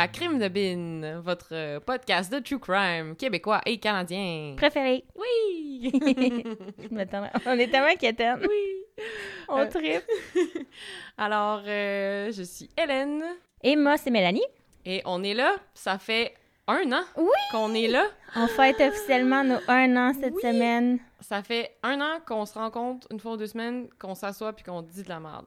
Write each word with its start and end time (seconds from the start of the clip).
À 0.00 0.06
Crime 0.06 0.38
de 0.38 0.46
Bin, 0.48 1.20
votre 1.20 1.48
euh, 1.52 1.80
podcast 1.80 2.30
de 2.32 2.38
true 2.38 2.60
crime 2.60 3.16
québécois 3.16 3.60
et 3.66 3.78
canadien. 3.78 4.54
Préféré. 4.56 5.02
Oui! 5.16 5.90
On 7.46 7.58
est 7.58 7.68
tellement 7.68 7.94
quétaines. 7.98 8.38
oui! 8.48 9.04
On 9.48 9.58
Euh, 9.58 9.66
tripe. 9.66 10.04
Alors, 11.18 11.62
euh, 11.66 12.30
je 12.30 12.42
suis 12.44 12.70
Hélène 12.80 13.24
Et 13.64 13.74
moi, 13.74 13.96
c'est 13.96 14.10
Mélanie. 14.10 14.44
et 14.84 15.02
on 15.04 15.22
est 15.24 15.34
là. 15.34 15.56
Ça 15.74 15.98
fait 15.98 16.32
un 16.68 16.92
an 16.92 17.02
Oui! 17.16 17.26
qu'on 17.50 17.74
est 17.74 17.88
là. 17.88 18.04
On 18.36 18.46
fête 18.46 18.80
officiellement 18.80 19.42
nos 19.42 19.58
un 19.66 19.96
an 19.96 20.12
cette 20.14 20.34
Oui. 20.34 20.42
semaine. 20.42 20.98
Ça 21.20 21.42
fait 21.42 21.76
un 21.82 22.00
an 22.00 22.20
qu'on 22.24 22.46
se 22.46 22.54
rencontre 22.54 23.08
une 23.10 23.18
fois 23.18 23.32
ou 23.32 23.36
deux 23.36 23.48
semaines, 23.48 23.88
qu'on 23.98 24.14
s'assoit 24.14 24.52
puis 24.52 24.64
qu'on 24.64 24.82
dit 24.82 25.02
de 25.02 25.08
la 25.08 25.18
merde. 25.18 25.46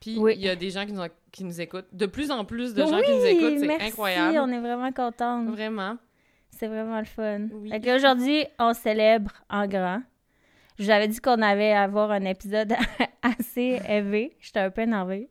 Puis 0.00 0.18
il 0.18 0.40
y 0.40 0.48
a 0.48 0.56
des 0.56 0.70
gens 0.70 0.86
qui 0.86 0.92
nous, 0.92 1.02
qui 1.32 1.44
nous 1.44 1.60
écoutent. 1.60 1.88
De 1.92 2.06
plus 2.06 2.30
en 2.30 2.44
plus 2.44 2.74
de 2.74 2.82
gens 2.82 3.00
qui 3.00 3.10
nous 3.10 3.24
écoutent. 3.24 3.58
C'est 3.58 3.66
merci, 3.66 3.88
incroyable. 3.88 4.38
on 4.38 4.48
est 4.48 4.60
vraiment 4.60 4.92
contents. 4.92 5.44
Vraiment. 5.44 5.96
C'est 6.50 6.68
vraiment 6.68 6.98
le 6.98 7.04
fun. 7.04 7.48
Oui. 7.52 7.70
Fait 7.70 7.80
que 7.80 7.94
aujourd'hui, 7.94 8.46
on 8.58 8.72
célèbre 8.72 9.32
en 9.50 9.66
grand. 9.66 10.02
Je 10.78 10.84
vous 10.84 10.90
avais 10.90 11.08
dit 11.08 11.18
qu'on 11.20 11.42
allait 11.42 11.72
avoir 11.72 12.10
un 12.10 12.24
épisode 12.24 12.74
assez 13.22 13.80
élevé. 13.88 14.36
J'étais 14.40 14.60
un 14.60 14.70
peu 14.70 14.82
énervée. 14.82 15.28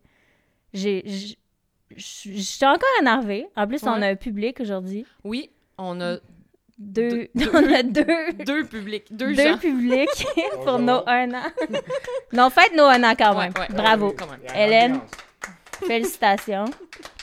J'ai... 0.73 1.03
J'étais 1.95 2.65
encore 2.65 2.89
énervée. 2.99 3.47
En 3.55 3.67
plus, 3.67 3.83
on 3.83 4.01
a 4.01 4.07
un 4.07 4.15
public 4.15 4.59
aujourd'hui. 4.59 5.05
Oui, 5.23 5.51
on 5.77 6.01
a 6.01 6.17
Deux... 6.77 7.29
Deux- 7.35 7.51
on 7.53 7.73
a 7.73 7.83
deux... 7.83 8.33
deux 8.45 8.65
publics, 8.65 9.05
deux, 9.15 9.33
deux 9.33 9.51
gens. 9.51 9.57
publics 9.57 10.25
pour 10.63 10.77
nos 10.79 11.03
un 11.07 11.31
an. 11.33 11.43
non, 12.33 12.49
faites 12.49 12.75
nos 12.75 12.83
un 12.85 13.03
an 13.03 13.13
quand 13.17 13.37
même. 13.37 13.53
Ouais, 13.53 13.61
ouais, 13.61 13.67
Bravo. 13.75 14.13
quand 14.17 14.27
même. 14.29 14.41
Hélène. 14.55 14.99
Félicitations. 15.87 16.65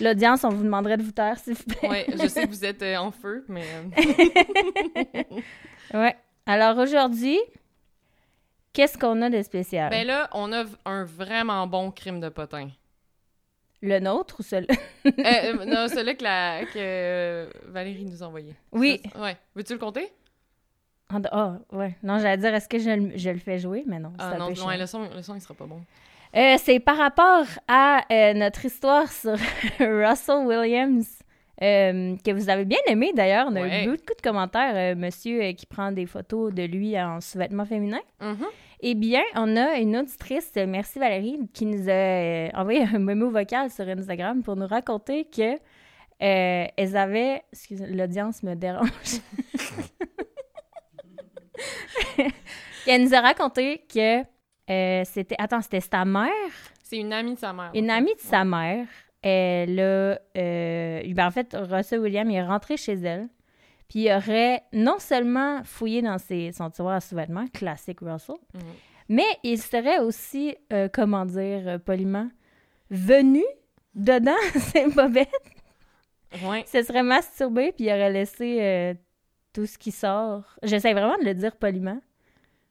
L'audience, 0.00 0.44
on 0.44 0.50
vous 0.50 0.62
demanderait 0.64 0.96
de 0.98 1.02
vous 1.02 1.10
taire, 1.12 1.38
s'il 1.38 1.54
vous 1.54 1.64
plaît. 1.64 1.88
Ouais, 1.88 2.06
je 2.22 2.26
sais 2.28 2.42
que 2.44 2.48
vous 2.50 2.64
êtes 2.64 2.82
euh, 2.82 2.96
en 2.96 3.10
feu, 3.10 3.44
mais 3.48 3.64
euh, 5.94 5.98
Ouais. 5.98 6.16
Alors 6.46 6.76
aujourd'hui, 6.78 7.38
qu'est-ce 8.72 8.98
qu'on 8.98 9.22
a 9.22 9.30
de 9.30 9.42
spécial? 9.42 9.90
ben 9.90 10.06
là, 10.06 10.28
on 10.32 10.52
a 10.52 10.64
un 10.84 11.04
vraiment 11.04 11.66
bon 11.66 11.90
crime 11.90 12.20
de 12.20 12.28
potin. 12.28 12.68
Le 13.82 13.98
nôtre 14.00 14.36
ou 14.38 14.42
celui 14.42 14.66
Euh, 15.06 15.10
euh, 15.18 15.64
non, 15.66 15.88
celui 15.88 16.16
que, 16.16 16.22
la, 16.24 16.64
que 16.64 16.70
euh, 16.78 17.50
Valérie 17.66 18.04
nous 18.04 18.22
a 18.22 18.26
envoyé. 18.26 18.54
Oui. 18.72 19.02
Ouais. 19.20 19.36
Veux-tu 19.54 19.74
le 19.74 19.78
compter? 19.78 20.08
Ah, 21.10 21.20
ah, 21.30 21.58
ouais. 21.72 21.94
Non, 22.02 22.18
j'allais 22.18 22.38
dire, 22.38 22.54
est-ce 22.54 22.68
que 22.68 22.78
je, 22.78 22.88
le- 22.90 23.18
je 23.18 23.30
le 23.30 23.38
fais 23.38 23.58
jouer? 23.58 23.84
Mais 23.86 23.98
non, 23.98 24.12
Ah 24.18 24.30
non, 24.38 24.38
non, 24.44 24.48
le 24.48 24.54
son, 24.86 25.00
le 25.14 25.22
son, 25.22 25.34
il 25.34 25.40
sera 25.42 25.54
pas 25.54 25.66
bon. 25.66 25.82
Euh, 26.34 26.56
c'est 26.58 26.80
par 26.80 26.96
rapport 26.96 27.44
à 27.68 28.00
euh, 28.10 28.32
notre 28.32 28.64
histoire 28.64 29.10
sur 29.12 29.36
Russell 29.78 30.46
Williams, 30.46 31.18
euh, 31.60 32.16
que 32.24 32.30
vous 32.32 32.48
avez 32.48 32.64
bien 32.64 32.78
aimé 32.86 33.12
d'ailleurs. 33.14 33.48
On 33.50 33.56
a 33.56 33.60
Ouais. 33.60 33.84
eu 33.84 33.88
beaucoup 33.90 34.14
de 34.16 34.22
commentaires. 34.22 34.74
euh, 34.74 34.94
monsieur 34.98 35.42
euh, 35.42 35.52
qui 35.52 35.66
prend 35.66 35.92
des 35.92 36.06
photos 36.06 36.54
de 36.54 36.62
lui 36.62 36.98
en 36.98 37.20
sous-vêtements 37.20 37.66
féminins. 37.66 38.00
Mhm. 38.20 38.46
Eh 38.84 38.96
bien, 38.96 39.22
on 39.36 39.56
a 39.56 39.76
une 39.76 39.96
auditrice, 39.96 40.50
merci 40.56 40.98
Valérie, 40.98 41.38
qui 41.54 41.66
nous 41.66 41.88
a 41.88 41.92
euh, 41.92 42.48
envoyé 42.52 42.82
un 42.82 42.98
mémo 42.98 43.30
vocal 43.30 43.70
sur 43.70 43.86
Instagram 43.86 44.42
pour 44.42 44.56
nous 44.56 44.66
raconter 44.66 45.24
que 45.26 45.54
euh, 45.54 46.66
elles 46.76 46.96
avaient... 46.96 47.44
Excusez, 47.52 47.86
l'audience 47.86 48.42
me 48.42 48.54
dérange. 48.54 48.88
Elle 52.88 53.04
nous 53.04 53.14
a 53.14 53.20
raconté 53.20 53.84
que 53.88 54.22
euh, 54.68 55.04
c'était... 55.04 55.36
Attends, 55.38 55.60
c'était 55.60 55.78
sa 55.78 56.04
mère? 56.04 56.32
C'est 56.82 56.98
une 56.98 57.12
amie 57.12 57.34
de 57.34 57.38
sa 57.38 57.52
mère. 57.52 57.70
Une 57.74 57.84
en 57.84 57.94
fait. 57.94 57.98
amie 57.98 58.14
de 58.16 58.20
sa 58.20 58.44
mère. 58.44 58.88
Elle 59.22 59.78
a... 59.78 60.18
euh, 60.36 61.02
ben, 61.06 61.26
en 61.28 61.30
fait, 61.30 61.56
Russell 61.56 62.00
William 62.00 62.28
il 62.28 62.34
est 62.34 62.44
rentré 62.44 62.76
chez 62.76 62.94
elle. 62.94 63.28
Puis 63.92 64.04
il 64.04 64.10
aurait 64.10 64.62
non 64.72 64.98
seulement 64.98 65.62
fouillé 65.64 66.00
dans 66.00 66.16
ses, 66.16 66.50
son 66.52 66.70
tiroir 66.70 66.94
à 66.94 67.00
sous-vêtements, 67.00 67.46
classique 67.52 68.00
Russell, 68.00 68.36
Mhm. 68.54 68.60
mais 69.10 69.26
il 69.42 69.58
serait 69.60 69.98
aussi, 69.98 70.56
euh, 70.72 70.88
comment 70.90 71.26
dire 71.26 71.68
euh, 71.68 71.78
poliment, 71.78 72.30
venu 72.90 73.42
dedans 73.94 74.32
ses 74.74 74.86
bobettes. 74.88 75.28
Ouais. 76.42 76.62
Il 76.62 76.68
se 76.68 76.82
serait 76.84 77.02
masturbé, 77.02 77.72
puis 77.72 77.84
il 77.84 77.88
aurait 77.90 78.10
laissé 78.10 78.58
euh, 78.62 78.94
tout 79.52 79.66
ce 79.66 79.76
qui 79.76 79.90
sort. 79.90 80.56
J'essaie 80.62 80.94
vraiment 80.94 81.18
de 81.18 81.24
le 81.26 81.34
dire 81.34 81.54
poliment. 81.56 82.00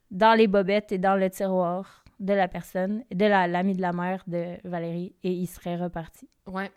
Dans 0.10 0.34
les 0.34 0.48
bobettes 0.48 0.92
et 0.92 0.98
dans 0.98 1.16
le 1.16 1.30
tiroir 1.30 2.04
de 2.20 2.34
la 2.34 2.48
personne, 2.48 3.04
de 3.14 3.26
la- 3.26 3.48
l'ami 3.48 3.76
de 3.76 3.82
la 3.82 3.94
mère 3.94 4.24
de 4.26 4.58
Valérie, 4.64 5.14
et 5.24 5.32
il 5.32 5.46
serait 5.46 5.76
reparti. 5.78 6.28
Ouais. 6.48 6.72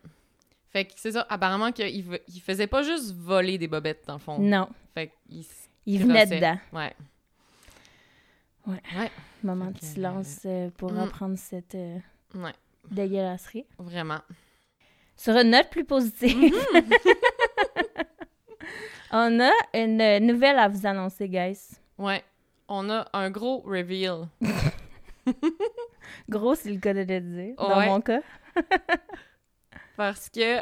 Fait 0.75 0.87
que 0.87 0.93
c'est 0.97 1.13
ça. 1.13 1.25
Apparemment 1.29 1.71
qu'il 1.71 1.87
il 2.27 2.41
faisait 2.41 2.67
pas 2.67 2.83
juste 2.83 3.15
voler 3.15 3.59
des 3.59 3.69
bobettes, 3.69 4.03
dans 4.09 4.15
le 4.15 4.19
fond. 4.19 4.41
Non, 4.41 4.69
Fait 4.93 5.13
qu'il 5.29 5.45
il 5.87 6.03
venait 6.05 6.27
dedans. 6.27 6.59
Ouais. 6.73 6.93
Ouais. 8.67 8.83
Ouais. 8.99 9.11
Moment 9.45 9.71
de 9.71 9.79
silence 9.79 10.41
euh, 10.47 10.71
pour 10.77 10.93
mm. 10.93 10.99
reprendre 10.99 11.39
cette 11.39 11.77
euh, 11.77 11.99
Ouais. 12.35 12.55
dégueulasserie. 12.91 13.67
Vraiment. 13.79 14.19
Sur 15.17 15.37
une 15.37 15.51
note 15.51 15.71
plus 15.71 15.85
positive, 15.85 16.37
Mhm. 16.75 16.91
on 19.13 19.41
a 19.41 19.53
une 19.75 20.01
euh, 20.01 20.19
nouvelle 20.19 20.59
à 20.59 20.67
vous 20.67 20.85
annoncer, 20.87 21.29
guys. 21.29 21.77
Ouais. 21.99 22.25
On 22.67 22.91
a 22.91 23.07
un 23.13 23.31
gros 23.31 23.61
reveal. 23.61 24.27
Gros, 26.29 26.57
c'est 26.57 26.71
le 26.71 26.81
cas 26.81 26.93
de 26.95 26.99
le 27.01 27.21
dire, 27.21 27.55
dans 27.59 27.79
Ouais. 27.79 27.87
mon 27.87 28.01
cas. 28.01 28.23
Parce 29.97 30.29
que 30.29 30.61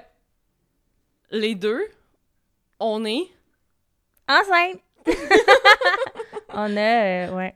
les 1.31 1.55
deux, 1.55 1.83
on 2.81 3.05
est. 3.05 3.27
Enceinte! 4.29 4.81
on 6.51 6.77
a, 6.77 7.27
euh, 7.27 7.37
ouais, 7.37 7.55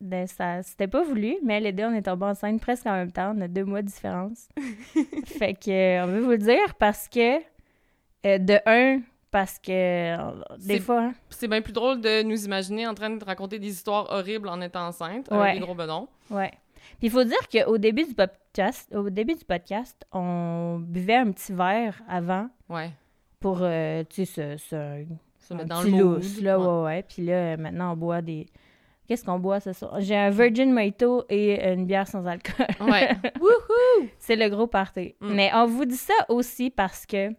ben, 0.00 0.26
ça, 0.26 0.62
c'était 0.62 0.86
pas 0.88 1.02
voulu, 1.02 1.36
mais 1.44 1.60
les 1.60 1.72
deux, 1.72 1.84
on 1.84 1.92
est 1.94 2.02
tombés 2.02 2.26
enceintes 2.26 2.60
presque 2.60 2.86
en 2.86 2.92
même 2.92 3.12
temps. 3.12 3.32
On 3.36 3.40
a 3.40 3.48
deux 3.48 3.64
mois 3.64 3.82
de 3.82 3.86
différence. 3.88 4.48
fait 5.26 5.54
que, 5.54 5.70
euh, 5.70 6.04
on 6.04 6.06
veut 6.08 6.20
vous 6.20 6.30
le 6.30 6.38
dire 6.38 6.74
parce 6.78 7.08
que, 7.08 7.38
euh, 7.38 8.38
de 8.38 8.58
un, 8.66 9.00
parce 9.30 9.58
que, 9.58 9.70
euh, 10.16 10.32
des 10.58 10.80
fois, 10.80 11.00
hein, 11.02 11.14
C'est 11.30 11.48
bien 11.48 11.60
plus 11.60 11.72
drôle 11.72 12.00
de 12.00 12.22
nous 12.22 12.44
imaginer 12.46 12.86
en 12.86 12.94
train 12.94 13.10
de 13.10 13.22
raconter 13.24 13.58
des 13.58 13.68
histoires 13.68 14.06
horribles 14.10 14.48
en 14.48 14.60
étant 14.60 14.86
enceinte 14.86 15.28
Ouais. 15.30 15.36
avec 15.38 15.54
des 15.54 15.60
gros 15.60 15.74
bedons. 15.74 16.08
ouais. 16.30 16.52
Puis 16.98 17.08
il 17.08 17.10
faut 17.10 17.24
dire 17.24 17.48
qu'au 17.50 17.78
début 17.78 18.04
du 18.04 18.14
podcast, 18.14 18.92
au 18.94 19.08
début 19.10 19.34
du 19.34 19.44
podcast, 19.44 20.04
on 20.12 20.78
buvait 20.80 21.16
un 21.16 21.30
petit 21.32 21.52
verre 21.52 22.00
avant 22.08 22.48
Ouais. 22.68 22.90
pour, 23.40 23.58
euh, 23.62 24.02
tu 24.08 24.24
sais, 24.26 24.56
se, 24.56 24.64
se, 24.64 25.04
Se 25.38 25.54
un 25.54 25.56
mettre 25.58 25.68
dans 25.68 25.82
le 25.82 25.90
lousse, 25.90 26.40
là, 26.40 26.58
ouais, 26.58 26.84
ouais. 26.84 27.02
Puis 27.02 27.24
là, 27.24 27.56
maintenant, 27.56 27.92
on 27.92 27.96
boit 27.96 28.20
des... 28.22 28.46
Qu'est-ce 29.06 29.24
qu'on 29.24 29.38
boit 29.38 29.58
ce 29.60 29.72
soir? 29.72 29.94
J'ai 30.00 30.16
un 30.16 30.28
Virgin 30.28 30.70
Mojito 30.72 31.24
et 31.30 31.72
une 31.72 31.86
bière 31.86 32.06
sans 32.06 32.26
alcool. 32.26 32.66
Ouais. 32.80 33.08
Wouhou! 33.40 34.08
C'est 34.18 34.36
le 34.36 34.50
gros 34.50 34.66
party. 34.66 35.14
Mm. 35.20 35.32
Mais 35.34 35.50
on 35.54 35.64
vous 35.66 35.86
dit 35.86 35.96
ça 35.96 36.12
aussi 36.28 36.68
parce 36.68 37.06
que 37.06 37.30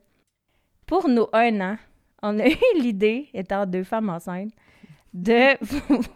pour 0.87 1.07
nos 1.07 1.29
un 1.31 1.61
an, 1.61 1.77
on 2.23 2.39
a 2.39 2.47
eu 2.49 2.55
l'idée, 2.81 3.29
étant 3.35 3.67
deux 3.67 3.83
femmes 3.83 4.09
enceintes, 4.09 4.51
de 5.13 5.57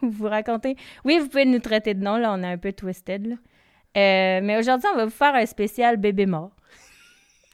vous, 0.01 0.27
raconter... 0.27 0.75
Oui, 1.05 1.17
vous 1.19 1.27
pouvez 1.27 1.45
nous 1.45 1.59
traiter 1.59 1.93
de 1.93 2.03
nom, 2.03 2.17
là, 2.17 2.33
on 2.33 2.43
est 2.43 2.47
un 2.51 2.57
peu 2.57 2.71
twisted, 2.73 3.25
là. 3.27 3.35
Euh, 3.95 4.39
mais 4.43 4.57
aujourd'hui, 4.57 4.87
on 4.93 4.97
va 4.97 5.05
vous 5.05 5.11
faire 5.11 5.35
un 5.35 5.45
spécial 5.45 5.97
bébé 5.97 6.25
mort. 6.25 6.51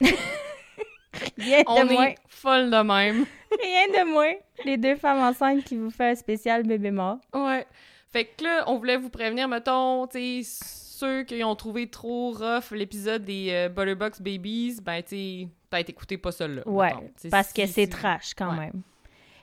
Rien 1.36 1.60
de 1.60 1.64
On 1.66 1.84
moins. 1.86 2.06
est 2.06 2.14
folle 2.28 2.70
de 2.70 2.76
même. 2.82 3.26
Rien 3.60 4.04
de 4.04 4.10
moins. 4.10 4.32
Les 4.64 4.76
deux 4.76 4.96
femmes 4.96 5.18
enceintes 5.18 5.64
qui 5.64 5.76
vous 5.76 5.90
fait 5.90 6.10
un 6.10 6.14
spécial 6.14 6.62
bébé 6.62 6.90
mort. 6.90 7.18
Ouais. 7.34 7.66
Fait 8.12 8.24
que 8.24 8.44
là, 8.44 8.64
on 8.68 8.78
voulait 8.78 8.96
vous 8.96 9.10
prévenir, 9.10 9.48
mettons, 9.48 10.06
tu 10.06 10.42
sais, 10.42 10.50
ceux 10.64 11.24
qui 11.24 11.42
ont 11.44 11.54
trouvé 11.56 11.88
trop 11.88 12.30
rough 12.32 12.70
l'épisode 12.72 13.24
des 13.24 13.48
euh, 13.50 13.68
Butterbox 13.68 14.20
Babies, 14.20 14.78
ben, 14.82 15.02
tu 15.02 15.08
sais, 15.08 15.48
peut-être 15.68 15.90
écoutez 15.90 16.16
pas 16.18 16.32
celle-là. 16.32 16.62
Ouais, 16.66 16.88
mettons. 16.94 17.28
Parce 17.30 17.48
si- 17.48 17.54
que 17.54 17.66
c'est 17.66 17.84
si- 17.84 17.88
trash 17.88 18.34
quand 18.34 18.50
Ouais. 18.52 18.58
même. 18.66 18.82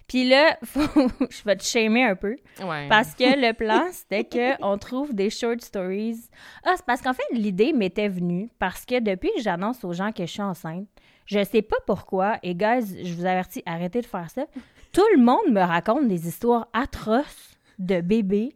Puis 0.07 0.27
là, 0.27 0.57
faut... 0.63 0.81
je 1.30 1.44
vais 1.44 1.56
te 1.56 1.63
shamer 1.63 2.04
un 2.04 2.15
peu. 2.15 2.36
Ouais. 2.63 2.88
Parce 2.89 3.13
que 3.13 3.24
le 3.24 3.54
plan, 3.57 3.88
c'était 3.92 4.24
qu'on 4.24 4.77
trouve 4.77 5.13
des 5.13 5.30
short 5.30 5.62
stories. 5.62 6.30
Ah, 6.63 6.74
c'est 6.75 6.86
parce 6.86 7.01
qu'en 7.01 7.13
fait, 7.13 7.24
l'idée 7.31 7.74
m'était 7.74 8.09
venue 8.09 8.50
parce 8.59 8.86
que 8.86 9.00
depuis 9.00 9.30
que 9.36 9.42
j'annonce 9.42 9.83
aux 9.83 9.94
gens 9.94 10.12
que 10.12 10.25
je 10.25 10.31
suis 10.31 10.42
enceinte, 10.42 10.88
je 11.25 11.44
sais 11.44 11.62
pas 11.62 11.77
pourquoi, 11.86 12.38
et 12.42 12.56
guys, 12.56 13.04
je 13.04 13.13
vous 13.13 13.25
avertis, 13.25 13.62
arrêtez 13.65 14.01
de 14.01 14.06
faire 14.06 14.30
ça. 14.30 14.45
Tout 14.94 15.06
le 15.13 15.21
monde 15.21 15.51
me 15.51 15.59
raconte 15.62 16.07
des 16.07 16.27
histoires 16.27 16.68
atroces 16.74 17.57
de 17.80 18.00
bébés 18.00 18.56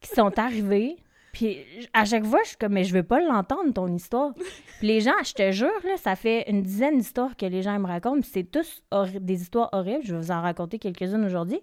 qui 0.00 0.10
sont 0.10 0.38
arrivés. 0.38 0.96
Puis 1.36 1.58
à 1.92 2.06
chaque 2.06 2.24
fois, 2.24 2.40
je 2.44 2.48
suis 2.48 2.56
comme, 2.56 2.72
mais 2.72 2.84
je 2.84 2.94
veux 2.94 3.02
pas 3.02 3.20
l'entendre, 3.20 3.70
ton 3.74 3.94
histoire. 3.94 4.32
Puis 4.78 4.88
les 4.88 5.02
gens, 5.02 5.12
je 5.22 5.34
te 5.34 5.52
jure, 5.52 5.68
là, 5.84 5.98
ça 5.98 6.16
fait 6.16 6.48
une 6.48 6.62
dizaine 6.62 6.96
d'histoires 6.96 7.36
que 7.36 7.44
les 7.44 7.60
gens 7.60 7.78
me 7.78 7.86
racontent. 7.86 8.22
Puis 8.22 8.30
c'est 8.32 8.50
tous 8.50 8.82
des 9.20 9.42
histoires 9.42 9.68
horribles. 9.72 10.00
Je 10.02 10.14
vais 10.14 10.20
vous 10.22 10.30
en 10.30 10.40
raconter 10.40 10.78
quelques-unes 10.78 11.26
aujourd'hui. 11.26 11.60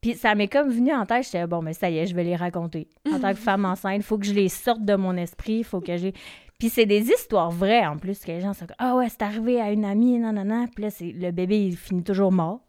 Puis 0.00 0.14
ça 0.14 0.34
m'est 0.34 0.48
comme 0.48 0.68
venu 0.68 0.92
en 0.92 1.06
tête, 1.06 1.26
j'étais 1.26 1.46
bon, 1.46 1.62
mais 1.62 1.74
ça 1.74 1.90
y 1.90 1.98
est, 1.98 2.06
je 2.06 2.16
vais 2.16 2.24
les 2.24 2.34
raconter. 2.34 2.88
En 3.08 3.20
tant 3.20 3.30
que 3.30 3.38
femme 3.38 3.64
enceinte, 3.64 3.98
il 3.98 4.02
faut 4.02 4.18
que 4.18 4.26
je 4.26 4.34
les 4.34 4.48
sorte 4.48 4.84
de 4.84 4.96
mon 4.96 5.16
esprit, 5.16 5.58
il 5.58 5.64
faut 5.64 5.80
que 5.80 5.96
j'ai... 5.96 6.12
Puis 6.58 6.68
c'est 6.68 6.86
des 6.86 7.08
histoires 7.10 7.52
vraies 7.52 7.86
en 7.86 7.98
plus, 7.98 8.18
que 8.18 8.32
les 8.32 8.40
gens 8.40 8.52
sont 8.52 8.66
comme 8.66 8.76
Ah 8.78 8.96
ouais, 8.96 9.08
c'est 9.08 9.22
arrivé 9.22 9.60
à 9.60 9.70
une 9.70 9.84
amie, 9.84 10.18
non, 10.18 10.32
non, 10.32 10.44
non. 10.44 10.66
Puis 10.66 10.84
là, 10.84 10.90
le 11.00 11.30
bébé, 11.30 11.66
il 11.66 11.76
finit 11.76 12.02
toujours 12.02 12.32
mort. 12.32 12.65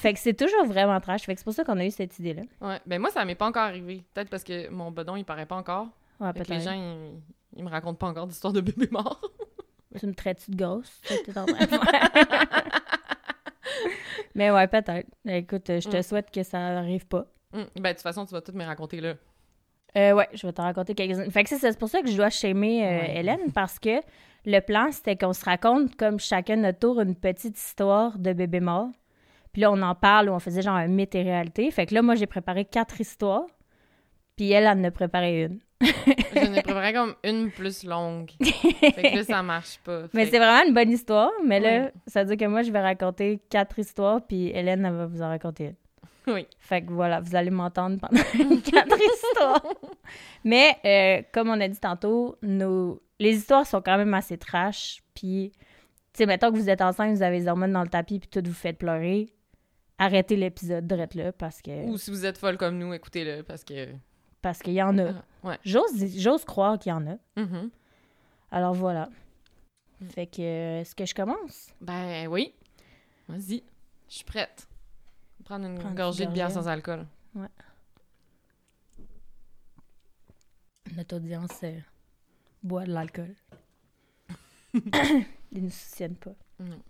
Fait 0.00 0.12
que 0.14 0.20
c'est 0.20 0.34
toujours 0.34 0.64
vraiment 0.64 1.00
trash. 1.00 1.22
Fait 1.22 1.34
que 1.34 1.40
c'est 1.40 1.44
pour 1.44 1.52
ça 1.54 1.64
qu'on 1.64 1.76
a 1.78 1.84
eu 1.84 1.90
cette 1.90 2.16
idée-là. 2.20 2.42
Ouais. 2.60 2.78
Ben 2.86 3.00
moi, 3.00 3.10
ça 3.10 3.24
m'est 3.24 3.34
pas 3.34 3.46
encore 3.48 3.64
arrivé. 3.64 4.04
Peut-être 4.14 4.30
parce 4.30 4.44
que 4.44 4.68
mon 4.70 4.92
bedon, 4.92 5.16
il 5.16 5.24
paraît 5.24 5.44
pas 5.46 5.56
encore. 5.56 5.88
Ouais, 6.20 6.32
que 6.32 6.38
les 6.38 6.44
peut-être. 6.44 6.62
gens, 6.62 6.72
ils, 6.72 7.20
ils 7.56 7.64
me 7.64 7.68
racontent 7.68 7.96
pas 7.96 8.06
encore 8.06 8.26
d'histoires 8.28 8.52
de 8.52 8.60
bébés 8.60 8.88
morts. 8.92 9.20
Tu 9.98 10.06
me 10.06 10.14
traites-tu 10.14 10.50
de 10.52 10.64
faire? 10.64 11.44
Mais 14.34 14.50
ouais, 14.50 14.66
peut-être. 14.68 15.08
Écoute, 15.26 15.64
je 15.66 15.88
te 15.88 15.96
Mm. 15.96 16.02
souhaite 16.02 16.30
que 16.30 16.42
ça 16.42 16.58
arrive 16.78 17.06
pas. 17.06 17.26
Hum, 17.54 17.66
Ben, 17.76 17.82
de 17.82 17.88
toute 17.94 18.02
façon, 18.02 18.24
tu 18.26 18.32
vas 18.32 18.40
tout 18.40 18.52
me 18.52 18.64
raconter 18.64 19.00
là. 19.00 19.14
Euh, 19.96 20.12
ouais, 20.12 20.28
je 20.34 20.46
vais 20.46 20.52
te 20.52 20.60
raconter 20.60 20.94
quelques-unes. 20.94 21.30
Fait 21.30 21.42
que 21.44 21.48
c'est 21.48 21.78
pour 21.78 21.88
ça 21.88 22.02
que 22.02 22.08
je 22.10 22.16
dois 22.16 22.30
shamer 22.30 22.84
euh, 22.86 23.00
Ouais. 23.00 23.16
Hélène, 23.20 23.50
parce 23.52 23.78
que 23.78 24.00
le 24.44 24.60
plan, 24.60 24.92
c'était 24.92 25.16
qu'on 25.16 25.32
se 25.32 25.44
raconte 25.44 25.96
comme 25.96 26.20
chacun 26.20 26.56
notre 26.56 26.78
tour 26.78 27.00
une 27.00 27.14
petite 27.16 27.58
histoire 27.58 28.18
de 28.18 28.32
bébé 28.32 28.60
mort. 28.60 28.90
Puis 29.52 29.62
là, 29.62 29.72
on 29.72 29.80
en 29.82 29.94
parle 29.94 30.28
ou 30.28 30.32
on 30.32 30.38
faisait 30.38 30.62
genre 30.62 30.76
un 30.76 30.88
mythe 30.88 31.14
et 31.14 31.22
réalité. 31.22 31.70
Fait 31.70 31.86
que 31.86 31.94
là, 31.94 32.02
moi, 32.02 32.14
j'ai 32.14 32.26
préparé 32.26 32.64
quatre 32.64 33.00
histoires. 33.00 33.46
Puis 34.36 34.52
elle, 34.52 34.64
elle 34.64 34.78
en 34.78 34.84
a 34.84 34.90
préparé 34.90 35.44
une. 35.44 35.58
J'en 35.80 36.52
ai 36.54 36.62
préparé 36.62 36.92
comme 36.92 37.14
une 37.24 37.50
plus 37.50 37.84
longue. 37.84 38.30
fait 38.40 38.92
que 38.92 39.16
là, 39.16 39.24
ça 39.24 39.42
marche 39.42 39.78
pas. 39.84 40.02
Mais 40.12 40.26
c'est 40.26 40.38
vraiment 40.38 40.66
une 40.66 40.74
bonne 40.74 40.90
histoire. 40.90 41.30
Mais 41.44 41.60
là, 41.60 41.90
ça 42.06 42.22
veut 42.22 42.36
dire 42.36 42.46
que 42.46 42.50
moi, 42.50 42.62
je 42.62 42.70
vais 42.70 42.80
raconter 42.80 43.40
quatre 43.50 43.78
histoires, 43.78 44.20
puis 44.26 44.48
Hélène, 44.48 44.84
elle 44.84 44.94
va 44.94 45.06
vous 45.06 45.22
en 45.22 45.28
raconter 45.28 45.64
une. 45.66 45.74
Oui. 46.34 46.46
Fait 46.58 46.82
que 46.82 46.92
voilà, 46.92 47.20
vous 47.20 47.34
allez 47.34 47.50
m'entendre 47.50 47.98
pendant 47.98 48.22
quatre 48.60 48.98
histoires. 49.00 49.62
Mais 50.44 50.76
euh, 50.84 51.22
comme 51.32 51.48
on 51.48 51.60
a 51.60 51.68
dit 51.68 51.80
tantôt, 51.80 52.36
nos... 52.42 53.00
les 53.18 53.36
histoires 53.36 53.66
sont 53.66 53.80
quand 53.80 53.96
même 53.96 54.12
assez 54.14 54.36
trash. 54.36 55.02
Puis, 55.14 55.52
tu 56.12 56.18
sais, 56.18 56.26
mettons 56.26 56.52
que 56.52 56.56
vous 56.56 56.68
êtes 56.68 56.82
enceinte, 56.82 57.16
vous 57.16 57.22
avez 57.22 57.38
les 57.38 57.48
hormones 57.48 57.72
dans 57.72 57.82
le 57.82 57.88
tapis, 57.88 58.18
puis 58.18 58.28
tout 58.28 58.46
vous 58.46 58.54
fait 58.54 58.72
pleurer. 58.72 59.28
Arrêtez 59.98 60.36
l'épisode 60.36 60.86
direct 60.86 61.14
là 61.14 61.32
parce 61.32 61.60
que 61.60 61.86
Ou 61.86 61.98
si 61.98 62.10
vous 62.10 62.24
êtes 62.24 62.38
folle 62.38 62.56
comme 62.56 62.78
nous, 62.78 62.92
écoutez-le 62.94 63.42
parce 63.42 63.64
que. 63.64 63.88
parce 64.40 64.60
qu'il 64.60 64.74
y 64.74 64.82
en 64.82 64.96
a. 64.98 65.10
Ah, 65.10 65.24
ouais. 65.48 65.58
J'ose 65.64 66.16
j'ose 66.16 66.44
croire 66.44 66.78
qu'il 66.78 66.90
y 66.90 66.92
en 66.92 67.06
a. 67.06 67.16
Mhm. 67.36 67.70
Alors 68.50 68.74
voilà. 68.74 69.08
Fait 70.10 70.26
que 70.26 70.40
euh, 70.40 70.80
est-ce 70.80 70.94
que 70.94 71.04
je 71.04 71.14
commence? 71.14 71.74
Ben 71.80 72.28
oui. 72.28 72.54
Vas-y. 73.28 73.64
Je 74.08 74.14
suis 74.14 74.24
prête. 74.24 74.68
Prendre 75.44 75.66
une 75.66 75.74
Prendre 75.74 75.90
une 75.90 75.96
gorgée 75.96 76.26
de 76.26 76.30
bière 76.30 76.50
sans 76.50 76.68
alcool. 76.68 77.04
Notre 80.96 81.16
audience 81.16 81.60
euh, 81.64 81.78
boit 82.62 82.84
de 82.84 82.92
l'alcool. 82.92 83.34
Ils 85.52 85.64
ne 85.64 85.68
se 85.68 85.88
souciennent 85.88 86.16
pas. 86.16 86.34
Non. 86.60 86.80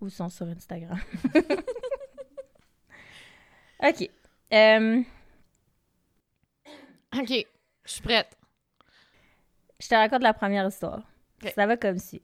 Ou 0.00 0.08
sont 0.08 0.28
sur 0.28 0.46
Instagram. 0.46 0.98
OK. 3.82 4.10
Euh, 4.52 5.02
Ok. 7.14 7.46
Je 7.84 7.92
suis 7.92 8.02
prête. 8.02 8.36
je 9.80 9.88
te 9.88 9.94
raconte 9.94 10.22
la 10.22 10.34
première 10.34 10.66
histoire. 10.68 11.02
Ça 11.54 11.66
va 11.66 11.76
comme 11.76 11.98
si. 11.98 12.20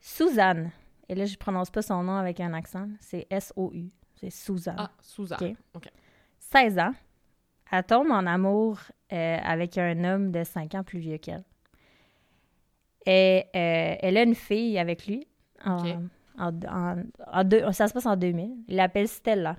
Suzanne, 0.00 0.70
et 1.08 1.14
là 1.14 1.24
je 1.26 1.36
prononce 1.36 1.70
pas 1.70 1.82
son 1.82 2.02
nom 2.02 2.16
avec 2.16 2.40
un 2.40 2.52
accent, 2.54 2.88
c'est 3.00 3.26
S-O-U. 3.30 3.90
C'est 4.20 4.30
Suzanne. 4.30 4.76
Ah, 4.78 4.90
Suzanne. 5.00 5.38
Ok. 5.74 5.84
Ok. 5.86 5.88
16 6.38 6.78
ans. 6.78 6.92
Elle 7.70 7.84
tombe 7.84 8.10
en 8.10 8.26
amour 8.26 8.78
euh, 9.12 9.38
avec 9.42 9.78
un 9.78 10.04
homme 10.04 10.30
de 10.30 10.44
5 10.44 10.74
ans 10.74 10.82
plus 10.84 10.98
vieux 10.98 11.18
qu'elle. 11.18 11.44
Et 13.06 13.44
euh, 13.56 13.96
elle 14.00 14.16
a 14.16 14.22
une 14.22 14.34
fille 14.34 14.78
avec 14.78 15.06
lui. 15.06 15.26
En. 15.64 16.02
En- 16.38 17.44
deux- 17.44 17.70
ça 17.72 17.88
se 17.88 17.92
passe 17.94 18.06
en 18.06 18.16
2000. 18.16 18.56
Il 18.68 18.76
l'appelle 18.76 19.08
Stella. 19.08 19.56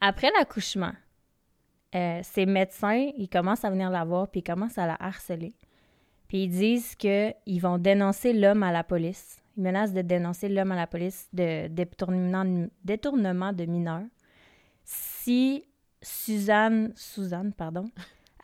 Après 0.00 0.30
l'accouchement, 0.38 0.92
euh, 1.94 2.20
ses 2.22 2.46
médecins, 2.46 3.10
ils 3.16 3.28
commencent 3.28 3.64
à 3.64 3.70
venir 3.70 3.90
la 3.90 4.04
voir 4.04 4.28
puis 4.28 4.40
ils 4.40 4.44
commencent 4.44 4.78
à 4.78 4.86
la 4.86 4.96
harceler. 5.00 5.54
Puis 6.28 6.44
ils 6.44 6.48
disent 6.50 6.94
qu'ils 6.96 7.60
vont 7.60 7.78
dénoncer 7.78 8.32
l'homme 8.32 8.62
à 8.62 8.72
la 8.72 8.84
police. 8.84 9.40
Ils 9.56 9.62
menacent 9.62 9.92
de 9.94 10.02
dénoncer 10.02 10.48
l'homme 10.48 10.72
à 10.72 10.76
la 10.76 10.86
police 10.86 11.28
de 11.32 11.68
détournement, 11.68 12.66
détournement 12.84 13.52
de 13.52 13.64
mineurs 13.64 14.02
si 14.84 15.64
Suzanne, 16.02 16.92
Suzanne, 16.94 17.52
pardon, 17.52 17.90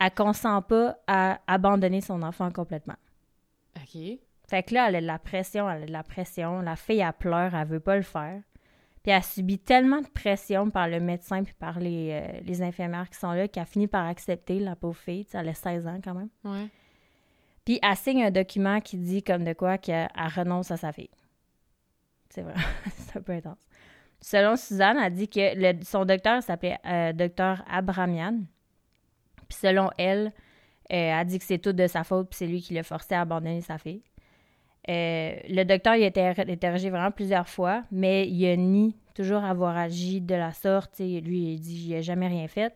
elle 0.00 0.10
consent 0.12 0.62
pas 0.62 0.96
à 1.06 1.40
abandonner 1.46 2.00
son 2.00 2.22
enfant 2.22 2.50
complètement. 2.50 2.96
Ok. 3.76 4.18
Fait 4.52 4.62
que 4.62 4.74
là, 4.74 4.88
elle 4.90 4.96
a 4.96 5.00
de 5.00 5.06
la 5.06 5.18
pression, 5.18 5.70
elle 5.70 5.84
a 5.84 5.86
de 5.86 5.92
la 5.92 6.02
pression. 6.02 6.60
La 6.60 6.76
fille, 6.76 6.98
elle 6.98 7.10
pleure, 7.14 7.54
elle 7.54 7.66
veut 7.66 7.80
pas 7.80 7.96
le 7.96 8.02
faire. 8.02 8.38
Puis 9.02 9.10
elle 9.10 9.22
subit 9.22 9.58
tellement 9.58 10.02
de 10.02 10.08
pression 10.08 10.68
par 10.68 10.88
le 10.88 11.00
médecin 11.00 11.42
puis 11.42 11.54
par 11.54 11.80
les, 11.80 12.10
euh, 12.12 12.40
les 12.44 12.60
infirmières 12.60 13.08
qui 13.08 13.18
sont 13.18 13.32
là 13.32 13.48
qu'elle 13.48 13.64
finit 13.64 13.86
par 13.86 14.06
accepter, 14.06 14.58
la 14.58 14.76
pauvre 14.76 14.98
fille. 14.98 15.24
Tu 15.24 15.30
sais, 15.30 15.38
elle 15.38 15.48
a 15.48 15.54
16 15.54 15.86
ans 15.86 15.98
quand 16.04 16.12
même. 16.12 16.28
Ouais. 16.44 16.68
Puis 17.64 17.78
elle 17.82 17.96
signe 17.96 18.24
un 18.24 18.30
document 18.30 18.78
qui 18.82 18.98
dit 18.98 19.22
comme 19.22 19.42
de 19.42 19.54
quoi 19.54 19.78
qu'elle 19.78 20.10
elle 20.14 20.28
renonce 20.36 20.70
à 20.70 20.76
sa 20.76 20.92
fille. 20.92 21.08
C'est 22.28 22.42
vrai, 22.42 22.52
c'est 22.94 23.16
un 23.16 23.22
peu 23.22 23.32
intense. 23.32 23.66
Selon 24.20 24.56
Suzanne, 24.56 24.98
elle 25.02 25.14
dit 25.14 25.30
que 25.30 25.54
le- 25.56 25.82
son 25.82 26.04
docteur 26.04 26.42
s'appelait 26.42 26.78
euh, 26.84 27.14
docteur 27.14 27.64
Abramian. 27.70 28.40
Puis 29.48 29.58
selon 29.62 29.88
elle, 29.96 30.26
euh, 30.26 30.30
elle 30.90 31.26
dit 31.26 31.38
que 31.38 31.44
c'est 31.46 31.56
tout 31.58 31.72
de 31.72 31.86
sa 31.86 32.04
faute, 32.04 32.28
puis 32.28 32.36
c'est 32.36 32.46
lui 32.46 32.60
qui 32.60 32.74
l'a 32.74 32.82
forcé 32.82 33.14
à 33.14 33.22
abandonner 33.22 33.62
sa 33.62 33.78
fille. 33.78 34.02
Euh, 34.88 35.36
le 35.48 35.62
docteur 35.64 35.94
il 35.94 36.02
a 36.02 36.06
été 36.06 36.20
interrogé 36.20 36.90
vraiment 36.90 37.12
plusieurs 37.12 37.48
fois, 37.48 37.84
mais 37.92 38.28
il 38.28 38.44
a 38.46 38.56
nie 38.56 38.96
toujours 39.14 39.44
avoir 39.44 39.76
agi 39.76 40.20
de 40.20 40.34
la 40.34 40.52
sorte. 40.52 40.92
tu 40.96 41.04
sais, 41.04 41.20
Lui, 41.20 41.54
il 41.54 41.60
dit 41.60 41.82
qu'il 41.82 41.92
n'a 41.92 42.00
jamais 42.00 42.28
rien 42.28 42.48
fait. 42.48 42.74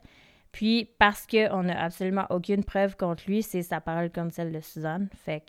Puis, 0.52 0.88
parce 0.98 1.26
qu'on 1.26 1.64
n'a 1.64 1.82
absolument 1.82 2.26
aucune 2.30 2.64
preuve 2.64 2.96
contre 2.96 3.24
lui, 3.26 3.42
c'est 3.42 3.62
sa 3.62 3.80
parole 3.80 4.10
comme 4.10 4.30
celle 4.30 4.52
de 4.52 4.60
Suzanne. 4.60 5.08
Fait 5.14 5.42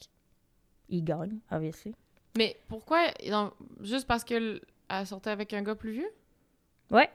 qu'il 0.87 1.03
gagne, 1.03 1.39
obviously. 1.51 1.93
Mais 2.37 2.57
pourquoi 2.67 2.99
non, 3.29 3.51
Juste 3.81 4.07
parce 4.07 4.23
qu'elle 4.23 4.61
elle 4.89 5.05
sortait 5.05 5.29
avec 5.29 5.53
un 5.53 5.61
gars 5.61 5.75
plus 5.75 5.91
vieux? 5.91 6.09
Ouais. 6.91 7.09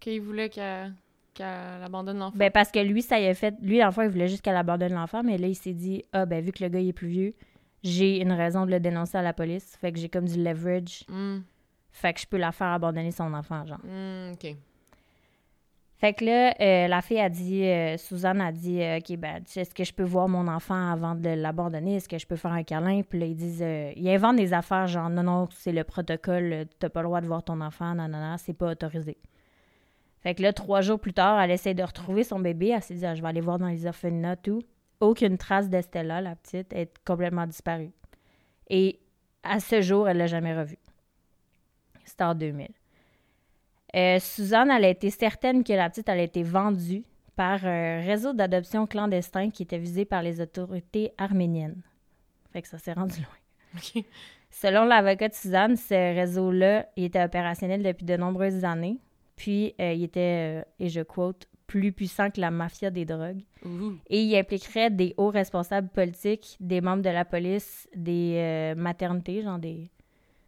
Qu'il 0.00 0.20
voulait 0.20 0.48
qu'elle 0.48 0.92
qu'elle 1.34 1.82
abandonne 1.84 2.18
l'enfant? 2.18 2.36
Ben, 2.36 2.50
parce 2.50 2.70
que 2.70 2.78
lui, 2.78 3.02
ça 3.02 3.20
y 3.20 3.26
a 3.26 3.34
fait. 3.34 3.54
Lui, 3.60 3.78
l'enfant, 3.78 4.02
il 4.02 4.08
voulait 4.08 4.28
juste 4.28 4.42
qu'elle 4.42 4.56
abandonne 4.56 4.94
l'enfant, 4.94 5.22
mais 5.22 5.38
là, 5.38 5.46
il 5.46 5.54
s'est 5.54 5.72
dit 5.74 6.02
Ah, 6.12 6.26
ben, 6.26 6.42
vu 6.42 6.50
que 6.52 6.64
le 6.64 6.70
gars, 6.70 6.80
il 6.80 6.88
est 6.88 6.92
plus 6.92 7.08
vieux, 7.08 7.34
j'ai 7.88 8.20
une 8.20 8.32
raison 8.32 8.66
de 8.66 8.70
le 8.70 8.80
dénoncer 8.80 9.16
à 9.18 9.22
la 9.22 9.32
police. 9.32 9.76
Fait 9.80 9.92
que 9.92 9.98
j'ai 9.98 10.08
comme 10.08 10.26
du 10.26 10.42
leverage. 10.42 11.04
Hmm, 11.08 11.38
Fait 11.90 12.12
que 12.12 12.20
je 12.20 12.26
peux 12.26 12.36
la 12.36 12.52
faire 12.52 12.68
abandonner 12.68 13.10
son 13.10 13.32
enfant, 13.34 13.64
genre. 13.66 13.80
hmm, 13.84 14.32
ok. 14.32 14.56
Fait 15.98 16.12
que 16.12 16.26
là, 16.26 16.54
euh, 16.60 16.88
la 16.88 17.00
fille 17.00 17.18
a 17.20 17.30
dit, 17.30 17.64
euh, 17.64 17.96
Suzanne 17.96 18.42
a 18.42 18.52
dit, 18.52 18.82
euh, 18.82 18.98
OK, 18.98 19.16
ben, 19.16 19.42
est-ce 19.56 19.74
que 19.74 19.82
je 19.82 19.94
peux 19.94 20.02
voir 20.04 20.28
mon 20.28 20.46
enfant 20.46 20.90
avant 20.92 21.14
de 21.14 21.30
l'abandonner? 21.30 21.96
Est-ce 21.96 22.06
que 22.08 22.18
je 22.18 22.26
peux 22.26 22.36
faire 22.36 22.52
un 22.52 22.64
câlin? 22.64 23.00
Puis 23.00 23.18
là, 23.18 23.24
ils 23.24 23.34
disent, 23.34 23.64
ils 23.96 24.08
inventent 24.10 24.36
des 24.36 24.52
affaires 24.52 24.86
genre, 24.88 25.08
non, 25.08 25.22
non, 25.22 25.48
c'est 25.52 25.72
le 25.72 25.84
protocole, 25.84 26.66
t'as 26.78 26.90
pas 26.90 27.00
le 27.00 27.06
droit 27.08 27.22
de 27.22 27.26
voir 27.26 27.42
ton 27.42 27.62
enfant, 27.62 27.94
non, 27.94 28.08
non, 28.08 28.18
non, 28.20 28.36
c'est 28.36 28.52
pas 28.52 28.72
autorisé. 28.72 29.16
Fait 30.20 30.34
que 30.34 30.42
là, 30.42 30.52
trois 30.52 30.82
jours 30.82 31.00
plus 31.00 31.14
tard, 31.14 31.40
elle 31.40 31.50
essaie 31.52 31.72
de 31.72 31.82
retrouver 31.82 32.24
son 32.24 32.40
bébé. 32.40 32.72
Elle 32.74 32.82
s'est 32.82 32.94
dit, 32.94 33.06
Ah, 33.06 33.14
je 33.14 33.22
vais 33.22 33.28
aller 33.28 33.40
voir 33.40 33.58
dans 33.58 33.68
les 33.68 33.86
orphelinats, 33.86 34.36
tout. 34.36 34.60
Aucune 35.00 35.38
trace 35.38 35.68
d'Estella, 35.68 36.20
la 36.20 36.36
petite, 36.36 36.72
est 36.72 36.98
complètement 37.04 37.46
disparue. 37.46 37.92
Et 38.68 38.98
à 39.42 39.60
ce 39.60 39.80
jour, 39.80 40.08
elle 40.08 40.18
l'a 40.18 40.26
jamais 40.26 40.56
revue. 40.56 40.78
C'était 42.04 42.24
en 42.24 42.34
2000. 42.34 42.68
Euh, 43.94 44.18
Suzanne, 44.18 44.70
elle 44.70 44.84
a 44.84 44.88
été 44.88 45.10
certaine 45.10 45.64
que 45.64 45.72
la 45.72 45.88
petite 45.88 46.08
elle 46.08 46.20
a 46.20 46.24
été 46.24 46.42
vendue 46.42 47.04
par 47.34 47.64
un 47.64 48.00
réseau 48.00 48.32
d'adoption 48.32 48.86
clandestin 48.86 49.50
qui 49.50 49.62
était 49.62 49.78
visé 49.78 50.04
par 50.04 50.22
les 50.22 50.40
autorités 50.40 51.12
arméniennes. 51.18 51.82
Fait 52.52 52.62
que 52.62 52.68
ça 52.68 52.78
s'est 52.78 52.92
rendu 52.94 53.20
loin. 53.20 54.02
Selon 54.50 54.84
l'avocat 54.84 55.28
de 55.28 55.34
Suzanne, 55.34 55.76
ce 55.76 55.94
réseau-là 55.94 56.86
il 56.96 57.04
était 57.04 57.22
opérationnel 57.22 57.82
depuis 57.82 58.06
de 58.06 58.16
nombreuses 58.16 58.64
années. 58.64 58.98
Puis, 59.36 59.74
euh, 59.80 59.92
il 59.92 60.02
était, 60.04 60.62
euh, 60.62 60.64
et 60.80 60.88
je 60.88 61.02
quote, 61.02 61.46
plus 61.66 61.92
puissant 61.92 62.30
que 62.30 62.40
la 62.40 62.50
mafia 62.50 62.90
des 62.90 63.04
drogues. 63.04 63.42
Et 64.08 64.22
il 64.22 64.36
impliquerait 64.36 64.90
des 64.90 65.14
hauts 65.16 65.30
responsables 65.30 65.88
politiques, 65.88 66.56
des 66.60 66.80
membres 66.80 67.02
de 67.02 67.10
la 67.10 67.24
police, 67.24 67.88
des 67.94 68.34
euh, 68.36 68.74
maternités, 68.76 69.42
genre 69.42 69.58
des, 69.58 69.90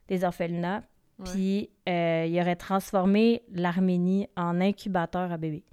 des 0.08 0.24
orphelinats. 0.24 0.82
Puis 1.24 1.70
euh, 1.88 2.26
il 2.28 2.40
aurait 2.40 2.56
transformé 2.56 3.42
l'Arménie 3.50 4.28
en 4.36 4.60
incubateur 4.60 5.32
à 5.32 5.36
bébés. 5.36 5.64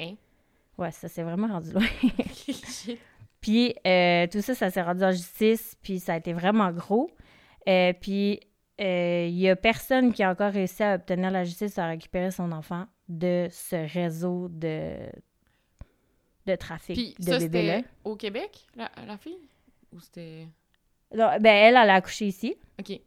Hein? 0.00 0.14
Ouais, 0.78 0.90
ça 0.90 1.08
s'est 1.08 1.22
vraiment 1.22 1.48
rendu 1.48 1.72
loin. 1.72 1.84
Puis 3.40 3.74
euh, 3.86 4.26
tout 4.26 4.40
ça, 4.40 4.54
ça 4.54 4.70
s'est 4.70 4.80
rendu 4.80 5.04
en 5.04 5.10
justice, 5.10 5.76
puis 5.82 6.00
ça 6.00 6.14
a 6.14 6.16
été 6.16 6.32
vraiment 6.32 6.72
gros. 6.72 7.10
Euh, 7.68 7.92
puis 7.92 8.40
il 8.78 9.38
y 9.38 9.50
a 9.50 9.54
personne 9.54 10.14
qui 10.14 10.22
a 10.22 10.30
encore 10.30 10.50
réussi 10.50 10.82
à 10.82 10.94
obtenir 10.94 11.30
la 11.30 11.44
justice 11.44 11.78
à 11.78 11.86
récupérer 11.86 12.30
son 12.30 12.50
enfant 12.52 12.86
de 13.08 13.48
ce 13.50 13.76
réseau 13.92 14.48
de 14.48 14.96
de 16.46 16.56
trafic 16.56 16.94
Puis 16.94 17.14
de 17.24 17.38
bébés-là. 17.38 17.76
c'était 17.78 17.88
au 18.04 18.16
Québec, 18.16 18.66
la, 18.76 18.90
la 19.06 19.16
fille? 19.16 19.48
Ou 19.92 20.00
c'était... 20.00 20.46
Ben, 21.12 21.40
elle, 21.46 21.76
elle 21.76 21.90
a 21.90 21.94
accouché 21.94 22.26
ici. 22.26 22.54
OK. 22.78 23.00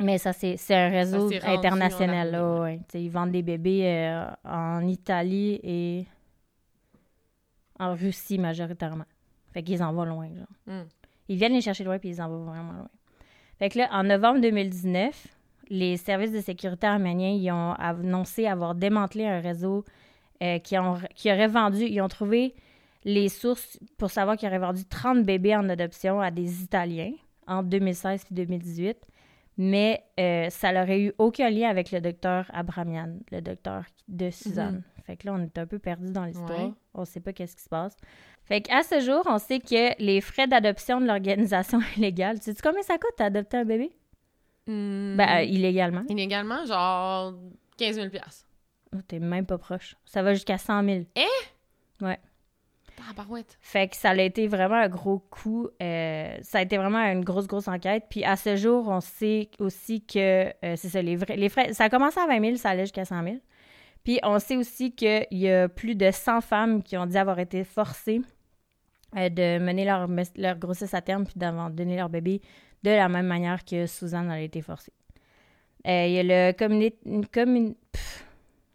Mais 0.00 0.16
ça, 0.16 0.32
c'est 0.32 0.56
un 0.74 0.88
réseau 0.88 1.30
international. 1.44 2.30
Là, 2.30 2.60
ouais. 2.62 2.80
Ils 2.94 3.10
vendent 3.10 3.32
des 3.32 3.42
bébés 3.42 3.82
euh, 3.84 4.26
en 4.44 4.86
Italie 4.86 5.60
et 5.62 6.06
en 7.78 7.94
Russie 7.94 8.38
majoritairement. 8.38 9.04
Fait 9.52 9.62
qu'ils 9.62 9.82
en 9.82 9.92
vont 9.92 10.04
loin. 10.04 10.28
Genre. 10.28 10.46
Hmm. 10.66 10.84
Ils 11.28 11.36
viennent 11.36 11.52
les 11.52 11.60
chercher 11.60 11.84
loin 11.84 11.98
puis 11.98 12.08
ils 12.10 12.22
en 12.22 12.28
vont 12.28 12.44
vraiment 12.44 12.72
loin. 12.72 12.90
Fait 13.58 13.68
que 13.68 13.78
là, 13.78 13.88
en 13.92 14.04
novembre 14.04 14.40
2019, 14.40 15.26
les 15.68 15.96
services 15.96 16.32
de 16.32 16.40
sécurité 16.40 16.86
arméniens 16.86 17.30
ils 17.30 17.50
ont 17.50 17.72
annoncé 17.72 18.46
avoir 18.46 18.74
démantelé 18.74 19.26
un 19.26 19.40
réseau 19.40 19.84
euh, 20.42 20.58
qui, 20.58 20.76
ont, 20.78 20.98
qui 21.14 21.30
aurait 21.30 21.48
vendu, 21.48 21.84
ils 21.84 22.00
ont 22.00 22.08
trouvé 22.08 22.54
les 23.04 23.28
sources 23.28 23.78
pour 23.96 24.10
savoir 24.10 24.36
qu'ils 24.36 24.48
auraient 24.48 24.58
vendu 24.58 24.84
30 24.84 25.24
bébés 25.24 25.54
en 25.54 25.68
adoption 25.68 26.20
à 26.20 26.30
des 26.30 26.62
Italiens 26.62 27.12
entre 27.46 27.68
2016 27.68 28.24
et 28.30 28.34
2018. 28.34 28.96
Mais 29.58 30.02
euh, 30.18 30.48
ça 30.50 30.72
n'aurait 30.72 31.00
eu 31.00 31.12
aucun 31.18 31.50
lien 31.50 31.68
avec 31.68 31.92
le 31.92 32.00
docteur 32.00 32.50
Abramian, 32.54 33.18
le 33.30 33.40
docteur 33.40 33.84
de 34.08 34.30
Suzanne. 34.30 34.82
Fait 35.04 35.16
que 35.16 35.26
là, 35.26 35.34
on 35.34 35.42
est 35.42 35.58
un 35.58 35.66
peu 35.66 35.78
perdu 35.78 36.10
dans 36.10 36.24
l'histoire. 36.24 36.68
Ouais. 36.68 36.72
On 36.94 37.04
sait 37.04 37.20
pas 37.20 37.32
qu'est-ce 37.32 37.56
qui 37.56 37.62
se 37.62 37.68
passe. 37.68 37.96
Fait 38.44 38.62
qu'à 38.62 38.82
ce 38.82 39.00
jour, 39.00 39.22
on 39.26 39.38
sait 39.38 39.58
que 39.58 40.00
les 40.02 40.20
frais 40.20 40.46
d'adoption 40.46 41.00
de 41.00 41.06
l'organisation 41.06 41.80
illégale, 41.96 42.40
tu 42.40 42.52
sais 42.52 42.56
combien 42.62 42.82
ça 42.82 42.94
coûte 42.94 43.18
d'adopter 43.18 43.58
un 43.58 43.64
bébé? 43.64 43.92
Hmm. 44.66 45.16
Ben, 45.16 45.38
euh, 45.38 45.42
illégalement. 45.42 46.02
Illégalement, 46.08 46.64
genre 46.64 47.34
15 47.78 47.96
000 47.96 48.08
Oh, 48.94 48.98
T'es 49.08 49.18
même 49.18 49.46
pas 49.46 49.58
proche. 49.58 49.96
Ça 50.04 50.22
va 50.22 50.34
jusqu'à 50.34 50.58
100 50.58 50.84
000. 50.84 51.04
Tabarouette. 52.94 53.56
Fait 53.60 53.88
que 53.88 53.96
ça 53.96 54.10
a 54.10 54.14
été 54.20 54.46
vraiment 54.46 54.76
un 54.76 54.88
gros 54.88 55.18
coup. 55.18 55.68
euh, 55.82 56.36
ça 56.42 56.58
a 56.58 56.62
été 56.62 56.76
vraiment 56.76 56.98
une 56.98 57.24
grosse, 57.24 57.46
grosse 57.46 57.68
enquête. 57.68 58.04
Puis 58.10 58.24
à 58.24 58.36
ce 58.36 58.56
jour, 58.56 58.88
on 58.88 59.00
sait 59.00 59.50
aussi 59.58 60.04
que 60.04 60.46
euh, 60.64 60.76
c'est 60.76 60.88
ça, 60.88 61.02
les, 61.02 61.16
vrais, 61.16 61.36
les 61.36 61.48
frais. 61.48 61.72
Ça 61.72 61.84
a 61.84 61.88
commencé 61.90 62.20
à 62.20 62.26
20 62.26 62.40
000, 62.40 62.56
ça 62.56 62.70
allait 62.70 62.84
jusqu'à 62.84 63.04
100 63.04 63.22
000. 63.24 63.36
Puis 64.04 64.18
on 64.24 64.38
sait 64.38 64.56
aussi 64.56 64.92
qu'il 64.94 65.26
y 65.30 65.48
a 65.48 65.68
plus 65.68 65.94
de 65.94 66.10
100 66.10 66.40
femmes 66.40 66.82
qui 66.82 66.96
ont 66.96 67.06
dit 67.06 67.16
avoir 67.16 67.38
été 67.38 67.64
forcées 67.64 68.20
euh, 69.16 69.28
de 69.28 69.58
mener 69.58 69.84
leur, 69.84 70.08
leur 70.36 70.58
grossesse 70.58 70.94
à 70.94 71.00
terme 71.00 71.24
puis 71.24 71.34
d'avoir 71.36 71.70
donné 71.70 71.96
leur 71.96 72.08
bébé 72.08 72.40
de 72.82 72.90
la 72.90 73.08
même 73.08 73.26
manière 73.26 73.64
que 73.64 73.86
Suzanne 73.86 74.30
a 74.30 74.40
été 74.40 74.60
forcée. 74.62 74.92
Euh, 75.86 76.06
il 76.06 76.12
y 76.12 76.18
a 76.18 76.22
le, 76.22 76.52
communi- 76.52 76.94
une 77.04 77.26
commun- 77.26 77.74
pff, 77.92 78.26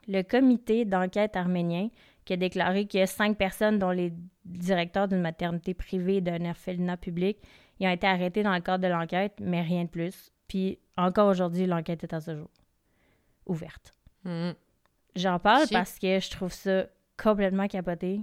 le 0.08 0.22
comité 0.24 0.86
d'enquête 0.86 1.36
arménien 1.36 1.90
qui 2.26 2.34
a 2.34 2.38
déclaré 2.38 2.86
que 2.88 3.06
cinq 3.06 3.38
personnes, 3.38 3.80
dont 3.80 3.92
les 3.92 4.12
directeurs 4.44 5.08
d'une 5.08 5.22
maternité 5.22 5.74
privée 5.74 6.18
et 6.18 6.22
d'un 6.22 6.44
orphelinat 6.50 6.98
public, 6.98 7.38
ils 7.80 7.88
ont 7.88 7.92
été 7.92 8.08
arrêtés 8.08 8.44
dans 8.44 8.54
le 8.54 8.60
cadre 8.62 8.84
de 8.84 8.90
l'enquête, 8.92 9.34
mais 9.40 9.62
rien 9.62 9.84
de 9.86 9.90
plus. 9.90 10.32
Puis 10.48 10.78
encore 10.98 11.30
aujourd'hui, 11.30 11.66
l'enquête 11.68 12.04
est 12.04 12.14
à 12.14 12.20
ce 12.20 12.36
jour 12.36 12.50
ouverte. 13.46 13.94
Hmm. 14.26 14.52
J'en 15.16 15.40
parle 15.40 15.68
parce 15.72 15.98
que 16.00 16.20
je 16.20 16.30
trouve 16.30 16.52
ça 16.54 16.86
complètement 17.22 17.68
capoté 17.68 18.22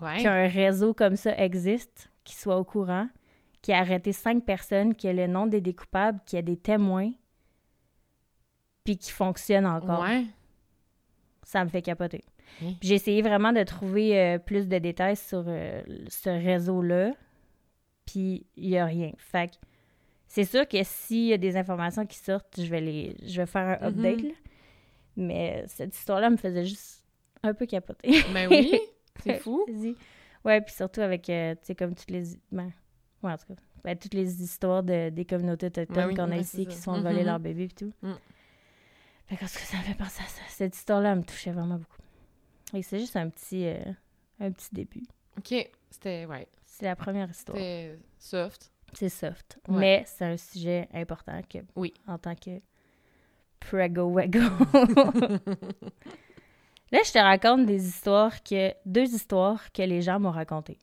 Ouais. 0.00 0.20
qu'un 0.22 0.48
réseau 0.48 0.94
comme 0.94 1.14
ça 1.16 1.36
existe, 1.38 2.10
qui 2.24 2.34
soit 2.34 2.56
au 2.58 2.64
courant, 2.64 3.08
qui 3.62 3.72
a 3.72 3.78
arrêté 3.78 4.12
cinq 4.12 4.44
personnes, 4.44 4.94
qui 4.94 5.08
a 5.08 5.12
le 5.12 5.26
nom 5.26 5.46
des 5.46 5.60
découpables, 5.60 6.20
qui 6.26 6.36
a 6.36 6.42
des 6.42 6.56
témoins, 6.56 7.12
puis 8.84 8.96
qui 8.98 9.10
fonctionne 9.12 9.66
encore. 9.66 10.02
Ouais. 10.02 10.24
Ça 11.44 11.64
me 11.64 11.70
fait 11.70 11.82
capoter. 11.82 12.22
J'ai 12.82 12.94
essayé 12.94 13.22
vraiment 13.22 13.52
de 13.52 13.62
trouver 13.62 14.18
euh, 14.18 14.38
plus 14.38 14.68
de 14.68 14.78
détails 14.78 15.16
sur 15.16 15.44
euh, 15.46 15.82
ce 16.08 16.28
réseau-là, 16.28 17.12
puis 18.04 18.46
il 18.56 18.70
n'y 18.70 18.78
a 18.78 18.84
rien. 18.84 19.12
Fait 19.16 19.48
que 19.50 19.56
c'est 20.26 20.44
sûr 20.44 20.66
que 20.68 20.78
s'il 20.82 21.26
y 21.26 21.32
a 21.32 21.38
des 21.38 21.56
informations 21.56 22.04
qui 22.04 22.18
sortent, 22.18 22.60
je 22.60 22.66
vais 22.66 22.80
les 22.80 23.16
je 23.24 23.40
vais 23.40 23.46
faire 23.46 23.80
un 23.82 23.90
Mhm. 23.90 23.98
update. 23.98 24.22
là. 24.22 24.34
Mais 25.16 25.64
cette 25.68 25.96
histoire-là 25.96 26.30
me 26.30 26.36
faisait 26.36 26.64
juste 26.64 27.04
un 27.42 27.54
peu 27.54 27.66
capoter. 27.66 28.10
Ben 28.32 28.48
oui, 28.50 28.78
c'est 29.22 29.38
fou. 29.38 29.64
Ouais, 30.44 30.60
puis 30.60 30.74
surtout 30.74 31.00
avec, 31.00 31.28
euh, 31.30 31.54
tu 31.54 31.60
sais, 31.66 31.74
comme 31.74 31.94
toutes 31.94 32.10
les... 32.10 32.22
Ben, 32.50 32.70
ouais, 33.22 33.32
en 33.32 33.36
tout 33.36 33.46
cas, 33.46 33.60
ben, 33.84 33.96
toutes 33.98 34.14
les 34.14 34.42
histoires 34.42 34.82
de, 34.82 35.10
des 35.10 35.24
communautés 35.24 35.66
autochtones 35.66 35.94
Ben 35.96 36.06
oui, 36.08 36.14
qu'on 36.14 36.30
a 36.30 36.36
ici 36.36 36.66
qui 36.66 36.76
se 36.76 36.82
font 36.82 37.00
voler 37.00 37.20
Mhm. 37.20 37.26
leurs 37.26 37.40
bébés 37.40 37.64
et 37.64 37.68
tout. 37.68 37.92
Mm. 38.02 38.12
Fait 39.26 39.36
que, 39.36 39.40
cas, 39.40 39.46
ça 39.48 39.76
me 39.78 39.82
fait 39.82 39.94
penser 39.94 40.22
à 40.22 40.26
ça. 40.26 40.42
Cette 40.48 40.76
histoire-là 40.76 41.14
me 41.16 41.22
touchait 41.22 41.52
vraiment 41.52 41.76
beaucoup. 41.78 41.98
Et 42.74 42.82
c'est 42.82 42.98
juste 42.98 43.16
un 43.16 43.28
petit, 43.28 43.66
euh, 43.66 43.78
un 44.40 44.50
petit 44.52 44.68
début. 44.72 45.02
OK. 45.38 45.54
C'était, 45.90 46.26
ouais, 46.26 46.48
C'est 46.64 46.84
la 46.86 46.96
première 46.96 47.28
histoire. 47.30 47.56
c'était 47.56 47.98
soft. 48.18 48.70
C'est 48.94 49.08
soft. 49.08 49.58
Ouais. 49.68 49.78
Mais 49.78 50.04
c'est 50.06 50.24
un 50.26 50.36
sujet 50.36 50.88
important 50.92 51.40
que, 51.48 51.58
Oui. 51.76 51.92
en 52.06 52.18
tant 52.18 52.34
que 52.34 52.60
prego 53.60 54.10
wego. 54.10 54.38
Là, 56.92 56.98
je 57.06 57.10
te 57.12 57.18
raconte 57.18 57.64
des 57.66 57.86
histoires 57.86 58.42
que. 58.42 58.72
Deux 58.84 59.14
histoires 59.14 59.72
que 59.72 59.82
les 59.82 60.02
gens 60.02 60.20
m'ont 60.20 60.30
racontées. 60.30 60.78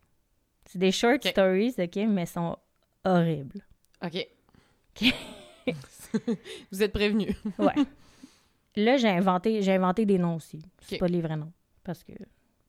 C'est 0.72 0.78
des 0.78 0.92
short 0.92 1.26
stories, 1.26 1.74
OK, 1.80 1.96
mais 2.08 2.28
sont 2.28 2.56
horribles. 3.04 3.60
OK. 4.06 4.28
OK. 5.02 5.14
Vous 6.72 6.84
êtes 6.84 6.94
prévenus. 6.94 7.36
Ouais. 7.58 7.74
Là, 8.76 8.98
j'ai 8.98 9.10
inventé, 9.10 9.62
j'ai 9.64 9.74
inventé 9.74 10.06
des 10.06 10.20
noms 10.20 10.36
aussi. 10.36 10.62
C'est 10.82 11.00
pas 11.00 11.08
les 11.08 11.22
vrais 11.22 11.36
noms. 11.36 11.52
Parce 11.84 12.04
que 12.04 12.14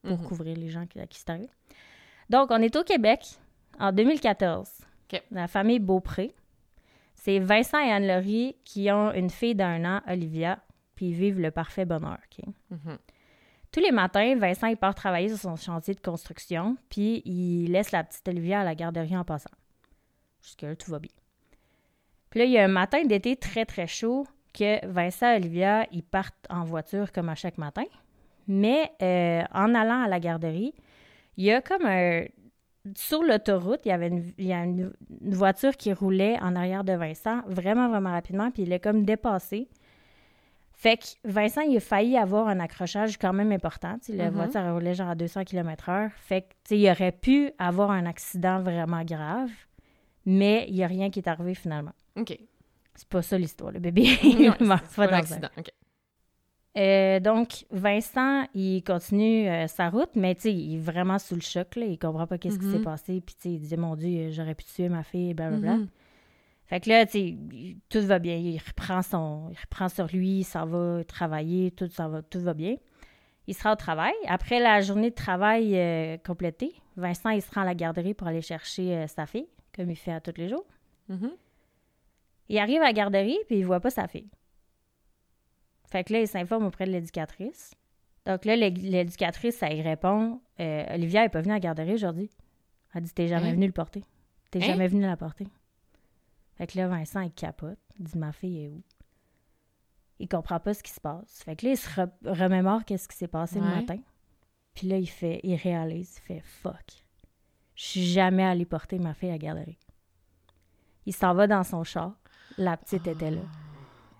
pour 0.02 0.18
Mhm. 0.18 0.24
couvrir 0.26 0.56
les 0.56 0.70
gens 0.70 0.86
qui, 0.86 0.98
à 0.98 1.06
qui 1.06 1.18
c'est 1.18 1.28
arrivé. 1.28 1.48
Donc, 2.30 2.50
on 2.50 2.62
est 2.62 2.74
au 2.74 2.82
Québec 2.84 3.20
en 3.78 3.92
2014. 3.92 4.68
OK. 5.12 5.22
La 5.30 5.46
famille 5.46 5.78
Beaupré. 5.78 6.34
C'est 7.14 7.38
Vincent 7.38 7.78
et 7.84 7.92
Anne-Laurie 7.92 8.56
qui 8.64 8.90
ont 8.90 9.12
une 9.12 9.28
fille 9.28 9.54
d'un 9.54 9.84
an, 9.84 10.00
Olivia, 10.08 10.58
puis 10.96 11.08
ils 11.08 11.14
vivent 11.14 11.38
le 11.38 11.50
parfait 11.50 11.84
bonheur. 11.84 12.16
OK? 12.32 12.46
Mhm. 12.70 12.96
Tous 13.72 13.80
les 13.80 13.92
matins, 13.92 14.34
Vincent 14.36 14.74
part 14.74 14.96
travailler 14.96 15.28
sur 15.28 15.38
son 15.38 15.56
chantier 15.56 15.94
de 15.94 16.00
construction, 16.00 16.76
puis 16.88 17.22
il 17.24 17.70
laisse 17.70 17.92
la 17.92 18.02
petite 18.02 18.26
Olivia 18.26 18.60
à 18.60 18.64
la 18.64 18.74
garderie 18.74 19.16
en 19.16 19.24
passant. 19.24 19.50
Jusque-là, 20.42 20.74
tout 20.74 20.90
va 20.90 20.98
bien. 20.98 21.12
Puis 22.30 22.40
là, 22.40 22.46
il 22.46 22.52
y 22.52 22.58
a 22.58 22.64
un 22.64 22.68
matin 22.68 23.04
d'été 23.04 23.36
très, 23.36 23.64
très 23.64 23.86
chaud 23.86 24.26
que 24.52 24.84
Vincent 24.86 25.32
et 25.32 25.36
Olivia, 25.36 25.86
ils 25.92 26.02
partent 26.02 26.46
en 26.48 26.64
voiture 26.64 27.12
comme 27.12 27.28
à 27.28 27.36
chaque 27.36 27.58
matin. 27.58 27.84
Mais 28.48 28.90
euh, 29.02 29.44
en 29.52 29.74
allant 29.74 30.02
à 30.02 30.08
la 30.08 30.18
garderie, 30.18 30.74
il 31.36 31.44
y 31.44 31.52
a 31.52 31.60
comme 31.60 31.86
un... 31.86 32.24
Sur 32.96 33.22
l'autoroute, 33.22 33.80
il 33.84 33.90
y 33.90 33.92
avait 33.92 34.08
une, 34.08 34.52
a 34.52 34.64
une, 34.64 34.92
une 35.20 35.34
voiture 35.34 35.76
qui 35.76 35.92
roulait 35.92 36.40
en 36.40 36.56
arrière 36.56 36.82
de 36.82 36.94
Vincent 36.94 37.42
vraiment, 37.46 37.88
vraiment 37.88 38.10
rapidement, 38.10 38.50
puis 38.50 38.62
il 38.62 38.70
l'a 38.70 38.78
comme 38.78 39.04
dépassé. 39.04 39.68
Fait 40.82 40.96
que 40.96 41.04
Vincent, 41.30 41.60
il 41.60 41.76
a 41.76 41.80
failli 41.80 42.16
avoir 42.16 42.48
un 42.48 42.58
accrochage 42.58 43.18
quand 43.18 43.34
même 43.34 43.52
important. 43.52 43.98
Tu 43.98 44.12
sais, 44.12 44.16
La 44.16 44.30
Mhm. 44.30 44.36
voiture 44.36 44.62
roulait 44.72 44.94
genre 44.94 45.10
à 45.10 45.14
200 45.14 45.44
km/h. 45.44 46.10
Fait 46.16 46.46
que, 46.68 46.74
il 46.74 46.88
aurait 46.90 47.12
pu 47.12 47.50
avoir 47.58 47.90
un 47.90 48.06
accident 48.06 48.60
vraiment 48.62 49.04
grave, 49.04 49.50
mais 50.24 50.64
il 50.68 50.74
n'y 50.76 50.82
a 50.82 50.86
rien 50.86 51.10
qui 51.10 51.18
est 51.18 51.28
arrivé 51.28 51.54
finalement. 51.54 51.92
OK. 52.16 52.38
C'est 52.94 53.08
pas 53.08 53.20
ça 53.20 53.36
l'histoire. 53.36 53.72
Le 53.72 53.78
bébé, 53.80 54.04
il 54.22 54.54
c'est 54.58 54.66
pas 54.66 54.78
pas 54.96 55.06
dans 55.06 55.12
un- 55.12 55.16
l'accident. 55.18 55.48
OK. 55.58 55.68
Euh, 56.78 57.20
donc, 57.20 57.66
Vincent, 57.70 58.44
il 58.54 58.82
continue 58.82 59.48
euh, 59.48 59.66
sa 59.66 59.90
route, 59.90 60.10
mais 60.14 60.34
tu 60.36 60.42
sais, 60.42 60.54
il 60.54 60.76
est 60.76 60.78
vraiment 60.78 61.18
sous 61.18 61.34
le 61.34 61.40
choc. 61.42 61.76
Là. 61.76 61.84
Il 61.84 61.98
comprend 61.98 62.26
pas 62.26 62.38
qu'est-ce 62.38 62.58
qui 62.58 62.70
s'est 62.70 62.78
passé. 62.78 63.20
Puis, 63.20 63.34
tu 63.34 63.42
sais, 63.42 63.50
il 63.54 63.60
dit 63.60 63.76
Mon 63.76 63.96
Dieu, 63.96 64.30
j'aurais 64.30 64.54
pu 64.54 64.64
tuer 64.64 64.88
ma 64.88 65.02
fille, 65.02 65.34
blablabla. 65.34 65.76
Mhm. 65.76 65.88
Fait 66.70 66.80
que 66.80 66.88
là, 66.88 67.04
tu 67.04 67.12
sais, 67.12 67.36
tout 67.90 68.00
va 68.06 68.18
bien. 68.20 68.36
Il 68.36 68.56
reprend, 68.58 69.02
son, 69.02 69.48
il 69.50 69.58
reprend 69.60 69.88
sur 69.90 70.06
lui, 70.06 70.38
il 70.38 70.44
s'en 70.44 70.64
va 70.66 71.02
travailler, 71.04 71.72
tout, 71.72 71.88
ça 71.88 72.08
va, 72.08 72.22
tout 72.22 72.40
va 72.40 72.54
bien. 72.54 72.76
Il 73.48 73.54
sera 73.54 73.72
au 73.72 73.76
travail. 73.76 74.14
Après 74.28 74.60
la 74.60 74.80
journée 74.80 75.10
de 75.10 75.14
travail 75.16 75.76
euh, 75.76 76.16
complétée, 76.18 76.72
Vincent, 76.96 77.30
il 77.30 77.42
se 77.42 77.52
rend 77.52 77.62
à 77.62 77.64
la 77.64 77.74
garderie 77.74 78.14
pour 78.14 78.28
aller 78.28 78.40
chercher 78.42 78.94
euh, 78.96 79.06
sa 79.08 79.26
fille, 79.26 79.48
comme 79.74 79.90
il 79.90 79.96
fait 79.96 80.12
à 80.12 80.20
tous 80.20 80.34
les 80.38 80.48
jours. 80.48 80.64
Mhm. 81.08 81.32
Il 82.48 82.58
arrive 82.58 82.80
à 82.80 82.84
la 82.86 82.92
garderie, 82.92 83.38
puis 83.48 83.58
il 83.58 83.66
voit 83.66 83.80
pas 83.80 83.90
sa 83.90 84.06
fille. 84.06 84.30
Fait 85.90 86.04
que 86.04 86.12
là, 86.12 86.20
il 86.20 86.28
s'informe 86.28 86.66
auprès 86.66 86.86
de 86.86 86.92
l'éducatrice. 86.92 87.72
Donc 88.26 88.44
là, 88.44 88.54
l'é- 88.54 88.70
l'éducatrice, 88.70 89.56
ça 89.56 89.72
y 89.72 89.82
répond 89.82 90.40
euh, 90.60 90.94
Olivia 90.94 91.22
n'est 91.22 91.28
pas 91.30 91.40
venue 91.40 91.52
à 91.52 91.56
la 91.56 91.60
garderie 91.60 91.94
aujourd'hui. 91.94 92.30
Elle 92.94 93.02
dit 93.02 93.12
T'es 93.12 93.26
jamais 93.28 93.48
Hein? 93.48 93.54
venu 93.54 93.66
le 93.66 93.72
porter. 93.72 94.04
T'es 94.50 94.60
Hein? 94.62 94.66
jamais 94.66 94.86
venu 94.88 95.02
la 95.02 95.16
porter. 95.16 95.46
Fait 96.60 96.66
que 96.66 96.76
là, 96.76 96.88
Vincent, 96.88 97.20
il 97.22 97.32
capote. 97.32 97.78
Il 97.98 98.04
dit 98.04 98.18
Ma 98.18 98.32
fille 98.32 98.64
est 98.64 98.68
où? 98.68 98.82
Il 100.18 100.28
comprend 100.28 100.60
pas 100.60 100.74
ce 100.74 100.82
qui 100.82 100.92
se 100.92 101.00
passe. 101.00 101.42
Fait 101.42 101.56
que 101.56 101.64
là, 101.64 101.72
il 101.72 101.76
se 101.78 101.88
re- 101.88 102.10
remémore 102.22 102.84
qu'est-ce 102.84 103.08
qui 103.08 103.16
s'est 103.16 103.28
passé 103.28 103.60
le 103.60 103.64
matin. 103.66 103.96
Puis 104.74 104.86
là, 104.86 104.98
il 104.98 105.06
fait, 105.08 105.40
il 105.42 105.54
réalise, 105.54 106.18
il 106.18 106.20
fait 106.20 106.40
Fuck. 106.44 107.02
Je 107.74 107.82
suis 107.84 108.04
jamais 108.04 108.44
allé 108.44 108.66
porter 108.66 108.98
ma 108.98 109.14
fille 109.14 109.30
à 109.30 109.32
la 109.32 109.38
garderie. 109.38 109.78
Il 111.06 111.14
s'en 111.14 111.32
va 111.32 111.46
dans 111.46 111.64
son 111.64 111.82
char. 111.82 112.12
La 112.58 112.76
petite 112.76 113.06
était 113.06 113.30
là. 113.30 113.40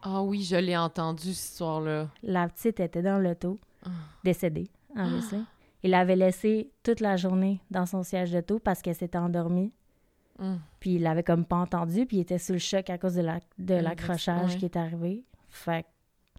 Ah 0.01 0.23
oui, 0.23 0.43
je 0.43 0.57
l'ai 0.57 0.79
entendu, 0.79 1.35
cette 1.35 1.51
histoire-là. 1.53 2.09
La 2.23 2.49
petite 2.49 2.81
était 2.81 3.03
dans 3.03 3.19
l'auto, 3.19 3.61
Ah. 3.85 3.91
décédée, 4.25 4.71
obviously. 4.97 5.45
Il 5.83 5.91
l'avait 5.91 6.17
laissé 6.17 6.73
toute 6.83 7.01
la 7.01 7.17
journée 7.19 7.61
dans 7.71 7.85
son 7.85 8.03
siège 8.03 8.33
d'auto 8.33 8.59
parce 8.59 8.81
qu'elle 8.81 8.95
s'était 8.95 9.19
endormie. 9.19 9.75
Puis 10.81 10.95
il 10.95 11.03
l'avait 11.03 11.23
comme 11.23 11.45
pas 11.45 11.57
entendu, 11.57 12.07
puis 12.07 12.19
il 12.19 12.21
était 12.21 12.39
sous 12.39 12.53
le 12.55 12.59
choc 12.59 12.89
à 12.91 12.99
cause 12.99 13.15
de 13.15 13.23
la- 13.23 13.41
de 13.59 13.75
Ouais, 13.75 13.83
l'accrochage 13.83 14.53
ouais. 14.53 14.57
qui 14.59 14.65
est 14.65 14.77
arrivé. 14.77 15.25
Fait 15.49 15.85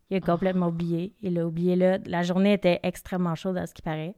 qu'il 0.08 0.18
a 0.18 0.22
complètement 0.22 0.68
oublié. 0.68 1.14
Il 1.22 1.34
l'a 1.36 1.46
oublié 1.46 1.76
là. 1.76 1.98
La 2.06 2.24
journée 2.24 2.54
était 2.54 2.80
extrêmement 2.84 3.36
chaude 3.36 3.58
à 3.58 3.68
ce 3.68 3.74
qui 3.74 3.82
paraît. 3.82 4.16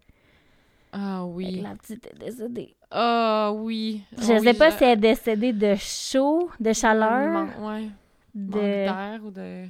Ah 0.92 1.26
oui. 1.26 1.62
La 1.62 1.76
petite 1.76 2.06
est 2.08 2.20
décédée. 2.20 2.76
Ah 2.92 3.52
oui. 3.56 4.04
Je 4.18 4.32
Ah 4.34 4.40
sais 4.40 4.54
pas 4.54 4.70
je- 4.70 4.78
si 4.78 4.84
elle 4.84 4.92
est 4.92 5.02
décédée 5.02 5.52
de 5.54 5.74
chaud, 5.76 6.50
de 6.60 6.72
chaleur, 6.74 7.32
Man- 7.34 7.50
Ouais. 7.62 7.90
De, 8.36 8.52
d'air 8.60 9.20
ou 9.24 9.32
de. 9.32 9.66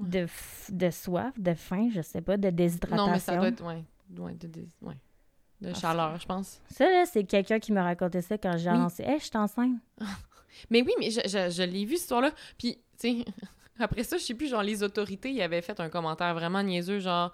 de, 0.00 0.18
f- 0.26 0.70
de 0.72 0.90
soif, 0.90 1.32
de 1.38 1.54
faim, 1.54 1.88
je 1.92 2.00
sais 2.02 2.20
pas, 2.20 2.36
de 2.36 2.50
déshydratation. 2.50 3.06
Non, 3.06 3.12
mais 3.12 3.18
ça 3.20 3.36
doit 3.36 3.48
être. 3.48 3.64
Ouais. 3.64 3.84
ouais, 4.18 4.34
de, 4.34 4.46
de- 4.48 4.66
ouais. 4.82 4.94
De 5.64 5.72
Ah, 5.74 5.78
chaleur, 5.80 6.18
je 6.20 6.26
pense. 6.26 6.60
Ça, 6.70 6.84
là, 6.90 7.04
c'est 7.06 7.24
quelqu'un 7.24 7.58
qui 7.58 7.72
me 7.72 7.80
racontait 7.80 8.22
ça 8.22 8.36
quand 8.38 8.56
j'ai 8.56 8.70
Oui. 8.70 8.76
annoncé 8.76 9.02
«Hey, 9.04 9.18
je 9.18 9.24
suis 9.24 9.36
enceinte! 9.36 9.76
Mais 10.70 10.82
oui, 10.82 10.92
mais 11.00 11.10
je, 11.10 11.20
je, 11.24 11.50
je 11.50 11.62
l'ai 11.64 11.84
vu, 11.84 11.94
cette 11.96 12.02
histoire-là. 12.02 12.30
Puis, 12.56 12.78
tu 13.00 13.18
sais, 13.18 13.24
après 13.80 14.04
ça, 14.04 14.16
je 14.18 14.22
sais 14.22 14.34
plus, 14.34 14.48
genre, 14.48 14.62
les 14.62 14.84
autorités, 14.84 15.30
ils 15.32 15.42
avaient 15.42 15.62
fait 15.62 15.80
un 15.80 15.88
commentaire 15.88 16.32
vraiment 16.32 16.62
niaiseux, 16.62 17.00
genre, 17.00 17.32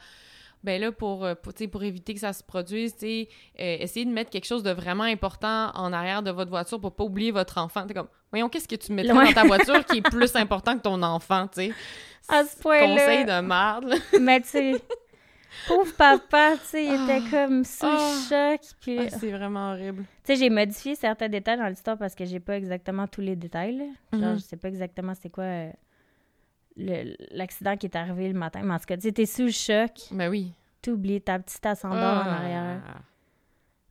ben 0.65 0.81
là, 0.81 0.91
pour, 0.91 1.25
euh, 1.27 1.35
pour, 1.35 1.53
tu 1.53 1.65
sais, 1.65 1.69
pour 1.69 1.83
éviter 1.85 2.15
que 2.15 2.21
ça 2.21 2.33
se 2.33 2.43
produise, 2.43 2.95
tu 2.95 3.01
sais, 3.01 3.29
euh, 3.61 3.77
essayez 3.81 4.07
de 4.07 4.11
mettre 4.11 4.31
quelque 4.31 4.47
chose 4.47 4.63
de 4.63 4.71
vraiment 4.71 5.05
important 5.05 5.71
en 5.75 5.93
arrière 5.93 6.23
de 6.23 6.31
votre 6.31 6.49
voiture 6.51 6.81
pour 6.81 6.95
pas 6.97 7.05
oublier 7.05 7.31
votre 7.31 7.59
enfant. 7.59 7.87
T'es 7.87 7.93
comme, 7.93 8.09
voyons, 8.31 8.49
qu'est-ce 8.49 8.69
que 8.69 8.77
tu 8.77 8.93
mettrais 8.93 9.13
Ouais. 9.17 9.27
dans 9.27 9.33
ta 9.43 9.45
voiture 9.45 9.85
qui 9.85 9.99
est 9.99 10.03
plus 10.11 10.35
important 10.37 10.77
que 10.79 10.83
ton 10.83 11.03
enfant, 11.03 11.47
tu 11.49 11.61
sais? 11.69 11.73
À 12.29 12.45
ce 12.45 12.57
point-là. 12.59 12.87
Conseil 12.87 13.25
de 13.27 13.41
merde, 13.47 13.85
là.» 13.85 13.97
Mais 14.21 14.41
tu 14.41 14.49
sais, 14.49 14.83
pauvre 15.69 15.93
papa, 15.97 16.53
tu 16.59 16.67
sais, 16.67 16.85
il 16.85 16.93
était 16.95 17.23
Ah. 17.27 17.31
comme 17.31 17.65
sous 17.65 17.87
le 17.87 17.93
Ah. 17.93 18.21
choc. 18.59 18.61
Puis, 18.81 18.99
Ah, 18.99 19.07
tu 19.07 19.19
c'est 19.19 19.31
vraiment 19.33 19.73
horrible. 19.73 20.05
sais, 20.25 20.37
j'ai 20.37 20.51
modifié 20.51 20.95
certains 20.95 21.29
détails 21.29 21.59
dans 21.59 21.67
l'histoire 21.69 21.99
parce 21.99 22.15
que 22.15 22.25
j'ai 22.25 22.41
pas 22.41 22.57
exactement 22.57 23.07
tous 23.07 23.21
les 23.21 23.37
détails. 23.37 23.77
là. 23.77 23.85
Genre, 24.19 24.31
Mhm. 24.33 24.37
je 24.37 24.43
sais 24.43 24.57
pas 24.57 24.69
exactement 24.69 25.13
c'est 25.15 25.31
quoi 25.31 25.45
euh, 25.45 25.73
l'accident 26.77 27.77
qui 27.77 27.87
est 27.87 27.97
arrivé 27.97 28.29
le 28.33 28.39
matin. 28.39 28.63
Mais 28.65 28.75
en 28.75 28.79
tout 28.79 28.87
cas, 28.87 28.97
tu 28.97 29.03
sais, 29.03 29.13
t'es 29.13 29.27
sous 29.27 29.43
le 29.43 29.51
choc, 29.51 29.93
Ben 30.13 30.29
oui. 30.31 30.53
t'oublies 30.83 31.21
ta 31.21 31.39
petite 31.39 31.65
ascendant 31.67 31.97
en 31.97 32.27
arrière. 32.27 32.83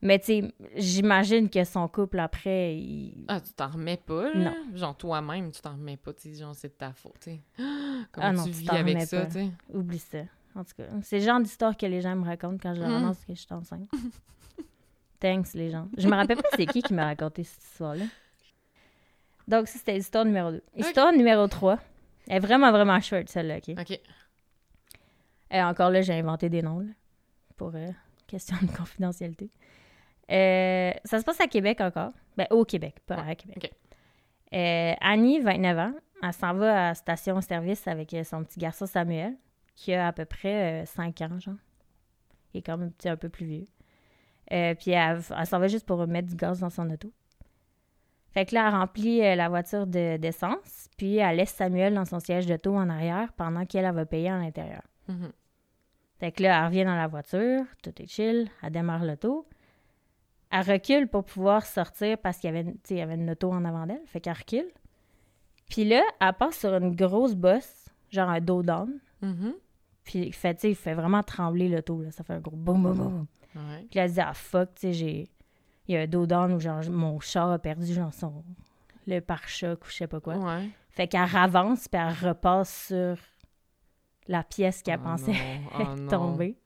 Mais 0.01 0.18
tu 0.18 0.25
sais, 0.28 0.54
j'imagine 0.78 1.50
que 1.50 1.62
son 1.66 1.89
couple 1.89 2.20
après, 2.20 2.74
il... 2.78 3.25
Ah, 3.28 3.42
tu 3.42 3.51
t'en 3.51 3.68
remets 3.68 3.98
pas, 3.98 4.32
là? 4.34 4.39
Non. 4.51 4.56
Genre, 4.78 4.96
toi-même, 4.96 5.51
tu 5.51 5.60
t'en 5.60 5.74
remets 5.74 5.98
pas, 5.98 6.13
tu 6.13 6.22
sais, 6.34 6.39
genre, 6.39 6.56
c'est 6.56 6.70
de 6.70 6.74
ta 6.74 6.94
faute, 6.94 7.20
tu 7.20 7.32
sais. 7.32 7.39
Comment 8.13 8.28
Ah 8.28 8.32
non, 8.32 8.46
tu 8.46 8.51
tu 8.51 8.58
vis 8.60 8.70
avec 8.70 9.01
ça, 9.01 9.25
tu 9.25 9.32
sais? 9.34 9.50
oublie 9.74 10.00
ça. 10.00 10.20
En 10.60 10.63
tout 10.66 10.74
cas, 10.78 10.84
c'est 11.04 11.20
le 11.20 11.25
genre 11.25 11.39
d'histoire 11.39 11.78
que 11.78 11.86
les 11.86 12.01
gens 12.01 12.16
me 12.16 12.25
racontent 12.25 12.58
quand 12.62 12.74
je 12.75 12.82
leur 12.82 12.89
Mm. 12.89 12.96
annonce 12.96 13.20
que 13.25 13.34
je 13.34 13.39
suis 13.39 13.54
enceinte. 13.54 13.89
Thanks, 15.20 15.54
les 15.54 15.70
gens. 15.70 15.88
Je 15.98 16.08
me 16.08 16.16
rappelle 16.16 16.38
pas 16.38 16.50
c'est 16.56 16.66
qui 16.66 16.82
qui 16.82 16.94
m'a 16.94 17.06
raconté 17.06 17.44
cette 17.44 17.63
histoire-là. 17.63 18.06
Donc, 19.48 19.68
ça, 19.68 19.78
c'était 19.80 19.94
l'histoire 19.94 20.25
numéro 20.25 20.51
2. 20.51 20.62
Histoire 20.75 21.12
numéro 21.13 21.48
3. 21.48 21.80
Elle 22.28 22.36
est 22.38 22.39
vraiment, 22.39 22.72
vraiment 22.72 23.00
short, 23.01 23.28
celle-là, 23.30 23.58
OK? 23.58 23.75
OK. 23.80 24.00
Et 25.51 25.62
encore 25.63 25.89
là, 25.89 26.01
j'ai 26.01 26.13
inventé 26.13 26.50
des 26.50 26.62
noms, 26.62 26.80
là, 26.80 26.92
pour 27.58 27.72
euh, 27.75 27.88
question 28.28 28.56
de 28.62 28.68
confidentialité. 28.78 29.50
Euh, 30.32 30.92
ça 31.06 31.20
se 31.20 31.24
passe 31.25 31.42
à 31.42 31.48
Québec 31.48 31.82
encore. 31.82 32.12
Ben, 32.38 32.46
au 32.51 32.63
Québec, 32.66 32.96
pas 33.08 33.16
à 33.16 33.34
Québec. 33.36 33.58
ok. 33.58 33.72
Euh, 34.54 34.93
Annie, 35.02 35.39
29 35.39 35.78
ans, 35.80 35.93
elle 36.22 36.34
s'en 36.34 36.54
va 36.54 36.72
à 36.72 36.88
la 36.89 36.95
station-service 36.95 37.88
avec 37.88 38.13
euh, 38.13 38.24
son 38.24 38.43
petit 38.43 38.60
garçon 38.60 38.86
Samuel, 38.86 39.36
qui 39.80 39.94
a 39.94 40.08
à 40.08 40.12
peu 40.13 40.26
près 40.26 40.86
5 40.86 41.22
ans, 41.22 41.39
genre. 41.39 41.56
Il 42.54 42.58
est 42.60 42.62
quand 42.62 42.78
même 42.78 42.92
un 43.06 43.15
peu 43.15 43.30
plus 43.30 43.46
vieux. 43.46 43.65
Euh, 44.52 44.74
puis 44.76 44.92
elle, 44.92 45.22
elle 45.38 45.46
s'en 45.46 45.60
va 45.60 45.68
juste 45.68 45.86
pour 45.86 46.06
mettre 46.08 46.28
du 46.28 46.36
gaz 46.36 46.60
dans 46.60 46.70
son 46.70 46.89
auto. 46.89 47.12
Fait 48.32 48.46
que 48.46 48.54
là, 48.56 48.68
elle 48.68 48.74
remplit 48.76 49.24
euh, 49.24 49.36
la 49.36 49.48
voiture 49.50 49.88
de- 49.88 50.18
d'essence, 50.18 50.88
puis 50.98 51.18
elle 51.18 51.38
laisse 51.38 51.52
Samuel 51.54 51.94
dans 51.94 52.06
son 52.06 52.20
siège 52.20 52.46
d'auto 52.46 52.76
en 52.76 52.89
arrière 52.89 53.32
pendant 53.34 53.65
qu'elle 53.65 53.86
elle 53.86 53.96
va 53.96 54.06
payer 54.06 54.30
à 54.30 54.38
l'intérieur. 54.38 54.82
Mhm. 55.08 55.32
Fait 56.20 56.32
que 56.32 56.44
là, 56.44 56.60
elle 56.60 56.65
revient 56.65 56.86
dans 56.86 56.96
la 56.96 57.08
voiture, 57.08 57.63
tout 57.82 57.94
est 58.02 58.08
chill, 58.08 58.50
elle 58.62 58.72
démarre 58.72 59.06
l'auto. 59.06 59.48
Elle 60.52 60.70
recule 60.70 61.08
pour 61.08 61.24
pouvoir 61.24 61.65
sortir 61.65 62.18
parce 62.18 62.38
qu'il 62.39 62.54
y 62.54 62.58
avait, 62.58 62.74
il 62.89 62.98
y 62.98 63.02
avait 63.02 63.15
une 63.15 63.30
auto 63.30 63.52
en 63.52 63.63
avant 63.65 63.86
d'elle. 63.86 64.02
Fait 64.08 64.20
qu'elle 64.20 64.34
recule. 64.34 64.70
Puis 65.70 65.86
là, 65.86 66.02
elle 66.20 66.34
passe 66.34 66.58
sur 66.58 66.74
une 66.76 66.96
grosse 66.96 67.36
bosse, 67.36 67.88
genre 68.12 68.30
un 68.30 68.42
dos 68.42 68.63
down. 68.63 69.00
Mhm. 69.22 69.54
Puis 70.10 70.32
fait, 70.32 70.63
il 70.63 70.74
fait 70.74 70.95
vraiment 70.95 71.22
trembler 71.22 71.69
l'auto. 71.69 72.02
Là. 72.02 72.10
Ça 72.10 72.24
fait 72.24 72.34
un 72.34 72.39
gros 72.39 72.56
boum, 72.56 72.82
boum, 72.82 72.98
boum. 72.98 73.28
Ouais. 73.56 73.86
Puis 73.91 74.00
là, 74.00 74.06
elle 74.06 74.10
se 74.10 74.15
dit, 74.15 74.22
ah 74.22 74.34
fuck, 74.34 74.74
tu 74.74 74.82
sais, 74.82 74.93
j'ai. 74.93 75.30
Il 75.88 75.93
y 75.93 75.98
a 75.98 76.02
un 76.02 76.08
dos 76.08 76.26
down 76.26 76.52
où 76.52 76.60
genre, 76.60 76.82
mon 76.89 77.19
char 77.19 77.52
a 77.52 77.60
perdu 77.60 77.93
genre 77.93 78.12
son. 78.12 78.43
le 79.06 79.19
pare-choc 79.19 79.86
ou 79.86 79.89
je 79.89 79.98
sais 79.98 80.08
pas 80.08 80.19
quoi. 80.19 80.38
Ouais. 80.38 80.67
Fait 80.89 81.08
qu'elle 81.08 81.26
ravance, 81.26 81.88
puis 81.88 82.02
elle 82.02 82.28
repasse 82.28 82.88
sur 82.88 83.17
la 84.28 84.41
pièce 84.41 84.82
qu'elle 84.82 85.00
Oh 85.00 85.10
pensait 85.10 85.36
oh 85.80 86.10
tomber. 86.10 86.58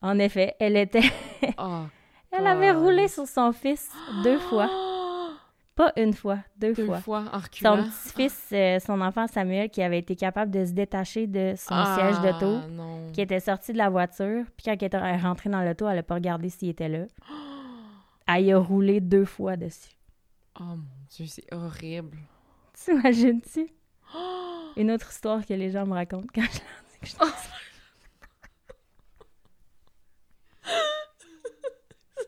En 0.00 0.16
effet, 0.20 0.54
elle 0.60 0.76
était. 0.76 1.10
Oh. 1.58 1.82
Elle 2.32 2.46
avait 2.48 2.72
roulé 2.72 3.08
sur 3.08 3.26
son 3.26 3.52
fils 3.52 3.90
deux 4.22 4.38
fois. 4.38 4.68
Pas 5.76 5.92
une 5.96 6.14
fois, 6.14 6.38
deux, 6.56 6.72
Deux 6.72 6.86
fois. 6.86 7.00
fois 7.00 7.18
en 7.20 7.32
Son 7.32 7.38
reculant. 7.38 7.76
petit-fils, 7.84 8.48
euh, 8.52 8.78
son 8.80 8.98
enfant 9.02 9.26
Samuel, 9.26 9.68
qui 9.68 9.82
avait 9.82 9.98
été 9.98 10.16
capable 10.16 10.50
de 10.50 10.64
se 10.64 10.72
détacher 10.72 11.26
de 11.26 11.52
son 11.56 11.68
Ah, 11.74 11.96
siège 11.98 12.20
d'auto, 12.32 12.60
qui 13.12 13.20
était 13.20 13.40
sorti 13.40 13.72
de 13.74 13.78
la 13.78 13.90
voiture, 13.90 14.44
puis 14.56 14.64
quand 14.64 14.72
elle 14.80 14.82
était 14.86 15.16
rentrée 15.18 15.50
dans 15.50 15.62
l'auto, 15.62 15.86
elle 15.86 15.96
n'a 15.96 16.02
pas 16.02 16.14
regardé 16.14 16.48
s'il 16.48 16.70
était 16.70 16.88
là. 16.88 17.04
Elle 18.28 18.44
y 18.46 18.52
a 18.52 18.58
roulé 18.58 19.00
deux 19.00 19.24
fois 19.24 19.56
dessus. 19.56 19.94
Oh 20.58 20.64
mon 20.64 20.78
Dieu, 21.10 21.26
c'est 21.26 21.44
horrible. 21.54 22.18
T'imagines-tu? 22.74 23.68
Une 24.76 24.90
autre 24.90 25.10
histoire 25.10 25.46
que 25.46 25.54
les 25.54 25.70
gens 25.70 25.86
me 25.86 25.92
racontent 25.92 26.26
quand 26.34 26.40
je 26.40 26.58
leur 26.58 26.82
dis 26.90 26.98
que 27.00 27.06
je 27.06 27.10
suis 27.10 27.18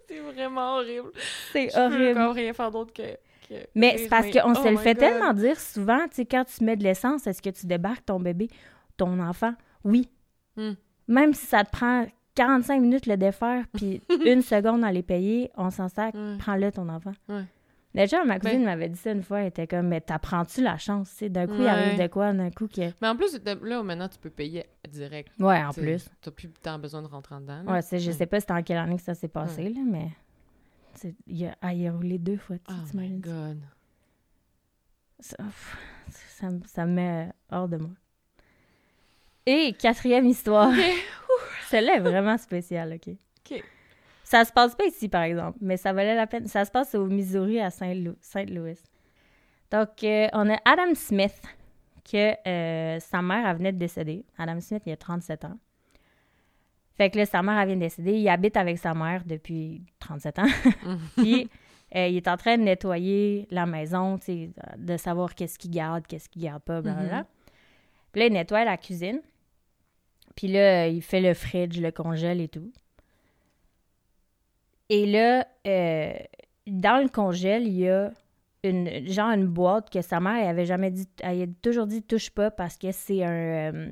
C'est 0.07 0.21
vraiment 0.21 0.77
horrible. 0.77 1.11
C'est 1.53 1.69
Je 1.71 1.75
peux 1.75 1.81
horrible. 1.81 2.21
encore 2.21 2.35
rien 2.35 2.53
faire 2.53 2.71
d'autre 2.71 2.93
que, 2.93 3.17
que 3.49 3.55
Mais 3.75 3.97
c'est 3.99 4.09
parce 4.09 4.31
qu'on 4.31 4.53
oh 4.53 4.55
se 4.55 4.65
le 4.69 4.73
my 4.77 4.79
fait 4.79 4.95
God. 4.95 4.99
tellement 5.01 5.33
dire 5.33 5.59
souvent, 5.59 6.01
tu 6.09 6.17
sais, 6.17 6.25
quand 6.27 6.45
tu 6.45 6.65
mets 6.65 6.77
de 6.77 6.83
l'essence, 6.85 7.27
est-ce 7.27 7.43
que 7.43 7.51
tu 7.51 7.67
débarques 7.67 8.05
ton 8.07 8.21
bébé, 8.21 8.49
ton 8.97 9.19
enfant? 9.21 9.55
Oui. 9.85 10.09
Hmm. 10.57 10.73
Même 11.07 11.33
si 11.35 11.47
ça 11.47 11.65
te 11.65 11.71
prend 11.71 12.07
45 12.35 12.81
minutes 12.81 13.07
le 13.07 13.17
défaire, 13.17 13.65
puis 13.75 14.03
une 14.25 14.43
seconde 14.43 14.85
à 14.85 14.93
les 14.93 15.03
payer, 15.03 15.51
on 15.57 15.71
s'en 15.71 15.87
Ouais. 15.87 16.13
prends-le 16.39 16.71
ton 16.71 16.89
enfant. 16.89 17.13
Déjà, 17.95 18.23
ma 18.23 18.39
cousine 18.39 18.59
Ben- 18.59 18.65
m'avait 18.67 18.89
dit 18.91 18.99
ça 18.99 19.13
une 19.13 19.23
fois, 19.23 19.41
elle 19.41 19.47
était 19.49 19.67
comme, 19.67 19.89
mais 19.89 20.01
t'apprends-tu 20.01 20.63
la 20.63 20.77
chance, 20.77 21.11
tu 21.11 21.17
sais, 21.17 21.29
d'un 21.31 21.47
coup, 21.47 21.55
il 21.59 21.67
arrive 21.67 21.99
de 21.99 22.07
quoi, 22.07 22.33
d'un 22.35 22.51
coup 22.51 22.69
que... 22.69 22.83
Mais 23.01 23.09
en 23.09 23.17
plus, 23.17 23.37
là, 23.63 23.83
maintenant, 23.83 24.09
tu 24.09 24.19
peux 24.19 24.29
payer 24.31 24.67
direct. 24.89 25.31
Ouais, 25.41 25.65
en 25.65 25.73
plus. 25.73 26.09
T'as 26.21 26.31
plus 26.31 26.49
tant 26.63 26.79
besoin 26.79 27.01
de 27.03 27.09
rentrer 27.09 27.35
en 27.37 27.41
dedans. 27.41 27.63
là. 27.65 27.73
Ouais, 27.73 27.81
je 27.99 28.11
sais 28.13 28.27
pas 28.27 28.41
c'était 28.41 28.53
en 28.53 28.63
quelle 28.63 28.77
année 28.77 28.97
que 28.97 29.03
ça 29.03 29.15
s'est 29.15 29.27
passé, 29.29 29.71
là, 29.71 29.81
mais... 29.87 30.09
Il 31.27 31.47
a, 31.47 31.57
ah, 31.61 31.73
il 31.73 31.87
a 31.87 31.93
roulé 31.93 32.19
deux 32.19 32.37
fois, 32.37 32.57
tu 32.59 32.65
Oh 32.73 32.75
my? 32.95 33.19
God. 33.19 33.61
Ça, 35.21 35.37
ça, 36.11 36.51
me- 36.51 36.65
ça 36.65 36.87
me 36.87 36.93
met 36.93 37.29
hors 37.51 37.69
de 37.69 37.77
moi. 37.77 37.91
Et 39.47 39.73
quatrième 39.79 40.27
histoire. 40.27 40.73
Celle-là 41.69 41.97
est 41.97 42.01
vraiment 42.01 42.37
spéciale, 42.39 42.95
OK? 42.95 43.15
OK. 43.51 43.63
Ça 44.25 44.45
se 44.45 44.53
passe 44.53 44.75
pas 44.75 44.85
ici, 44.85 45.09
par 45.09 45.23
exemple, 45.23 45.59
mais 45.61 45.77
ça 45.79 45.93
valait 45.93 46.15
la 46.15 46.27
peine. 46.27 46.47
Ça 46.47 46.65
se 46.65 46.71
passe 46.71 46.95
au 46.95 47.07
Missouri, 47.07 47.61
à 47.61 47.71
Saint-Lou- 47.71 48.17
Saint-Louis. 48.21 48.79
Donc, 49.71 50.05
euh, 50.05 50.29
on 50.35 50.51
a 50.51 50.59
Adam 50.67 50.95
Smith, 50.95 51.41
que 52.11 52.35
euh, 52.47 53.01
sa 53.01 53.23
mère, 53.23 53.47
elle 53.47 53.57
venait 53.57 53.73
de 53.73 53.79
décéder. 53.79 54.25
Adam 54.37 54.61
Smith, 54.61 54.83
il 54.87 54.93
a 54.93 54.97
37 54.97 55.45
ans. 55.47 55.59
Fait 56.99 57.11
que 57.11 57.19
là, 57.19 57.27
sa 57.27 57.43
mère, 57.43 57.59
elle 57.61 57.69
vient 57.69 57.77
de 57.77 57.83
décéder. 57.83 58.19
Il 58.19 58.29
habite 58.29 58.57
avec 58.57 58.77
sa 58.77 58.93
mère 58.93 59.23
depuis 59.25 59.83
37 60.01 60.39
ans. 60.41 60.47
Puis, 61.17 61.49
euh, 61.95 62.09
il 62.09 62.17
est 62.17 62.27
en 62.27 62.37
train 62.37 62.59
de 62.59 62.65
nettoyer 62.65 63.47
la 63.53 63.67
maison, 63.67 64.19
de 64.77 64.97
savoir 64.97 65.37
qu'est-ce 65.37 65.59
qu'il 65.59 65.71
garde, 65.71 66.07
qu'est-ce 66.09 66.29
qu'il 66.29 66.43
garde 66.43 66.63
pas, 66.63 66.83
blablabla. 66.83 67.21
Mhm. 67.21 67.27
Puis 68.11 68.21
là, 68.21 68.27
il 68.27 68.33
nettoie 68.33 68.65
la 68.65 68.77
cuisine. 68.77 69.21
Puis 70.35 70.49
là, 70.49 70.89
il 70.89 71.01
fait 71.01 71.21
le 71.21 71.35
fridge, 71.35 71.81
le 71.81 71.93
congèle 71.93 72.41
et 72.41 72.49
tout. 72.49 72.73
Et 74.89 75.07
là, 75.07 75.47
euh, 75.67 76.13
dans 76.67 77.01
le 77.01 77.09
congèle, 77.09 77.67
il 77.67 77.79
y 77.79 77.89
a 77.89 78.11
une 78.65 79.07
genre 79.07 79.31
une 79.31 79.47
boîte 79.47 79.89
que 79.89 80.03
sa 80.03 80.19
mère 80.19 80.37
elle 80.37 80.49
avait 80.49 80.67
jamais 80.67 80.91
dit, 80.91 81.09
elle 81.21 81.43
a 81.43 81.47
toujours 81.63 81.87
dit 81.87 82.03
touche 82.03 82.31
pas 82.31 82.51
parce 82.51 82.77
que 82.77 82.91
c'est 82.91 83.23
un, 83.23 83.31
euh, 83.73 83.89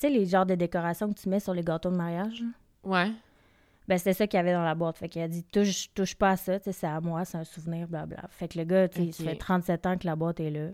sais 0.00 0.10
les 0.10 0.26
genres 0.26 0.46
de 0.46 0.54
décorations 0.54 1.12
que 1.12 1.18
tu 1.18 1.28
mets 1.28 1.40
sur 1.40 1.54
les 1.54 1.62
gâteaux 1.62 1.90
de 1.90 1.96
mariage. 1.96 2.42
Ouais. 2.84 3.10
Ben, 3.88 3.98
c'était 3.98 4.14
ça 4.14 4.26
qu'il 4.26 4.36
y 4.36 4.40
avait 4.40 4.52
dans 4.52 4.64
la 4.64 4.74
boîte. 4.74 4.98
Fait 4.98 5.08
qu'elle 5.08 5.22
a 5.22 5.28
dit, 5.28 5.44
touche, 5.44 5.92
touche 5.94 6.14
pas 6.16 6.30
à 6.30 6.36
ça, 6.36 6.58
tu 6.58 6.64
sais, 6.64 6.72
c'est 6.72 6.86
à 6.88 7.00
moi, 7.00 7.24
c'est 7.24 7.38
un 7.38 7.44
souvenir, 7.44 7.86
blabla. 7.86 8.26
Fait 8.30 8.48
que 8.48 8.58
le 8.58 8.64
gars, 8.64 8.88
tu 8.88 9.06
sais, 9.06 9.12
ça 9.12 9.24
fait 9.30 9.36
37 9.36 9.86
ans 9.86 9.96
que 9.96 10.06
la 10.06 10.16
boîte 10.16 10.40
est 10.40 10.50
là. 10.50 10.68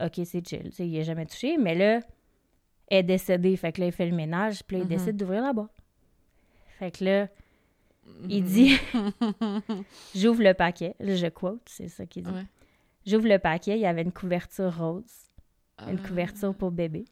OK, 0.00 0.20
c'est 0.24 0.46
chill, 0.46 0.64
tu 0.64 0.72
sais, 0.72 0.88
il 0.88 0.98
a 0.98 1.02
jamais 1.02 1.26
touché, 1.26 1.56
mais 1.58 1.74
là, 1.74 2.00
elle 2.88 2.98
est 2.98 3.02
décédée. 3.02 3.56
Fait 3.56 3.72
que 3.72 3.80
là, 3.80 3.86
il 3.88 3.92
fait 3.92 4.08
le 4.08 4.16
ménage, 4.16 4.62
puis 4.64 4.76
là, 4.78 4.82
il 4.82 4.86
Mhm. 4.90 4.96
décide 4.96 5.16
d'ouvrir 5.16 5.42
la 5.42 5.52
boîte. 5.52 5.76
Fait 6.78 6.90
que 6.90 7.04
là, 7.04 7.28
Il 8.28 8.44
dit 8.44 8.78
J'ouvre 10.14 10.42
le 10.42 10.54
paquet. 10.54 10.94
Là, 11.00 11.16
je 11.16 11.26
quote, 11.26 11.60
c'est 11.66 11.88
ça 11.88 12.06
qu'il 12.06 12.22
dit. 12.22 12.30
Ouais. 12.30 12.44
J'ouvre 13.04 13.26
le 13.28 13.38
paquet, 13.38 13.76
il 13.76 13.80
y 13.80 13.86
avait 13.86 14.02
une 14.02 14.12
couverture 14.12 14.76
rose, 14.78 15.04
une 15.88 15.98
Ah. 16.02 16.08
couverture 16.08 16.54
pour 16.54 16.70
bébé. 16.70 17.04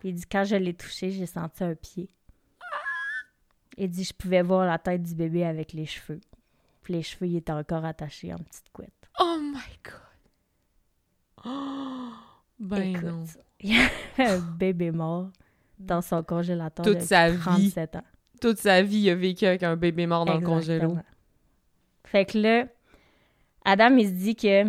Puis 0.00 0.10
il 0.10 0.14
dit 0.14 0.24
Quand 0.30 0.44
je 0.44 0.56
l'ai 0.56 0.74
touché, 0.74 1.10
j'ai 1.10 1.26
senti 1.26 1.64
un 1.64 1.74
pied. 1.74 2.08
Il 3.76 3.88
dit 3.88 4.04
Je 4.04 4.12
pouvais 4.12 4.42
voir 4.42 4.66
la 4.66 4.78
tête 4.78 5.02
du 5.02 5.14
bébé 5.14 5.44
avec 5.44 5.72
les 5.72 5.86
cheveux. 5.86 6.20
Puis 6.82 6.94
les 6.94 7.02
cheveux, 7.02 7.26
ils 7.26 7.36
étaient 7.36 7.52
encore 7.52 7.84
attachés 7.84 8.32
en 8.32 8.38
petite 8.38 8.70
couette. 8.72 8.92
Oh 9.20 9.38
my 9.40 9.60
god! 9.84 11.44
Oh, 11.44 12.10
ben 12.58 12.82
Écoute, 12.82 13.04
non. 13.04 13.24
il 13.60 13.74
y 13.74 13.78
a 13.78 14.32
un 14.32 14.38
bébé 14.38 14.90
mort 14.90 15.30
dans 15.78 16.02
son 16.02 16.22
congélateur 16.22 16.84
Toute 16.84 16.98
de 16.98 17.02
sa 17.02 17.30
vie. 17.30 17.38
37 17.38 17.96
ans. 17.96 18.04
Toute 18.40 18.58
sa 18.58 18.82
vie, 18.82 18.98
il 18.98 19.10
a 19.10 19.14
vécu 19.14 19.46
avec 19.46 19.62
un 19.62 19.76
bébé 19.76 20.06
mort 20.06 20.24
dans 20.24 20.38
le 20.38 20.44
congélo. 20.44 20.96
Fait 22.04 22.24
que 22.24 22.38
là, 22.38 22.66
Adam, 23.64 23.96
il 23.96 24.08
se 24.08 24.12
dit 24.12 24.36
que. 24.36 24.64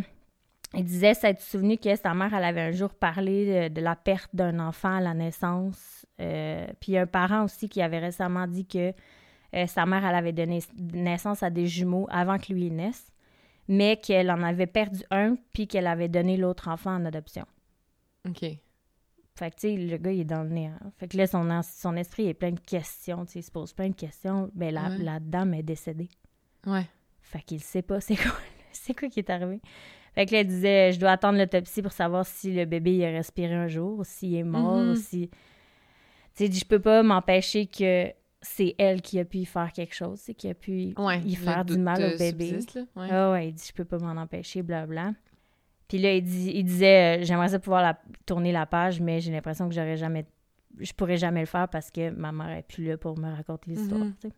Il 0.76 0.84
disait 0.84 1.16
s'être 1.16 1.42
souvenu 1.42 1.78
que 1.78 1.96
sa 1.96 2.14
mère, 2.14 2.34
elle 2.34 2.44
avait 2.44 2.62
un 2.62 2.72
jour 2.72 2.94
parlé 2.94 3.70
de, 3.70 3.74
de 3.74 3.82
la 3.82 3.96
perte 3.96 4.30
d'un 4.36 4.60
enfant 4.60 4.98
à 4.98 5.02
la 5.02 5.14
naissance. 5.16 6.06
Euh, 6.22 6.68
puis 6.80 6.96
un 6.98 7.08
parent 7.08 7.44
aussi 7.46 7.70
qui 7.70 7.82
avait 7.82 7.98
récemment 8.00 8.46
dit 8.46 8.68
que 8.68 8.94
euh, 9.56 9.66
sa 9.66 9.88
mère, 9.88 10.06
elle 10.06 10.14
avait 10.16 10.32
donné 10.34 10.60
naissance 10.94 11.42
à 11.42 11.50
des 11.50 11.66
jumeaux 11.66 12.08
avant 12.12 12.38
que 12.38 12.54
lui 12.54 12.70
naisse, 12.70 13.12
mais 13.68 13.98
qu'elle 13.98 14.30
en 14.30 14.44
avait 14.44 14.68
perdu 14.68 15.02
un, 15.10 15.38
puis 15.54 15.68
qu'elle 15.68 15.88
avait 15.88 16.08
donné 16.08 16.38
l'autre 16.38 16.68
enfant 16.68 16.94
en 16.96 17.06
adoption. 17.06 17.46
OK. 18.28 18.42
Fait 18.42 19.52
que, 19.52 19.56
tu 19.56 19.70
sais, 19.70 19.76
le 19.76 19.98
gars, 19.98 20.12
il 20.12 20.20
est 20.20 20.26
dans 20.26 20.44
le 20.44 20.50
néant. 20.50 20.78
Fait 20.98 21.08
que 21.08 21.18
là, 21.18 21.26
son, 21.26 21.62
son 21.64 21.96
esprit 21.96 22.28
est 22.28 22.34
plein 22.36 22.52
de 22.52 22.60
questions. 22.60 23.26
Tu 23.26 23.32
sais, 23.32 23.40
il 23.40 23.44
se 23.44 23.52
pose 23.52 23.74
plein 23.74 23.90
de 23.90 23.96
questions. 23.96 24.52
Ben, 24.54 24.72
la, 24.74 24.90
Ouais. 24.90 24.98
la 25.00 25.20
dame 25.20 25.54
est 25.56 25.64
décédée. 25.64 26.10
Ouais. 26.68 26.86
Fait 27.22 27.42
qu'il 27.42 27.62
sait 27.62 27.82
pas 27.82 28.02
c'est 28.02 28.18
quoi, 28.18 28.34
c'est 28.72 28.94
quoi 28.94 29.08
qui 29.10 29.20
est 29.20 29.30
arrivé. 29.30 29.62
Fait 30.20 30.26
que 30.26 30.34
là, 30.34 30.42
il 30.42 30.48
disait, 30.48 30.92
je 30.92 31.00
dois 31.00 31.12
attendre 31.12 31.38
l'autopsie 31.38 31.82
pour 31.82 31.94
savoir 31.94 32.26
si 32.26 32.52
le 32.54 32.66
bébé 32.66 32.94
il 32.98 33.06
a 33.06 33.12
respiré 33.12 33.54
un 33.54 33.70
jour, 33.70 34.06
s'il 34.06 34.36
est 34.36 34.44
mort, 34.44 34.76
Mhm. 34.76 34.90
ou 34.92 34.96
si... 34.98 35.30
Tu 35.30 35.38
sais, 36.34 36.46
il 36.48 36.50
dit, 36.50 36.60
je 36.60 36.66
peux 36.66 36.80
pas 36.82 37.04
m'empêcher 37.04 37.68
que 37.68 38.12
c'est 38.42 38.76
elle 38.78 39.02
qui 39.02 39.18
a 39.18 39.24
pu 39.24 39.38
y 39.38 39.46
faire 39.46 39.72
quelque 39.72 39.96
chose, 39.96 40.20
c'est 40.20 40.34
qui 40.34 40.50
a 40.50 40.54
pu 40.54 40.94
Ouais. 40.98 41.22
y 41.22 41.36
faire 41.36 41.64
du 41.64 41.78
mal 41.78 42.02
euh, 42.02 42.16
au 42.16 42.18
bébé. 42.18 42.48
subsiste, 42.50 42.74
là. 42.76 42.82
Ouais. 42.98 43.08
Ah 43.10 43.32
ouais, 43.32 43.48
il 43.48 43.54
dit, 43.54 43.64
je 43.66 43.72
peux 43.72 43.86
pas 43.86 43.98
m'en 43.98 44.20
empêcher, 44.22 44.62
blabla. 44.62 45.14
Puis 45.88 46.00
là, 46.00 46.14
il, 46.14 46.22
dit, 46.22 46.52
il 46.54 46.66
disait, 46.66 47.20
euh, 47.22 47.24
j'aimerais 47.24 47.48
ça 47.48 47.60
pouvoir 47.60 47.82
la- 47.82 47.98
tourner 48.26 48.52
la 48.52 48.66
page, 48.66 49.00
mais 49.00 49.22
j'ai 49.22 49.32
l'impression 49.32 49.70
que 49.70 49.74
j'aurais 49.74 49.96
jamais... 49.96 50.26
Je 50.80 50.92
pourrais 50.92 51.16
jamais 51.16 51.40
le 51.40 51.46
faire 51.46 51.70
parce 51.70 51.92
que 51.92 52.10
ma 52.10 52.34
mère 52.34 52.50
est 52.58 52.68
plus 52.68 52.84
là 52.86 52.98
pour 52.98 53.18
me 53.18 53.34
raconter 53.34 53.72
l'histoire, 53.72 54.02
Mhm. 54.02 54.16
tu 54.22 54.28
sais. 54.28 54.34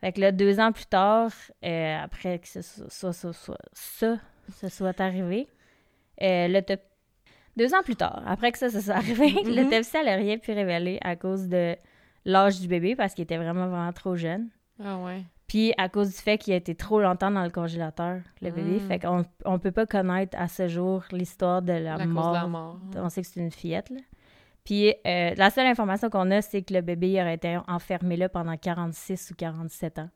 Fait 0.00 0.12
que 0.12 0.20
là, 0.20 0.32
deux 0.32 0.58
ans 0.58 0.72
plus 0.72 0.86
tard, 0.86 1.30
euh, 1.64 1.96
après 2.02 2.40
que 2.40 2.48
ce 2.48 2.60
soit, 2.62 2.90
soit- 2.90 3.12
soit- 3.12 3.32
soit- 3.32 3.58
ça 3.72 4.18
se 4.50 4.68
soit 4.68 5.00
arrivé, 5.00 5.48
euh, 6.22 6.48
l'autop- 6.48 6.80
Deux 7.56 7.74
ans 7.74 7.82
plus 7.82 7.96
tard, 7.96 8.22
après 8.26 8.52
que 8.52 8.58
ça 8.58 8.70
se 8.70 8.80
soit 8.80 8.94
arrivé, 8.94 9.32
Mhm. 9.32 9.54
l'autopsie 9.56 10.02
n'a 10.04 10.14
rien 10.14 10.38
pu 10.38 10.52
révéler 10.52 10.98
à 11.02 11.16
cause 11.16 11.48
de 11.48 11.76
l'âge 12.24 12.60
du 12.60 12.68
bébé 12.68 12.94
parce 12.96 13.12
qu'il 13.14 13.24
était 13.24 13.36
vraiment, 13.36 13.66
vraiment 13.68 13.92
trop 13.92 14.14
jeune. 14.16 14.48
Ah 14.82 14.96
ouais. 14.98 15.24
Puis 15.48 15.74
à 15.76 15.88
cause 15.88 16.10
du 16.10 16.14
fait 16.16 16.38
qu'il 16.38 16.52
a 16.52 16.56
été 16.56 16.76
trop 16.76 17.00
longtemps 17.00 17.30
dans 17.32 17.42
le 17.42 17.50
congélateur, 17.50 18.20
le 18.40 18.50
bébé. 18.52 18.76
Mm. 18.76 18.80
Fait 18.88 18.98
qu'on 19.00 19.24
on 19.44 19.58
peut 19.58 19.72
pas 19.72 19.84
connaître 19.84 20.38
à 20.38 20.46
ce 20.46 20.68
jour 20.68 21.02
l'histoire 21.10 21.60
de 21.60 21.72
de 21.72 21.78
la 21.84 22.06
mort. 22.06 22.78
On 22.94 23.08
sait 23.08 23.22
que 23.22 23.26
c'est 23.26 23.40
une 23.40 23.50
fillette, 23.50 23.90
là. 23.90 23.98
Puis 24.64 24.94
euh, 25.06 25.34
la 25.36 25.50
seule 25.50 25.66
information 25.66 26.08
qu'on 26.08 26.30
a, 26.30 26.42
c'est 26.42 26.62
que 26.62 26.72
le 26.72 26.82
bébé 26.82 27.10
il 27.10 27.20
aurait 27.20 27.34
été 27.34 27.58
enfermé 27.66 28.16
là 28.16 28.28
pendant 28.28 28.56
46 28.56 29.32
ou 29.32 29.34
47 29.34 29.98
ans, 29.98 30.10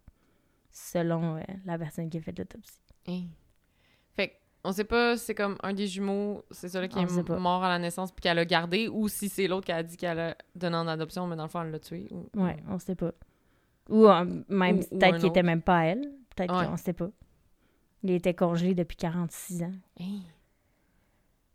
selon 0.70 1.36
euh, 1.36 1.40
la 1.64 1.78
personne 1.78 2.08
qui 2.10 2.18
a 2.18 2.20
fait 2.20 2.36
l'autopsie. 2.38 2.78
Hein. 3.08 3.22
On 4.66 4.72
sait 4.72 4.84
pas 4.84 5.16
si 5.18 5.26
c'est 5.26 5.34
comme 5.34 5.56
un 5.62 5.74
des 5.74 5.86
jumeaux, 5.86 6.42
c'est 6.50 6.70
celui 6.70 6.88
qui 6.88 6.98
On 6.98 7.06
est 7.06 7.38
mort 7.38 7.62
à 7.62 7.68
la 7.68 7.78
naissance 7.78 8.10
puis 8.10 8.22
qu'elle 8.22 8.38
a 8.38 8.44
gardé, 8.46 8.88
ou 8.88 9.08
si 9.08 9.28
c'est 9.28 9.46
l'autre 9.46 9.66
qui 9.66 9.72
a 9.72 9.82
dit 9.82 9.96
qu'elle 9.98 10.18
a 10.18 10.36
donné 10.54 10.76
en 10.76 10.88
adoption, 10.88 11.26
mais 11.26 11.36
dans 11.36 11.42
le 11.42 11.48
fond, 11.50 11.60
elle 11.62 11.70
l'a 11.70 11.78
tué. 11.78 12.08
Ou... 12.10 12.26
Ouais, 12.42 12.56
on 12.68 12.78
sait 12.78 12.94
pas. 12.94 13.12
Ou 13.90 14.06
euh, 14.06 14.24
même, 14.48 14.80
peut-être 14.80 15.18
qu'il 15.18 15.28
était 15.28 15.42
même 15.42 15.60
pas 15.60 15.78
à 15.80 15.84
elle. 15.84 16.10
Peut-être 16.34 16.58
Ouais. 16.58 16.66
qu'on 16.66 16.78
sait 16.78 16.94
pas. 16.94 17.10
Il 18.02 18.10
était 18.12 18.32
congelé 18.34 18.74
depuis 18.74 18.96
46 18.96 19.64
ans. 19.64 19.72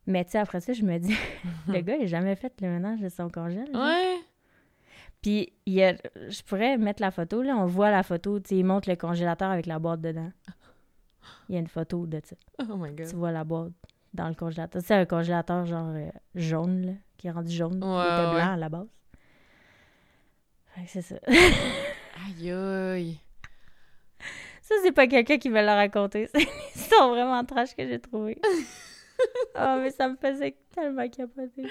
Mais 0.05 0.25
tu 0.25 0.31
sais, 0.31 0.37
après 0.39 0.59
ça, 0.59 0.73
je 0.73 0.83
me 0.83 0.97
dis, 0.97 1.15
le 1.67 1.81
gars, 1.81 1.95
il 1.95 2.03
a 2.03 2.07
jamais 2.07 2.35
fait 2.35 2.53
le 2.61 2.69
ménage 2.69 2.99
de 2.99 3.09
son 3.09 3.29
congèle. 3.29 3.69
Ouais. 3.73 4.17
Puis, 5.21 5.51
il 5.65 5.73
y 5.73 5.83
a, 5.83 5.95
je 6.29 6.41
pourrais 6.43 6.77
mettre 6.77 7.01
la 7.01 7.11
photo, 7.11 7.41
là. 7.41 7.55
On 7.57 7.65
voit 7.65 7.91
la 7.91 8.03
photo, 8.03 8.39
tu 8.39 8.49
sais, 8.49 8.55
il 8.57 8.63
montre 8.65 8.87
le 8.89 8.95
congélateur 8.95 9.49
avec 9.49 9.65
la 9.65 9.79
boîte 9.79 10.01
dedans. 10.01 10.31
Il 11.47 11.55
y 11.55 11.57
a 11.57 11.61
une 11.61 11.67
photo 11.67 12.05
de 12.05 12.21
ça. 12.23 12.35
Oh 12.69 12.75
my 12.77 12.91
god. 12.91 13.07
Tu 13.09 13.15
vois 13.15 13.31
la 13.31 13.43
boîte 13.43 13.71
dans 14.13 14.27
le 14.27 14.33
congélateur. 14.35 14.81
C'est 14.83 14.95
un 14.95 15.05
congélateur 15.05 15.65
genre 15.65 15.89
euh, 15.95 16.09
jaune, 16.35 16.85
là, 16.85 16.91
qui 17.17 17.27
est 17.27 17.31
rendu 17.31 17.51
jaune. 17.51 17.83
Ouais, 17.83 18.03
il 18.03 18.13
était 18.13 18.25
ouais. 18.29 18.35
blanc 18.35 18.53
à 18.53 18.57
la 18.57 18.69
base. 18.69 18.87
Fait 20.75 20.81
que 20.83 20.89
c'est 20.89 21.01
ça. 21.01 21.15
Aïe 22.27 22.51
aïe. 22.51 23.19
Ça, 24.61 24.75
c'est 24.83 24.91
pas 24.91 25.07
quelqu'un 25.07 25.37
qui 25.37 25.49
me 25.49 25.61
l'a 25.61 25.75
raconté. 25.75 26.29
C'est 26.73 26.95
vraiment 26.95 27.43
trash 27.45 27.75
que 27.75 27.87
j'ai 27.87 27.99
trouvée. 27.99 28.39
oh, 29.55 29.75
mais 29.81 29.89
ça 29.89 30.07
me 30.09 30.15
faisait 30.15 30.55
tellement 30.75 31.07
capoter. 31.09 31.67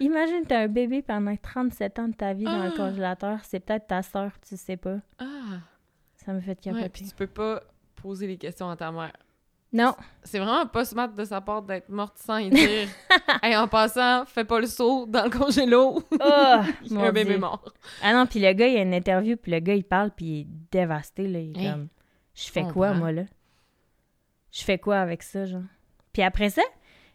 Imagine, 0.00 0.44
t'as 0.46 0.60
un 0.60 0.68
bébé 0.68 1.02
pendant 1.02 1.36
37 1.36 1.98
ans 1.98 2.08
de 2.08 2.14
ta 2.14 2.32
vie 2.32 2.44
dans 2.44 2.62
le 2.62 2.70
Ah. 2.72 2.76
congélateur. 2.76 3.40
C'est 3.44 3.60
peut-être 3.60 3.86
ta 3.88 4.02
soeur, 4.02 4.30
tu 4.46 4.56
sais 4.56 4.76
pas. 4.78 4.96
Ah. 5.18 5.60
Ça 6.16 6.32
me 6.32 6.40
fait 6.40 6.50
Ouais, 6.50 6.56
capoter. 6.72 6.88
puis 6.88 7.04
tu 7.08 7.14
peux 7.14 7.26
pas 7.26 7.62
poser 8.00 8.26
les 8.26 8.36
questions 8.36 8.68
à 8.70 8.76
ta 8.76 8.90
mère. 8.90 9.12
Non, 9.70 9.94
C'est 10.22 10.38
vraiment 10.38 10.64
pas 10.66 10.86
smart 10.86 11.08
de 11.08 11.24
sa 11.24 11.42
part 11.42 11.60
d'être 11.60 11.90
morte 11.90 12.16
sans 12.16 12.38
y 12.38 12.48
dire 12.48 12.88
Hey, 13.42 13.54
en 13.54 13.68
passant, 13.68 14.24
fais 14.24 14.44
pas 14.44 14.60
le 14.60 14.66
saut 14.66 15.04
dans 15.06 15.24
le 15.24 15.30
congélo. 15.30 16.02
Oh, 16.10 16.60
Il 16.84 16.92
y 16.92 16.94
a 16.96 16.98
mon 16.98 17.04
un 17.04 17.12
bébé 17.12 17.32
Dieu. 17.32 17.38
mort. 17.38 17.62
Ah 18.02 18.14
non, 18.14 18.24
puis 18.24 18.40
le 18.40 18.50
gars, 18.54 18.66
il 18.66 18.74
y 18.74 18.78
a 18.78 18.82
une 18.82 18.94
interview, 18.94 19.36
puis 19.36 19.52
le 19.52 19.58
gars, 19.60 19.74
il 19.74 19.84
parle, 19.84 20.10
puis 20.10 20.24
il 20.26 20.40
est 20.40 20.46
dévasté, 20.72 21.28
là. 21.28 21.38
Il 21.40 21.50
est 21.50 21.70
comme, 21.70 21.88
je 22.34 22.50
fais 22.50 22.64
quoi, 22.64 22.94
moi, 22.94 23.12
là? 23.12 23.24
Je 24.50 24.62
fais 24.64 24.78
quoi 24.78 25.00
avec 25.00 25.22
ça, 25.22 25.44
genre? 25.44 25.60
Puis 26.14 26.22
après 26.22 26.48
ça, 26.48 26.62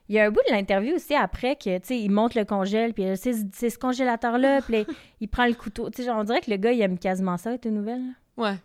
il 0.08 0.16
y 0.16 0.20
a 0.20 0.26
un 0.26 0.30
bout 0.30 0.42
de 0.48 0.54
l'interview 0.54 0.94
aussi, 0.96 1.16
après, 1.16 1.56
que, 1.56 1.78
tu 1.80 1.88
sais, 1.88 2.00
il 2.00 2.12
monte 2.12 2.36
le 2.36 2.46
congèle, 2.46 2.94
puis 2.94 3.04
c'est 3.16 3.34
ce 3.34 3.80
congélateur-là, 3.80 4.62
puis 4.62 4.86
il 5.20 5.28
prend 5.28 5.48
le 5.48 5.54
couteau. 5.56 5.90
Tu 5.90 6.04
sais, 6.04 6.10
on 6.12 6.24
dirait 6.24 6.42
que 6.42 6.52
le 6.52 6.58
gars, 6.58 6.72
il 6.72 6.82
aime 6.82 7.00
quasiment 7.00 7.38
ça, 7.38 7.54
être 7.54 7.66
nouvelle, 7.66 8.02
là. 8.06 8.14
Ouais. 8.38 8.56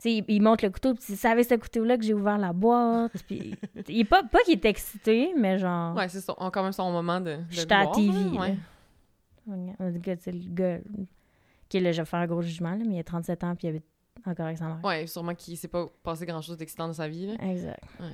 Tu 0.00 0.18
sais, 0.18 0.24
il, 0.28 0.40
monte 0.40 0.62
le 0.62 0.70
couteau, 0.70 0.94
puis 0.94 1.16
c'est 1.16 1.28
avec 1.28 1.44
ce 1.44 1.56
couteau-là 1.56 1.96
que 1.96 2.04
j'ai 2.04 2.14
ouvert 2.14 2.38
la 2.38 2.52
boîte, 2.52 3.12
puis... 3.26 3.56
il 3.88 4.00
est 4.00 4.04
pas, 4.04 4.22
pas 4.22 4.38
qu'il 4.44 4.54
est 4.54 4.64
excité, 4.64 5.32
mais 5.36 5.58
genre... 5.58 5.96
Ouais, 5.96 6.08
c'est 6.08 6.20
son, 6.20 6.34
quand 6.34 6.62
même 6.62 6.72
son 6.72 6.92
moment 6.92 7.20
de. 7.20 7.36
de 7.36 7.40
J'étais 7.50 7.74
à 7.74 7.86
TV, 7.88 8.12
là. 8.12 8.40
Ouais. 8.40 8.56
Ouais, 9.48 9.74
Le 9.80 9.98
gars, 9.98 10.16
tu 10.16 10.22
sais, 10.22 10.32
le 10.32 10.54
gars... 10.54 10.78
Qui 11.68 11.80
là, 11.80 11.92
je 11.92 12.00
vais 12.00 12.06
faire 12.06 12.20
un 12.20 12.26
gros 12.26 12.42
jugement, 12.42 12.70
là, 12.70 12.84
mais 12.86 12.94
il 12.94 13.00
a 13.00 13.04
37 13.04 13.44
ans, 13.44 13.54
puis 13.56 13.66
il 13.66 13.70
habite 13.70 13.84
encore 14.24 14.46
avec 14.46 14.58
sa 14.58 14.66
mère. 14.66 14.80
Ouais, 14.84 15.06
sûrement 15.06 15.34
qu'il 15.34 15.56
s'est 15.56 15.68
pas 15.68 15.86
passé 16.02 16.26
grand 16.26 16.42
chose 16.42 16.56
d'excitant 16.56 16.86
dans 16.86 16.92
sa 16.92 17.08
vie. 17.08 17.26
Là. 17.26 17.34
Exact. 17.50 17.82
Ouais. 18.00 18.06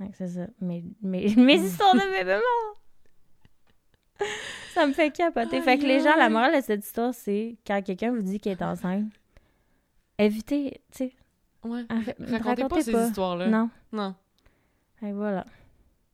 Ouais, 0.00 0.10
c'est 0.14 0.28
ça. 0.28 0.46
Mes, 0.60 0.84
mes, 1.02 1.34
mes 1.36 1.56
histoires 1.56 1.94
de 1.94 2.18
bébé 2.18 2.34
mort. 2.34 4.28
ça 4.72 4.86
me 4.86 4.92
fait 4.92 5.10
capoter. 5.10 5.60
fait 5.60 5.78
que 5.78 5.84
les 5.84 6.00
gens, 6.00 6.16
la 6.16 6.28
morale 6.28 6.56
de 6.56 6.64
cette 6.64 6.84
histoire, 6.84 7.14
c'est 7.14 7.56
quand 7.66 7.82
quelqu'un 7.82 8.12
vous 8.12 8.22
dit 8.22 8.40
qu'il 8.40 8.52
est 8.52 8.62
enceinte, 8.62 9.06
évitez, 10.18 10.80
tu 10.92 10.98
sais, 10.98 11.12
Ouais. 11.64 11.84
arrête- 11.88 12.16
Racontez 12.20 12.68
pas 12.68 12.82
ces 12.82 12.92
histoires-là. 12.92 13.48
Non. 13.48 13.70
Non. 13.92 14.14
Et 15.02 15.12
voilà. 15.12 15.44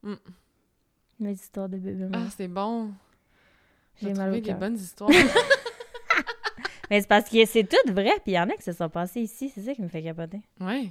Mm. 0.03 0.15
Mes 1.21 1.33
histoires 1.33 1.69
de 1.69 1.77
bébé 1.79 2.05
mort. 2.07 2.23
Ah, 2.27 2.31
c'est 2.37 2.49
bon. 2.49 2.93
J'ai 4.01 4.09
J'ai 4.09 4.15
mal 4.15 4.31
au 4.31 4.33
des 4.35 4.43
cœur. 4.43 4.59
bonnes 4.59 4.77
histoires. 4.77 5.11
Mais 6.91 7.01
c'est 7.01 7.09
parce 7.09 7.29
que 7.31 7.45
c'est 7.47 7.65
tout 7.65 7.93
vrai, 7.93 8.11
puis 8.23 8.33
il 8.33 8.35
y 8.35 8.39
en 8.41 8.49
a 8.51 8.55
qui 8.57 8.63
se 8.63 8.73
sont 8.73 8.89
passés 8.89 9.21
ici. 9.21 9.51
C'est 9.55 9.63
ça 9.63 9.75
qui 9.75 9.83
me 9.83 9.89
fait 9.89 10.03
capoter. 10.03 10.41
ouais. 10.61 10.91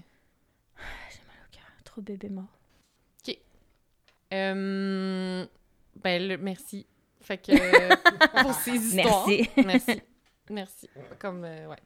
Trop 1.83 2.01
de 2.01 2.05
bébés 2.07 2.29
morts. 2.29 2.45
Euh, 4.33 5.45
ben, 6.03 6.27
le, 6.27 6.37
merci. 6.37 6.87
Fait 7.21 7.37
que. 7.37 7.51
pour 8.41 8.53
ces 8.55 8.71
histoires. 8.77 9.27
Merci. 9.27 9.49
Merci. 9.63 10.01
Merci. 10.49 10.89
Comme, 11.19 11.43
euh, 11.43 11.67
ouais. 11.69 11.77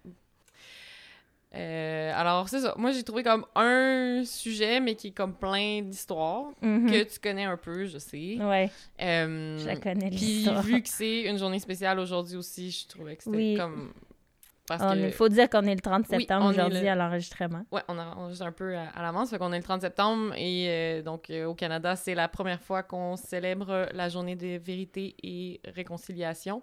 Euh, 1.56 2.12
alors, 2.16 2.50
c'est 2.50 2.60
ça. 2.60 2.74
Moi, 2.78 2.92
j'ai 2.92 3.04
trouvé 3.04 3.24
comme 3.24 3.46
un 3.56 4.24
sujet, 4.26 4.80
mais 4.80 4.96
qui 4.96 5.08
est 5.08 5.12
comme 5.12 5.34
plein 5.34 5.82
d'histoires 5.82 6.52
Mhm. 6.62 6.92
que 6.92 7.04
tu 7.04 7.20
connais 7.20 7.46
un 7.46 7.58
peu, 7.58 7.86
je 7.86 7.98
sais. 7.98 8.38
Ouais, 8.40 8.70
Euh, 9.02 9.58
je 9.58 9.66
la 9.66 9.76
connais 9.78 10.10
Puis, 10.10 10.48
vu 10.64 10.82
que 10.82 10.90
c'est 10.90 11.22
une 11.24 11.38
journée 11.38 11.60
spéciale 11.60 12.00
aujourd'hui 12.00 12.36
aussi, 12.36 12.70
je 12.72 12.88
trouvais 12.88 13.16
que 13.16 13.24
c'était 13.24 13.38
Oui. 13.38 13.56
comme 13.58 13.92
Parce 14.68 14.84
On- 14.84 14.92
que... 14.94 14.98
Il 15.08 15.12
faut 15.14 15.30
dire 15.30 15.50
qu'on 15.50 15.64
est 15.64 15.76
le 15.76 15.80
30 15.82 16.06
Oui, 16.12 16.20
septembre 16.20 16.48
aujourd'hui 16.50 16.82
le- 16.82 16.90
à 16.90 16.96
l'enregistrement. 16.96 17.66
Ouais, 17.72 17.82
on 17.88 17.98
enregistre 17.98 18.46
un 18.46 18.52
peu 18.52 18.76
à, 18.76 18.90
à 18.90 19.02
l'avance, 19.02 19.30
fait 19.30 19.38
qu'on 19.38 19.54
est 19.54 19.58
le 19.58 19.64
30 19.64 19.82
septembre 19.82 20.34
et 20.36 20.68
euh, 20.70 21.02
donc 21.02 21.30
euh, 21.30 21.46
au 21.46 21.56
Canada, 21.56 21.96
c'est 21.96 22.16
la 22.16 22.28
première 22.28 22.62
fois 22.62 22.84
qu'on 22.84 23.16
célèbre 23.16 23.88
la 23.94 24.10
journée 24.10 24.36
de 24.36 24.58
vérité 24.58 25.16
et 25.24 25.62
réconciliation. 25.66 26.62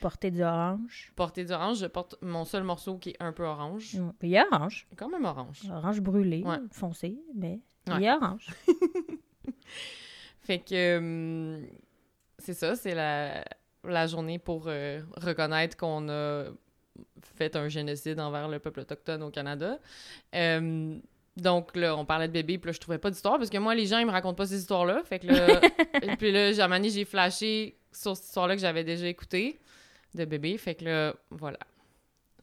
Porter 0.00 0.30
du 0.30 0.42
orange. 0.42 1.12
Porter 1.16 1.44
du 1.44 1.52
orange, 1.52 1.78
je 1.80 1.86
porte 1.86 2.14
mon 2.22 2.44
seul 2.44 2.62
morceau 2.62 2.96
qui 2.98 3.10
est 3.10 3.16
un 3.20 3.32
peu 3.32 3.42
orange. 3.44 3.96
Mm. 3.96 4.10
Il 4.22 4.28
y 4.30 4.38
a 4.38 4.46
orange. 4.52 4.86
Quand 4.96 5.08
même 5.08 5.24
orange. 5.24 5.62
Orange 5.70 6.00
brûlé, 6.00 6.42
Ouais. 6.44 6.56
foncé, 6.70 7.18
mais 7.34 7.60
Ouais. 7.88 7.94
il 7.96 8.02
y 8.02 8.08
a 8.08 8.16
orange. 8.16 8.46
Fait 10.40 10.58
que 10.60 10.98
hum, 10.98 11.66
c'est 12.38 12.54
ça, 12.54 12.74
c'est 12.76 12.94
la, 12.94 13.44
la 13.84 14.06
journée 14.06 14.38
pour 14.38 14.64
euh, 14.66 15.00
reconnaître 15.16 15.76
qu'on 15.76 16.08
a 16.08 16.44
fait 17.36 17.56
un 17.56 17.68
génocide 17.68 18.20
envers 18.20 18.48
le 18.48 18.58
peuple 18.58 18.80
autochtone 18.80 19.22
au 19.22 19.30
Canada. 19.30 19.78
Euh, 20.34 20.98
donc 21.36 21.76
là, 21.76 21.96
on 21.96 22.04
parlait 22.04 22.28
de 22.28 22.32
bébé, 22.32 22.58
puis 22.58 22.68
là, 22.68 22.72
je 22.72 22.80
trouvais 22.80 22.98
pas 22.98 23.10
d'histoire, 23.10 23.38
parce 23.38 23.50
que 23.50 23.58
moi, 23.58 23.74
les 23.74 23.86
gens, 23.86 23.98
ils 23.98 24.06
me 24.06 24.10
racontent 24.10 24.34
pas 24.34 24.46
ces 24.46 24.58
histoires-là. 24.58 25.02
Fait 25.04 25.18
que 25.18 25.26
là, 25.26 25.60
et 26.02 26.16
puis 26.16 26.32
là, 26.32 26.50
à 26.58 26.68
un 26.68 26.82
j'ai 26.82 27.04
flashé 27.04 27.76
sur 27.92 28.16
cette 28.16 28.26
histoire-là 28.26 28.54
que 28.56 28.60
j'avais 28.60 28.84
déjà 28.84 29.06
écoutée 29.06 29.60
de 30.14 30.24
bébé. 30.24 30.56
Fait 30.58 30.74
que 30.74 30.84
là, 30.84 31.14
voilà, 31.30 31.58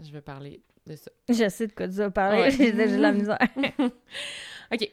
je 0.01 0.12
vais 0.12 0.21
parler 0.21 0.62
de 0.86 0.95
ça. 0.95 1.12
Je 1.29 1.49
sais 1.49 1.67
de 1.67 1.73
quoi 1.73 1.88
tu 1.88 1.95
vas 1.95 2.10
parler. 2.10 2.41
Ouais. 2.41 2.51
J'ai 2.57 2.71
déjà 2.71 2.95
de 2.95 3.01
la 3.01 3.12
misère. 3.12 3.39
OK. 4.71 4.91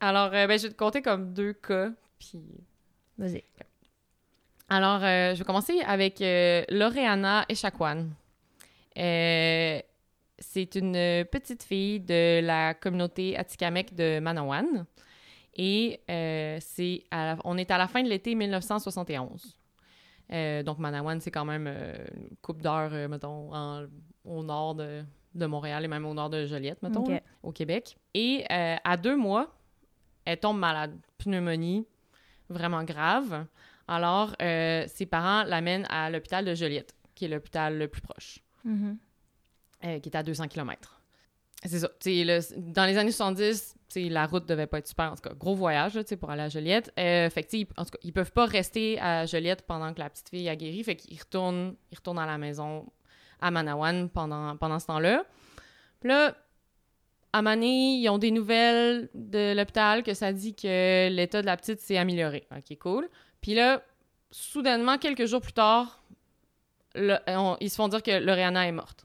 Alors, 0.00 0.32
euh, 0.32 0.46
ben, 0.46 0.58
je 0.58 0.66
vais 0.66 0.72
te 0.72 0.78
compter 0.78 1.02
comme 1.02 1.32
deux 1.32 1.52
cas, 1.52 1.90
puis 2.18 2.40
Vas-y. 3.18 3.44
Alors, 4.68 5.04
euh, 5.04 5.34
je 5.34 5.38
vais 5.38 5.44
commencer 5.44 5.80
avec 5.86 6.20
euh, 6.20 6.64
Loreana 6.68 7.44
Echaquan. 7.48 8.06
Euh, 8.98 9.80
c'est 10.38 10.74
une 10.74 10.92
petite 11.30 11.62
fille 11.62 12.00
de 12.00 12.40
la 12.40 12.74
communauté 12.74 13.36
Atikamekw 13.36 13.94
de 13.94 14.18
Manawan. 14.20 14.84
Et 15.56 16.00
euh, 16.10 16.58
c'est 16.60 17.04
la- 17.12 17.36
on 17.44 17.56
est 17.56 17.70
à 17.70 17.78
la 17.78 17.86
fin 17.86 18.02
de 18.02 18.08
l'été 18.08 18.34
1971. 18.34 19.56
Euh, 20.32 20.62
donc, 20.62 20.78
Manawan, 20.78 21.20
c'est 21.20 21.30
quand 21.30 21.44
même 21.44 21.66
une 21.68 22.36
coupe 22.42 22.60
d'heure, 22.62 22.90
mettons, 23.08 23.54
en- 23.54 23.86
au 24.24 24.42
nord 24.42 24.74
de, 24.74 25.04
de 25.34 25.46
Montréal 25.46 25.84
et 25.84 25.88
même 25.88 26.06
au 26.06 26.14
nord 26.14 26.30
de 26.30 26.46
Joliette, 26.46 26.82
mettons, 26.82 27.04
au 27.42 27.52
Québec. 27.52 27.96
Et 28.14 28.44
à 28.50 28.96
deux 28.96 29.16
mois, 29.16 29.54
elle 30.24 30.38
tombe 30.40 30.58
malade. 30.58 30.96
Pneumonie, 31.18 31.86
vraiment 32.48 32.82
grave. 32.84 33.46
Alors, 33.86 34.34
ses 34.40 35.06
parents 35.08 35.44
l'amènent 35.44 35.86
à 35.90 36.10
l'hôpital 36.10 36.44
de 36.44 36.54
Joliette, 36.54 36.94
qui 37.14 37.26
est 37.26 37.28
l'hôpital 37.28 37.78
le 37.78 37.86
plus 37.86 38.00
proche, 38.00 38.40
Mhm. 38.64 38.96
euh, 39.84 39.98
qui 40.00 40.08
est 40.08 40.16
à 40.16 40.22
200 40.22 40.48
km. 40.48 41.00
C'est 41.64 41.78
ça. 41.78 41.88
Là, 42.04 42.40
dans 42.58 42.84
les 42.84 42.98
années 42.98 43.10
70, 43.10 43.74
tu 43.88 44.02
sais, 44.02 44.08
la 44.10 44.26
route 44.26 44.46
devait 44.46 44.66
pas 44.66 44.78
être 44.78 44.86
super. 44.86 45.12
En 45.12 45.14
tout 45.14 45.22
cas, 45.22 45.34
gros 45.34 45.54
voyage 45.54 45.94
là, 45.94 46.02
pour 46.18 46.30
aller 46.30 46.42
à 46.42 46.48
Joliette. 46.48 46.92
Euh, 46.98 47.30
fait 47.30 47.48
en 47.76 47.84
tout 47.84 47.90
cas, 47.90 47.98
ils 48.02 48.12
peuvent 48.12 48.32
pas 48.32 48.44
rester 48.44 49.00
à 49.00 49.24
Joliette 49.24 49.62
pendant 49.62 49.92
que 49.94 50.00
la 50.00 50.10
petite 50.10 50.28
fille 50.28 50.48
a 50.48 50.56
guéri. 50.56 50.84
Fait 50.84 50.96
qu'ils 50.96 51.18
retournent, 51.18 51.74
ils 51.90 51.96
retournent 51.96 52.18
à 52.18 52.26
la 52.26 52.36
maison 52.36 52.86
à 53.40 53.50
Manawan 53.50 54.10
pendant, 54.10 54.56
pendant 54.56 54.78
ce 54.78 54.86
temps-là. 54.86 55.24
Là, 56.02 56.36
à 57.32 57.42
Mané, 57.42 57.96
ils 57.96 58.08
ont 58.10 58.18
des 58.18 58.30
nouvelles 58.30 59.08
de 59.14 59.54
l'hôpital 59.56 60.02
que 60.02 60.14
ça 60.14 60.32
dit 60.32 60.54
que 60.54 61.08
l'état 61.08 61.40
de 61.40 61.46
la 61.46 61.56
petite 61.56 61.80
s'est 61.80 61.96
amélioré. 61.96 62.46
OK, 62.54 62.78
cool. 62.78 63.08
Puis 63.40 63.54
là, 63.54 63.82
soudainement, 64.30 64.98
quelques 64.98 65.26
jours 65.26 65.40
plus 65.40 65.52
tard, 65.52 66.03
le- 66.94 67.18
on- 67.28 67.56
ils 67.60 67.70
se 67.70 67.76
font 67.76 67.88
dire 67.88 68.02
que 68.02 68.10
Loriana 68.18 68.66
est 68.66 68.72
morte. 68.72 69.04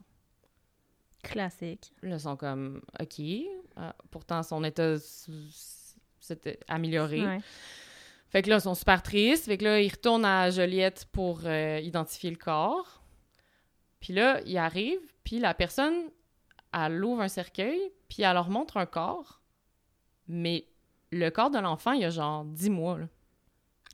Classique. 1.22 1.92
Là, 2.02 2.16
ils 2.16 2.20
sont 2.20 2.36
comme, 2.36 2.80
OK. 3.00 3.20
Ah, 3.76 3.94
pourtant, 4.10 4.42
son 4.42 4.64
état 4.64 4.96
s'était 6.18 6.58
amélioré. 6.68 7.24
Ouais. 7.26 7.40
Fait 8.28 8.42
que 8.42 8.48
là, 8.50 8.56
ils 8.56 8.60
sont 8.62 8.74
super 8.74 9.02
tristes. 9.02 9.46
Fait 9.46 9.58
que 9.58 9.64
là, 9.64 9.80
ils 9.80 9.90
retournent 9.90 10.24
à 10.24 10.50
Joliette 10.50 11.06
pour 11.12 11.40
euh, 11.44 11.80
identifier 11.82 12.30
le 12.30 12.36
corps. 12.36 13.02
Puis 14.00 14.12
là, 14.14 14.40
ils 14.46 14.56
arrivent, 14.56 15.12
puis 15.24 15.38
la 15.40 15.52
personne, 15.52 15.94
elle 16.72 17.04
ouvre 17.04 17.20
un 17.20 17.28
cercueil, 17.28 17.80
puis 18.08 18.22
elle 18.22 18.32
leur 18.34 18.48
montre 18.48 18.76
un 18.78 18.86
corps. 18.86 19.40
Mais 20.26 20.64
le 21.12 21.28
corps 21.30 21.50
de 21.50 21.58
l'enfant, 21.58 21.92
il 21.92 22.00
y 22.02 22.04
a 22.04 22.10
genre 22.10 22.44
10 22.44 22.70
mois, 22.70 22.98
là. 22.98 23.06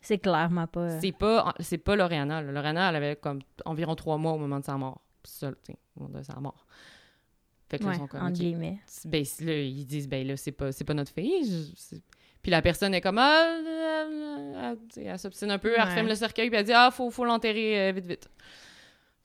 C'est 0.07 0.19
clairement 0.19 0.69
pas. 0.69 1.01
C'est 1.01 1.11
pas, 1.11 1.53
c'est 1.59 1.79
pas 1.79 1.97
Loriana. 1.97 2.41
Loriana, 2.41 2.91
elle 2.91 2.97
avait 2.97 3.17
comme 3.17 3.41
environ 3.65 3.97
3 3.97 4.19
mois 4.19 4.33
au 4.35 4.39
moment 4.39 4.61
de 4.61 4.65
sa 4.65 4.77
mort. 4.77 5.01
Ça, 5.25 5.51
tu 5.51 5.73
sais, 5.73 5.79
au 5.97 6.05
moment 6.05 6.19
de 6.19 6.23
sa 6.23 6.39
mort. 6.39 6.65
Fait 7.69 7.81
que 7.81 7.85
là, 7.85 7.93
ils 7.95 7.99
sont 7.99 8.07
comme, 8.07 8.21
entre 8.21 8.31
OK. 8.31 8.37
guillemets. 8.39 8.79
Ben, 9.07 9.25
là, 9.41 9.53
ils 9.59 9.85
disent, 9.85 10.09
ben 10.09 10.25
là, 10.25 10.37
c'est 10.37 10.53
pas, 10.53 10.71
c'est 10.71 10.85
pas 10.85 10.95
notre 10.95 11.13
fille. 11.13 11.45
je- 11.45 11.97
Puis 12.41 12.53
la 12.53 12.63
personne 12.63 12.95
est 12.95 13.01
comme, 13.01 13.19
ah, 13.19 13.45
euh, 13.59 13.65
euh, 13.67 14.75
elle, 14.97 15.07
elle 15.09 15.19
s'obstine 15.19 15.51
un 15.51 15.59
peu, 15.59 15.73
elle 15.77 15.83
Ouais. 15.83 15.89
referme 15.91 16.07
le 16.07 16.15
cercueil, 16.15 16.49
puis 16.51 16.57
elle 16.61 16.65
dit, 16.67 16.73
ah, 16.73 16.91
faut, 16.93 17.11
faut 17.11 17.25
l'enterrer 17.25 17.89
euh, 17.89 17.93
vite, 17.93 18.07
vite. 18.07 18.31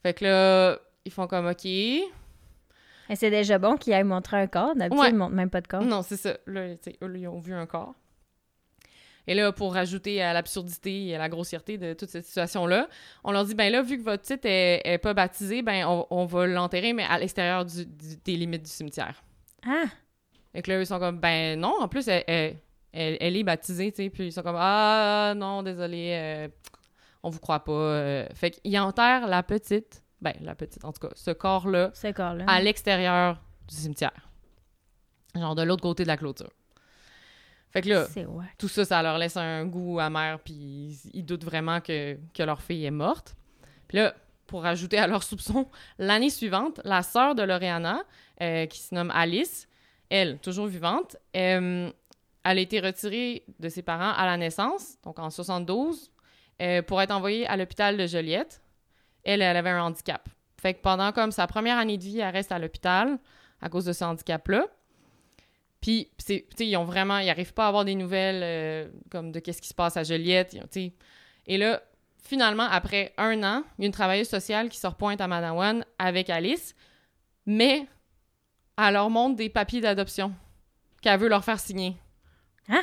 Fait 0.02 0.16
que 0.16 0.26
là, 0.26 0.80
ils 1.06 1.12
font 1.12 1.28
comme, 1.28 1.46
OK. 1.46 1.66
Et 1.66 3.16
c'est 3.16 3.30
déjà 3.30 3.60
bon 3.60 3.78
qu'il 3.78 3.94
aille 3.94 4.04
montrer 4.04 4.38
un 4.38 4.48
corps. 4.48 4.74
D'habitude, 4.76 5.00
Ouais. 5.00 5.10
ils 5.12 5.16
montrent 5.16 5.36
même 5.36 5.52
pas 5.52 5.62
de 5.62 5.68
corps. 5.68 5.84
Non, 5.84 6.02
c'est 6.02 6.18
ça. 6.18 6.38
Là, 6.48 6.70
eux, 6.70 7.08
là, 7.08 7.18
ils 7.20 7.28
ont 7.28 7.40
vu 7.40 7.54
un 7.54 7.68
corps. 7.68 7.94
Et 9.28 9.34
là, 9.36 9.52
pour 9.52 9.74
rajouter 9.74 10.22
à 10.22 10.34
l'absurdité 10.34 11.06
et 11.08 11.16
à 11.16 11.20
la 11.20 11.30
grossièreté 11.30 11.78
de 11.78 11.94
toute 11.94 12.10
cette 12.10 12.26
situation-là, 12.26 12.88
on 13.24 13.32
leur 13.32 13.46
dit, 13.46 13.54
ben 13.56 13.72
là, 13.72 13.82
vu 13.82 13.98
que 13.98 14.04
votre 14.04 14.24
petite 14.24 14.44
est, 14.46 14.82
est 14.84 14.98
pas 14.98 15.14
baptisée, 15.14 15.62
ben 15.62 15.86
on, 15.86 16.08
on 16.10 16.26
va 16.26 16.48
l'enterrer, 16.48 16.94
mais 16.94 17.04
à 17.04 17.20
l'extérieur 17.20 17.64
du- 17.66 17.86
du- 17.86 18.18
des 18.26 18.36
limites 18.36 18.64
du 18.64 18.70
cimetière. 18.72 19.24
Ah! 19.66 19.86
Fait 20.54 20.62
que 20.64 20.72
là, 20.72 20.80
ils 20.80 20.86
sont 20.88 21.00
comme, 21.00 21.20
ben 21.20 21.60
non, 21.60 21.76
en 21.80 21.88
plus, 21.88 22.08
elle, 22.08 22.24
elle, 22.28 22.56
elle- 22.94 23.18
elle 23.22 23.38
est 23.38 23.44
baptisée, 23.44 23.92
tu 23.92 24.04
sais, 24.04 24.10
puis 24.10 24.26
ils 24.28 24.32
sont 24.34 24.42
comme, 24.42 24.58
ah 24.58 25.34
non, 25.38 25.62
désolé, 25.64 26.10
euh, 26.14 26.48
on 27.24 27.30
vous 27.30 27.40
croit 27.40 27.64
pas. 27.64 27.72
euh. 27.72 28.26
Fait 28.34 28.52
qu'ils 28.52 28.78
enterrent 28.80 29.28
la 29.28 29.44
petite, 29.44 30.04
ben 30.20 30.34
la 30.42 30.56
petite, 30.56 30.84
en 30.84 30.92
tout 30.92 31.08
cas, 31.08 31.14
ce 31.16 31.32
corps-là, 31.32 31.92
Ce 31.94 32.12
corps-là. 32.12 32.46
à 32.48 32.60
l'extérieur 32.60 33.40
du 33.70 33.76
cimetière. 33.76 34.30
Genre 35.36 35.56
de 35.56 35.62
l'autre 35.64 35.84
côté 35.84 36.04
de 36.04 36.08
la 36.10 36.18
clôture. 36.18 36.50
Fait 37.72 37.82
que 37.82 37.90
là, 37.90 38.06
tout 38.58 38.68
ça, 38.68 38.84
ça 38.84 39.02
leur 39.02 39.18
laisse 39.18 39.38
un 39.38 39.66
goût 39.66 40.00
amer, 40.00 40.40
puis 40.40 41.00
ils, 41.14 41.24
doutent 41.24 41.46
vraiment 41.46 41.80
que, 41.80 42.18
que 42.34 42.44
leur 42.44 42.62
fille 42.62 42.86
est 42.86 42.92
morte. 42.92 43.36
Puis 43.88 43.98
là, 43.98 44.14
pour 44.48 44.66
ajouter 44.66 44.98
à 44.98 45.08
leurs 45.08 45.24
soupçons, 45.32 45.68
l'année 45.98 46.30
suivante, 46.30 46.82
la 46.84 47.02
sœur 47.02 47.34
de 47.34 47.44
Loreana, 47.44 48.04
euh, 48.42 48.66
qui 48.66 48.80
se 48.80 48.94
nomme 48.94 49.12
Alice, 49.12 49.68
elle, 50.10 50.40
toujours 50.40 50.68
vivante, 50.68 51.16
euh, 51.38 51.90
elle 52.44 52.58
a 52.58 52.62
été 52.62 52.82
retirée 52.82 53.46
de 53.60 53.70
ses 53.70 53.82
parents 53.82 54.12
à 54.12 54.26
la 54.26 54.36
naissance, 54.36 54.98
donc 55.04 55.20
en 55.20 55.30
72, 55.30 56.12
euh, 56.62 56.82
pour 56.82 57.02
être 57.02 57.12
envoyée 57.12 57.48
à 57.48 57.56
l'hôpital 57.56 57.98
de 57.98 58.06
Joliette. 58.06 58.62
Elle, 59.24 59.42
elle 59.42 59.56
avait 59.56 59.70
un 59.70 59.84
handicap. 59.84 60.28
Fait 60.60 60.74
que 60.74 60.82
pendant 60.82 61.12
comme 61.12 61.32
sa 61.32 61.48
première 61.48 61.78
année 61.78 61.98
de 61.98 62.04
vie, 62.04 62.20
elle 62.20 62.34
reste 62.34 62.52
à 62.52 62.60
l'hôpital 62.60 63.18
à 63.62 63.70
cause 63.70 63.86
de 63.86 63.94
ce 63.94 64.04
handicap-là. 64.04 64.68
Puis, 65.82 66.10
c'est- 66.20 66.46
ils 66.60 66.78
ont 66.78 66.86
vraiment, 66.86 67.18
ils 67.18 67.26
n'arrivent 67.26 67.54
pas 67.54 67.66
à 67.66 67.68
avoir 67.70 67.86
des 67.86 67.96
nouvelles 67.96 68.42
euh, 68.44 68.88
comme 69.10 69.32
de 69.32 69.40
qu'est-ce 69.40 69.62
qui 69.62 69.68
se 69.70 69.74
passe 69.74 69.98
à 69.98 70.04
Joliette. 70.04 70.56
Et 71.48 71.58
là, 71.58 71.82
finalement, 72.24 72.68
après 72.70 73.14
un 73.18 73.42
an, 73.44 73.64
il 73.78 73.82
y 73.82 73.86
a 73.86 73.88
une 73.88 73.92
travailleuse 73.92 74.30
sociale 74.30 74.70
qui 74.70 74.78
se 74.78 74.86
repointe 74.88 75.20
à 75.22 75.28
Manawan 75.28 75.84
avec 75.98 76.30
Alice, 76.30 76.76
mais 77.48 77.88
elle 78.78 78.94
leur 78.94 79.10
montre 79.10 79.36
des 79.36 79.50
papiers 79.50 79.82
d'adoption 79.82 80.34
qu'elle 81.02 81.20
veut 81.20 81.30
leur 81.30 81.44
faire 81.44 81.60
signer. 81.60 81.96
Hein? 82.70 82.82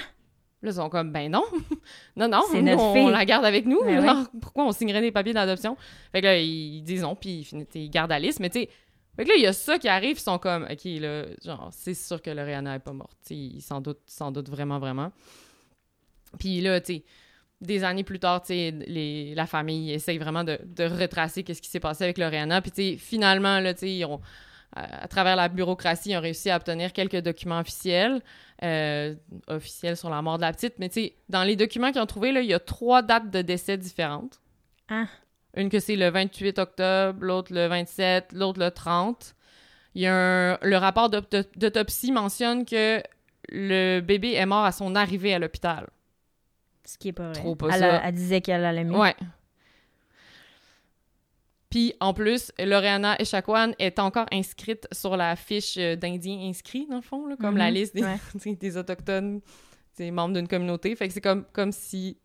Là, 0.60 0.70
ils 0.70 0.74
sont 0.74 0.88
comme, 0.88 1.12
ben 1.12 1.30
non, 1.30 1.44
non, 2.16 2.26
non, 2.28 2.42
C'est 2.50 2.60
nous, 2.60 2.70
notre 2.70 2.82
on, 2.82 3.08
la 3.08 3.24
garde 3.24 3.44
avec 3.44 3.64
nous. 3.64 3.80
Ben 3.84 4.02
Alors, 4.02 4.26
pourquoi 4.40 4.64
on 4.64 4.72
signerait 4.72 5.00
des 5.00 5.12
papiers 5.12 5.32
d'adoption? 5.32 5.76
Fait 6.10 6.20
que 6.20 6.26
là, 6.26 6.36
ils 6.36 6.82
disent 6.82 7.02
non, 7.02 7.14
puis 7.14 7.48
ils, 7.52 7.66
ils 7.80 7.90
gardent 7.90 8.10
Alice, 8.10 8.40
mais 8.40 8.50
tu 8.50 8.62
sais, 8.62 8.68
fait 9.18 9.24
que 9.24 9.30
là, 9.30 9.34
il 9.36 9.42
y 9.42 9.48
a 9.48 9.52
ça 9.52 9.80
qui 9.80 9.88
arrive, 9.88 10.16
ils 10.16 10.20
sont 10.20 10.38
comme, 10.38 10.62
OK, 10.70 10.84
là, 10.84 11.24
genre, 11.44 11.70
c'est 11.72 11.94
sûr 11.94 12.22
que 12.22 12.30
Loreana 12.30 12.76
est 12.76 12.78
pas 12.78 12.92
morte. 12.92 13.18
Ils 13.30 13.60
s'en 13.60 13.80
doutent, 13.80 14.48
vraiment, 14.48 14.78
vraiment. 14.78 15.10
Puis 16.38 16.60
là, 16.60 16.80
tu 16.80 16.94
sais, 16.94 17.04
des 17.60 17.82
années 17.82 18.04
plus 18.04 18.20
tard, 18.20 18.42
tu 18.42 18.54
sais, 18.54 19.34
la 19.34 19.46
famille 19.46 19.90
essaye 19.90 20.18
vraiment 20.18 20.44
de, 20.44 20.60
retracer 20.84 21.42
qu'est-ce 21.42 21.60
qui 21.60 21.68
s'est 21.68 21.80
passé 21.80 22.04
avec 22.04 22.16
Loreana. 22.16 22.62
Puis, 22.62 22.70
tu 22.70 22.82
sais, 22.82 22.96
finalement, 22.96 23.58
là, 23.58 23.74
tu 23.74 23.80
sais, 23.80 23.92
ils 23.92 24.04
ont, 24.04 24.20
à, 24.76 25.08
travers 25.08 25.34
la 25.34 25.48
bureaucratie, 25.48 26.10
ils 26.10 26.16
ont 26.16 26.20
réussi 26.20 26.48
à 26.50 26.56
obtenir 26.56 26.92
quelques 26.92 27.20
documents 27.20 27.58
officiels, 27.58 28.22
euh, 28.62 29.16
officiels 29.48 29.96
sur 29.96 30.10
la 30.10 30.22
mort 30.22 30.36
de 30.36 30.42
la 30.42 30.52
petite. 30.52 30.74
Mais, 30.78 30.90
tu 30.90 31.00
sais, 31.00 31.16
dans 31.28 31.42
les 31.42 31.56
documents 31.56 31.90
qu'ils 31.90 32.02
ont 32.02 32.06
trouvés, 32.06 32.28
il 32.28 32.44
y 32.44 32.54
a 32.54 32.60
trois 32.60 33.02
dates 33.02 33.32
de 33.32 33.42
décès 33.42 33.78
différentes. 33.78 34.38
Ah. 34.88 35.06
Une 35.58 35.68
que 35.70 35.80
c'est 35.80 35.96
le 35.96 36.08
28 36.08 36.58
octobre, 36.58 37.18
l'autre 37.20 37.52
le 37.52 37.66
27, 37.66 38.32
l'autre 38.32 38.60
le 38.60 38.70
30. 38.70 39.34
Il 39.94 40.02
y 40.02 40.06
a 40.06 40.14
un- 40.54 40.58
le 40.62 40.76
rapport 40.76 41.10
d'aut- 41.10 41.20
d'autopsie 41.56 42.12
mentionne 42.12 42.64
que 42.64 43.02
le 43.50 44.00
bébé 44.00 44.32
est 44.34 44.46
mort 44.46 44.64
à 44.64 44.72
son 44.72 44.94
arrivée 44.94 45.34
à 45.34 45.38
l'hôpital. 45.38 45.88
Ce 46.84 46.96
qui 46.96 47.08
est 47.08 47.12
pas 47.12 47.30
vrai. 47.32 47.40
Trop 47.40 47.54
pas 47.56 47.68
elle, 47.74 47.80
ça. 47.80 48.00
elle 48.04 48.14
disait 48.14 48.40
qu'elle 48.40 48.64
allait 48.64 48.84
mieux. 48.84 48.96
Ouais. 48.96 49.14
Puis, 51.70 51.92
en 52.00 52.14
plus, 52.14 52.50
Loreana 52.58 53.20
Echaquan 53.20 53.72
est 53.78 53.98
encore 53.98 54.26
inscrite 54.32 54.88
sur 54.90 55.16
la 55.18 55.36
fiche 55.36 55.76
euh, 55.76 55.96
d'Indiens 55.96 56.48
inscrits, 56.48 56.86
dans 56.88 56.96
le 56.96 57.02
fond, 57.02 57.26
là, 57.26 57.36
comme 57.38 57.58
la 57.58 57.68
Mhm, 57.68 57.74
liste 57.74 57.94
des, 57.94 58.04
ouais. 58.04 58.16
des 58.60 58.76
Autochtones, 58.78 59.40
des 59.98 60.10
membres 60.10 60.34
d'une 60.34 60.48
communauté. 60.48 60.96
Fait 60.96 61.08
que 61.08 61.14
c'est 61.14 61.20
comme, 61.20 61.44
comme 61.52 61.72
si... 61.72 62.16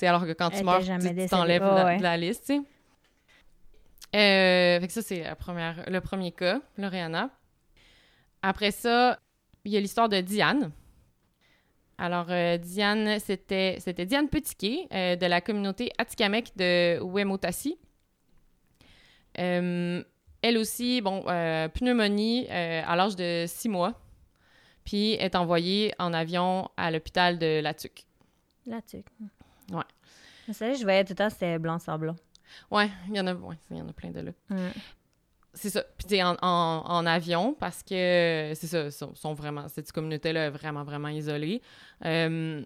Alors 0.00 0.26
que 0.26 0.32
quand 0.32 0.50
Elle 0.50 0.58
tu 0.58 0.64
meurs, 0.64 0.80
tu 0.80 1.26
t'enlèves 1.28 1.62
ouais. 1.62 1.98
de 1.98 2.02
la 2.02 2.16
liste. 2.16 2.52
Euh, 4.14 4.80
fait 4.80 4.86
que 4.86 4.92
ça, 4.92 5.02
c'est 5.02 5.22
la 5.22 5.36
première, 5.36 5.88
le 5.88 6.00
premier 6.00 6.32
cas, 6.32 6.60
Loreana. 6.76 7.30
Après 8.42 8.72
ça, 8.72 9.18
il 9.64 9.72
y 9.72 9.76
a 9.76 9.80
l'histoire 9.80 10.08
de 10.08 10.20
Diane. 10.20 10.72
Alors, 11.98 12.26
euh, 12.30 12.58
Diane, 12.58 13.20
c'était 13.20 13.76
c'était 13.78 14.06
Diane 14.06 14.28
Petitquet 14.28 14.88
euh, 14.92 15.14
de 15.14 15.26
la 15.26 15.40
communauté 15.40 15.92
Atikamekw 15.98 16.50
de 16.56 16.98
Wemotassi. 17.00 17.78
Euh, 19.38 20.02
elle 20.42 20.58
aussi, 20.58 21.00
bon, 21.00 21.22
pneumonie 21.22 22.48
à 22.48 22.96
l'âge 22.96 23.14
de 23.14 23.44
six 23.46 23.68
mois, 23.68 23.94
puis 24.84 25.12
est 25.12 25.36
envoyée 25.36 25.94
en 26.00 26.12
avion 26.12 26.68
à 26.76 26.90
l'hôpital 26.90 27.38
de 27.38 27.60
Latuc. 27.60 28.04
Là-dessus. 28.66 29.04
Ouais. 29.72 29.82
Vous 30.48 30.54
savez, 30.54 30.74
je 30.76 30.82
voyais 30.82 31.04
tout 31.04 31.12
le 31.12 31.16
temps, 31.16 31.30
c'était 31.30 31.58
blanc 31.58 31.78
sur 31.78 31.98
blanc. 31.98 32.16
Ouais, 32.70 32.90
il 33.08 33.16
y 33.16 33.20
en 33.20 33.26
a, 33.26 33.34
ouais, 33.34 33.56
il 33.70 33.78
y 33.78 33.80
en 33.82 33.88
a 33.88 33.92
plein 33.92 34.10
de 34.10 34.20
là. 34.20 34.32
C'est 35.54 35.70
ça. 35.70 35.82
Puis 35.98 36.06
t'es 36.06 36.22
en, 36.22 36.36
en, 36.40 36.82
en 36.86 37.06
avion 37.06 37.54
parce 37.58 37.82
que 37.82 38.52
c'est 38.54 38.66
ça, 38.66 38.90
sont, 38.90 39.14
sont 39.14 39.34
vraiment 39.34 39.68
cette 39.68 39.90
communauté-là 39.92 40.46
est 40.46 40.50
vraiment 40.50 40.82
vraiment 40.82 41.08
isolée. 41.08 41.60
Euh, 42.06 42.62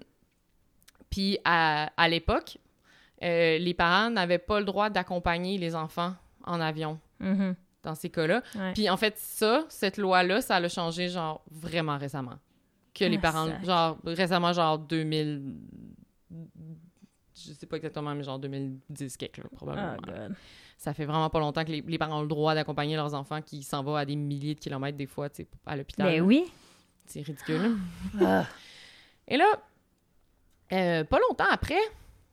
puis 1.10 1.38
à, 1.44 1.90
à 1.96 2.08
l'époque, 2.08 2.58
euh, 3.22 3.58
les 3.58 3.74
parents 3.74 4.10
n'avaient 4.10 4.38
pas 4.38 4.58
le 4.60 4.64
droit 4.66 4.88
d'accompagner 4.90 5.58
les 5.58 5.74
enfants 5.74 6.14
en 6.44 6.60
avion 6.60 6.98
Mhm. 7.18 7.54
dans 7.82 7.94
ces 7.94 8.10
cas-là. 8.10 8.42
Ouais. 8.54 8.72
Puis 8.74 8.90
en 8.90 8.96
fait, 8.96 9.16
ça, 9.18 9.64
cette 9.68 9.96
loi-là, 9.96 10.40
ça 10.42 10.60
l'a 10.60 10.68
changé 10.68 11.08
genre 11.08 11.42
vraiment 11.50 11.96
récemment. 11.98 12.38
Que 12.94 13.04
les 13.04 13.16
Ah, 13.18 13.20
parents, 13.20 13.48
genre 13.64 13.98
récemment, 14.04 14.52
genre 14.52 14.78
2000, 14.78 15.56
je 17.36 17.52
sais 17.52 17.66
pas 17.66 17.76
exactement, 17.76 18.14
mais 18.14 18.22
genre 18.22 18.38
2010 18.38 19.16
quelque, 19.16 19.42
là, 19.42 19.48
probablement. 19.54 19.96
Oh, 19.98 20.06
God. 20.06 20.34
Ça 20.78 20.94
fait 20.94 21.04
vraiment 21.04 21.30
pas 21.30 21.38
longtemps 21.40 21.64
que 21.64 21.70
les, 21.70 21.82
les 21.86 21.98
parents 21.98 22.18
ont 22.18 22.22
le 22.22 22.28
droit 22.28 22.54
d'accompagner 22.54 22.96
leurs 22.96 23.14
enfants 23.14 23.40
qui 23.42 23.62
s'en 23.62 23.82
vont 23.82 23.96
à 23.96 24.04
des 24.04 24.16
milliers 24.16 24.54
de 24.54 24.60
kilomètres 24.60 24.96
des 24.98 25.06
fois, 25.06 25.28
à 25.64 25.76
l'hôpital. 25.76 26.06
Ben 26.06 26.20
oui. 26.22 26.44
C'est 27.06 27.22
ridicule. 27.22 27.76
Ah. 28.20 28.46
Et 29.28 29.36
là, 29.36 29.46
euh, 30.72 31.04
pas 31.04 31.18
longtemps 31.28 31.46
après, 31.50 31.80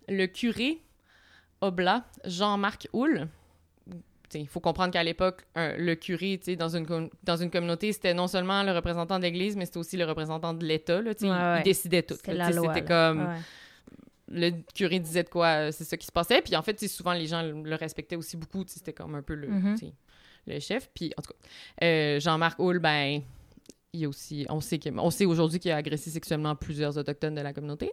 le 0.08 0.26
curé 0.26 0.82
oblat 1.62 2.06
Jean-Marc 2.26 2.88
Houle, 2.94 3.28
il 4.34 4.48
faut 4.48 4.60
comprendre 4.60 4.92
qu'à 4.92 5.04
l'époque, 5.04 5.46
le 5.56 5.94
curé, 5.94 6.40
dans 6.58 6.76
une, 6.76 7.10
dans 7.24 7.38
une 7.38 7.52
communauté, 7.52 7.92
c'était 7.94 8.14
non 8.14 8.28
seulement 8.28 8.64
le 8.64 8.72
représentant 8.72 9.20
de 9.20 9.24
l'Église, 9.24 9.56
mais 9.56 9.66
c'était 9.66 9.78
aussi 9.78 9.96
le 9.96 10.06
représentant 10.06 10.54
de 10.54 10.66
l'État. 10.66 11.00
Ouais, 11.00 11.14
il, 11.22 11.30
ouais. 11.30 11.60
il 11.60 11.64
décidait 11.64 12.02
tout. 12.04 12.16
C'était 12.16 12.84
comme 12.84 13.28
Ouais. 13.28 13.40
Le 14.30 14.52
curé 14.74 15.00
disait 15.00 15.24
de 15.24 15.30
quoi, 15.30 15.48
euh, 15.48 15.72
c'est 15.72 15.84
ça 15.84 15.98
qui 15.98 16.06
se 16.08 16.12
passait. 16.12 16.42
Puis 16.42 16.56
en 16.56 16.62
fait, 16.62 16.80
souvent 16.88 17.14
les 17.14 17.28
gens 17.28 17.42
le, 17.42 17.62
le 17.64 17.76
respectaient 17.76 18.16
aussi 18.16 18.38
beaucoup. 18.38 18.64
C'était 18.68 18.94
comme 18.94 19.16
un 19.16 19.22
peu 19.22 19.36
le, 19.36 19.48
Mhm. 19.48 19.78
sais, 19.78 19.94
le 20.48 20.60
chef. 20.60 20.90
Puis 20.94 21.12
en 21.18 21.22
tout 21.22 21.32
cas, 21.34 21.86
euh, 21.86 22.20
Jean-Marc 22.20 22.60
Houle, 22.60 22.80
ben, 22.80 23.22
il 23.94 24.08
aussi, 24.08 24.46
on 24.50 24.60
sait, 24.62 24.80
on 24.98 25.10
sait 25.12 25.26
aujourd'hui 25.26 25.60
qu'il 25.60 25.72
a 25.72 25.76
agressé 25.78 26.10
sexuellement 26.10 26.56
plusieurs 26.56 26.98
autochtones 26.98 27.36
de 27.36 27.42
la 27.42 27.54
communauté. 27.54 27.92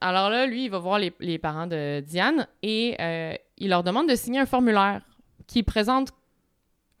Alors 0.00 0.30
là, 0.30 0.46
lui, 0.46 0.64
il 0.66 0.70
va 0.70 0.78
voir 0.78 0.98
les, 1.00 1.12
les 1.18 1.38
parents 1.38 1.66
de 1.66 2.00
Diane 2.00 2.46
et 2.62 2.96
euh, 3.00 3.34
il 3.58 3.68
leur 3.70 3.82
demande 3.82 4.08
de 4.08 4.14
signer 4.14 4.38
un 4.38 4.46
formulaire 4.46 5.02
qui 5.48 5.62
présente 5.64 6.10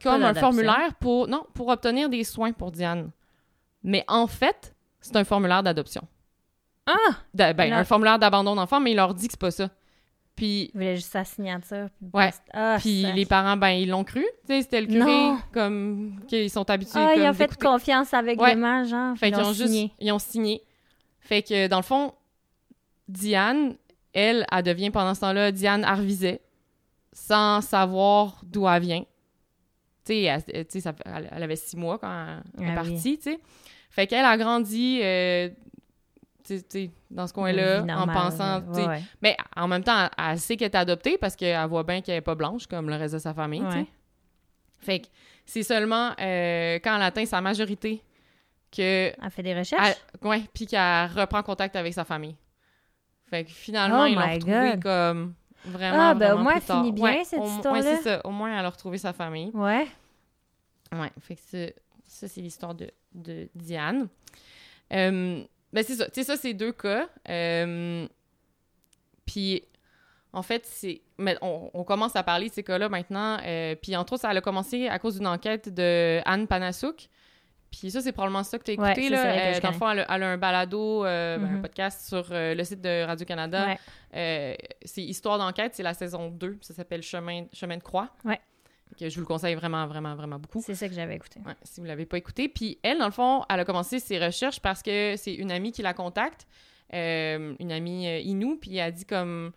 comme 0.02 0.22
un 0.22 0.34
formulaire 0.40 0.94
pour, 1.00 1.28
non, 1.28 1.46
pour 1.54 1.68
obtenir 1.68 2.08
des 2.08 2.24
soins 2.24 2.52
pour 2.52 2.72
Diane. 2.72 3.10
Mais 3.84 4.04
en 4.08 4.26
fait, 4.26 4.74
c'est 5.00 5.14
un 5.16 5.24
formulaire 5.24 5.62
d'adoption. 5.62 6.06
Ah! 6.88 7.14
De- 7.34 7.52
ben, 7.52 7.70
Là- 7.70 7.78
un 7.78 7.84
formulaire 7.84 8.18
d'abandon 8.18 8.54
d'enfant, 8.56 8.80
mais 8.80 8.92
il 8.92 8.96
leur 8.96 9.14
dit 9.14 9.26
que 9.26 9.32
c'est 9.34 9.40
pas 9.40 9.50
ça. 9.50 9.68
Puis, 10.34 10.70
Il 10.72 10.78
voulait 10.78 10.94
juste 10.96 11.10
sa 11.10 11.24
signature. 11.24 11.88
puis 11.98 12.08
Ouais. 12.14 12.30
Ah, 12.52 12.76
puis 12.78 13.02
les 13.12 13.26
parents, 13.26 13.56
ben, 13.56 13.70
ils 13.70 13.88
l'ont 13.88 14.04
cru. 14.04 14.24
Tu 14.46 14.54
sais, 14.54 14.62
c'était 14.62 14.80
le 14.80 14.86
curé, 14.86 15.00
Non. 15.04 15.38
comme, 15.52 16.20
qu'ils 16.28 16.48
sont 16.50 16.68
habitués. 16.70 17.00
Ah, 17.00 17.12
il 17.14 17.18
comme, 17.18 17.26
a 17.26 17.32
fait 17.34 17.56
confiance 17.60 18.14
avec 18.14 18.40
Ouais. 18.40 18.50
les 18.50 18.54
mains, 18.54 18.84
genre. 18.84 19.16
Fait 19.18 19.28
ils 19.30 19.34
qu'ils 19.34 19.42
ont 19.42 19.48
ont 19.48 19.52
juste, 19.52 19.66
signé. 19.66 19.92
ils 19.98 20.12
ont 20.12 20.18
signé. 20.20 20.62
Fait 21.20 21.42
que, 21.42 21.66
dans 21.66 21.78
le 21.78 21.82
fond, 21.82 22.14
Diane, 23.08 23.74
elle, 24.12 24.46
elle 24.50 24.62
devient 24.62 24.90
pendant 24.90 25.14
ce 25.14 25.20
temps-là 25.20 25.50
Diane 25.52 25.84
Arviset, 25.84 26.40
sans 27.12 27.60
savoir 27.60 28.40
d'où 28.44 28.68
elle 28.68 28.82
vient. 28.82 29.02
Tu 30.04 30.14
sais, 30.14 30.22
elle, 30.22 30.64
elle, 31.32 31.42
avait 31.42 31.56
six 31.56 31.76
mois 31.76 31.98
quand 31.98 32.40
elle 32.58 32.64
est 32.64 32.66
Ah 32.76 32.82
oui. 32.82 32.90
partie, 32.92 33.18
tu 33.18 33.24
sais. 33.32 33.38
Fait 33.90 34.06
qu'elle 34.06 34.24
a 34.24 34.36
grandi, 34.36 35.00
euh, 35.02 35.48
dans 37.10 37.26
ce 37.26 37.32
coin-là, 37.32 37.82
en 37.82 38.06
pensant, 38.06 38.60
ouais, 38.62 38.86
ouais. 38.86 39.02
mais 39.22 39.36
en 39.56 39.68
même 39.68 39.82
temps, 39.84 40.08
elle, 40.18 40.32
elle 40.32 40.38
sait 40.38 40.56
qu'elle 40.56 40.70
est 40.70 40.76
adoptée 40.76 41.18
parce 41.18 41.36
qu'elle 41.36 41.66
voit 41.68 41.82
bien 41.84 42.00
qu'elle 42.00 42.16
est 42.16 42.20
pas 42.20 42.34
blanche 42.34 42.66
comme 42.66 42.88
le 42.88 42.96
reste 42.96 43.14
de 43.14 43.18
sa 43.18 43.34
famille. 43.34 43.62
Ouais. 43.62 43.86
Fait 44.78 45.00
que 45.00 45.06
c'est 45.44 45.62
seulement 45.62 46.12
euh, 46.20 46.76
quand 46.82 46.94
elle 46.96 47.02
atteint 47.02 47.26
sa 47.26 47.40
majorité 47.40 48.02
que 48.70 49.12
Elle 49.22 49.30
fait 49.30 49.42
des 49.42 49.54
recherches? 49.58 49.96
ouais, 50.22 50.42
puis 50.52 50.66
qu'elle 50.66 51.06
reprend 51.06 51.42
contact 51.42 51.74
avec 51.76 51.94
sa 51.94 52.04
famille. 52.04 52.36
Fait 53.28 53.44
que 53.44 53.50
finalement, 53.50 54.02
Oh 54.02 54.06
ils 54.06 54.14
l'ont 54.14 54.26
my 54.26 54.34
retrouvé 54.34 54.70
God. 54.72 54.82
comme 54.82 55.34
vraiment. 55.64 56.10
Ah, 56.10 56.14
ben, 56.14 56.34
au 56.34 56.38
moins, 56.38 56.54
elle 56.56 56.62
finit 56.62 56.92
bien, 56.92 57.24
cette 57.24 57.44
histoire-là. 57.44 57.82
C'est 57.96 58.02
ça. 58.02 58.20
Au 58.24 58.30
moins, 58.30 58.58
elle 58.58 58.64
a 58.64 58.70
retrouvé 58.70 58.98
sa 58.98 59.12
famille. 59.12 59.50
Ouais. 59.54 59.86
Ouais, 60.92 61.10
fait 61.20 61.34
que 61.36 61.74
ça, 62.06 62.28
c'est 62.28 62.40
l'histoire 62.40 62.74
de, 62.74 62.90
de 63.14 63.48
Diane. 63.54 64.08
Euh, 64.92 65.42
ben, 65.72 65.84
c'est 65.84 65.94
ça. 65.96 66.06
Tu 66.06 66.12
sais, 66.14 66.24
ça, 66.24 66.36
c'est 66.36 66.54
deux 66.54 66.72
cas. 66.72 67.08
Euh, 67.28 68.06
puis, 69.26 69.62
en 70.32 70.42
fait, 70.42 70.64
c'est... 70.66 71.02
Mais 71.18 71.36
on, 71.42 71.70
on 71.74 71.84
commence 71.84 72.14
à 72.16 72.22
parler 72.22 72.48
de 72.48 72.54
ces 72.54 72.62
cas-là 72.62 72.88
maintenant. 72.88 73.38
euh, 73.44 73.74
puis, 73.74 73.96
entre 73.96 74.14
autres, 74.14 74.22
ça 74.22 74.30
a 74.30 74.40
commencé 74.40 74.88
à 74.88 74.98
cause 74.98 75.16
d'une 75.16 75.26
enquête 75.26 75.72
de 75.72 76.20
Anne 76.24 76.46
Panassouk. 76.46 77.08
Puis 77.70 77.90
ça, 77.90 78.00
c'est 78.00 78.12
probablement 78.12 78.44
ça 78.44 78.58
que 78.58 78.64
tu 78.64 78.70
as 78.70 78.74
écouté. 78.74 79.10
là. 79.10 79.26
Euh, 79.26 79.52
je 79.54 79.60
dans 79.60 79.68
le 79.68 79.74
fond, 79.74 79.90
elle, 79.90 79.98
a- 80.00 80.06
elle 80.16 80.22
a 80.22 80.28
un 80.30 80.38
balado, 80.38 81.04
euh, 81.04 81.36
ben, 81.36 81.44
un 81.44 81.50
Mhm. 81.56 81.62
podcast 81.62 82.08
sur 82.08 82.26
euh, 82.30 82.54
le 82.54 82.64
site 82.64 82.80
de 82.80 83.04
Radio-Canada. 83.04 83.66
Ouais. 84.12 84.56
C'est 84.86 85.02
Histoire 85.02 85.36
d'enquête, 85.38 85.74
c'est 85.74 85.82
la 85.82 85.92
saison 85.92 86.30
2. 86.30 86.56
Ça 86.62 86.72
s'appelle 86.72 87.02
Chemin, 87.02 87.44
Chemin 87.52 87.76
de 87.76 87.82
croix. 87.82 88.08
Ouais. 88.24 88.40
Que 88.98 89.08
je 89.08 89.14
vous 89.14 89.20
le 89.20 89.26
conseille 89.26 89.54
vraiment, 89.54 89.86
vraiment, 89.86 90.14
vraiment 90.14 90.38
beaucoup. 90.38 90.62
C'est 90.64 90.74
ça 90.74 90.88
que 90.88 90.94
j'avais 90.94 91.16
écouté. 91.16 91.40
Ouais, 91.44 91.54
si 91.62 91.80
vous 91.80 91.86
l'avez 91.86 92.06
pas 92.06 92.18
écouté. 92.18 92.48
Puis 92.48 92.78
elle, 92.82 92.98
dans 92.98 93.06
le 93.06 93.12
fond, 93.12 93.44
elle 93.48 93.60
a 93.60 93.64
commencé 93.64 93.98
ses 93.98 94.18
recherches 94.18 94.60
parce 94.60 94.82
que 94.82 95.14
c'est 95.16 95.34
une 95.34 95.50
amie 95.50 95.72
qui 95.72 95.82
la 95.82 95.94
contacte, 95.94 96.46
euh, 96.94 97.54
une 97.58 97.72
amie 97.72 98.06
euh, 98.06 98.18
Inou, 98.20 98.56
puis 98.56 98.76
elle 98.76 98.88
a 98.88 98.90
dit 98.90 99.04
comme 99.04 99.52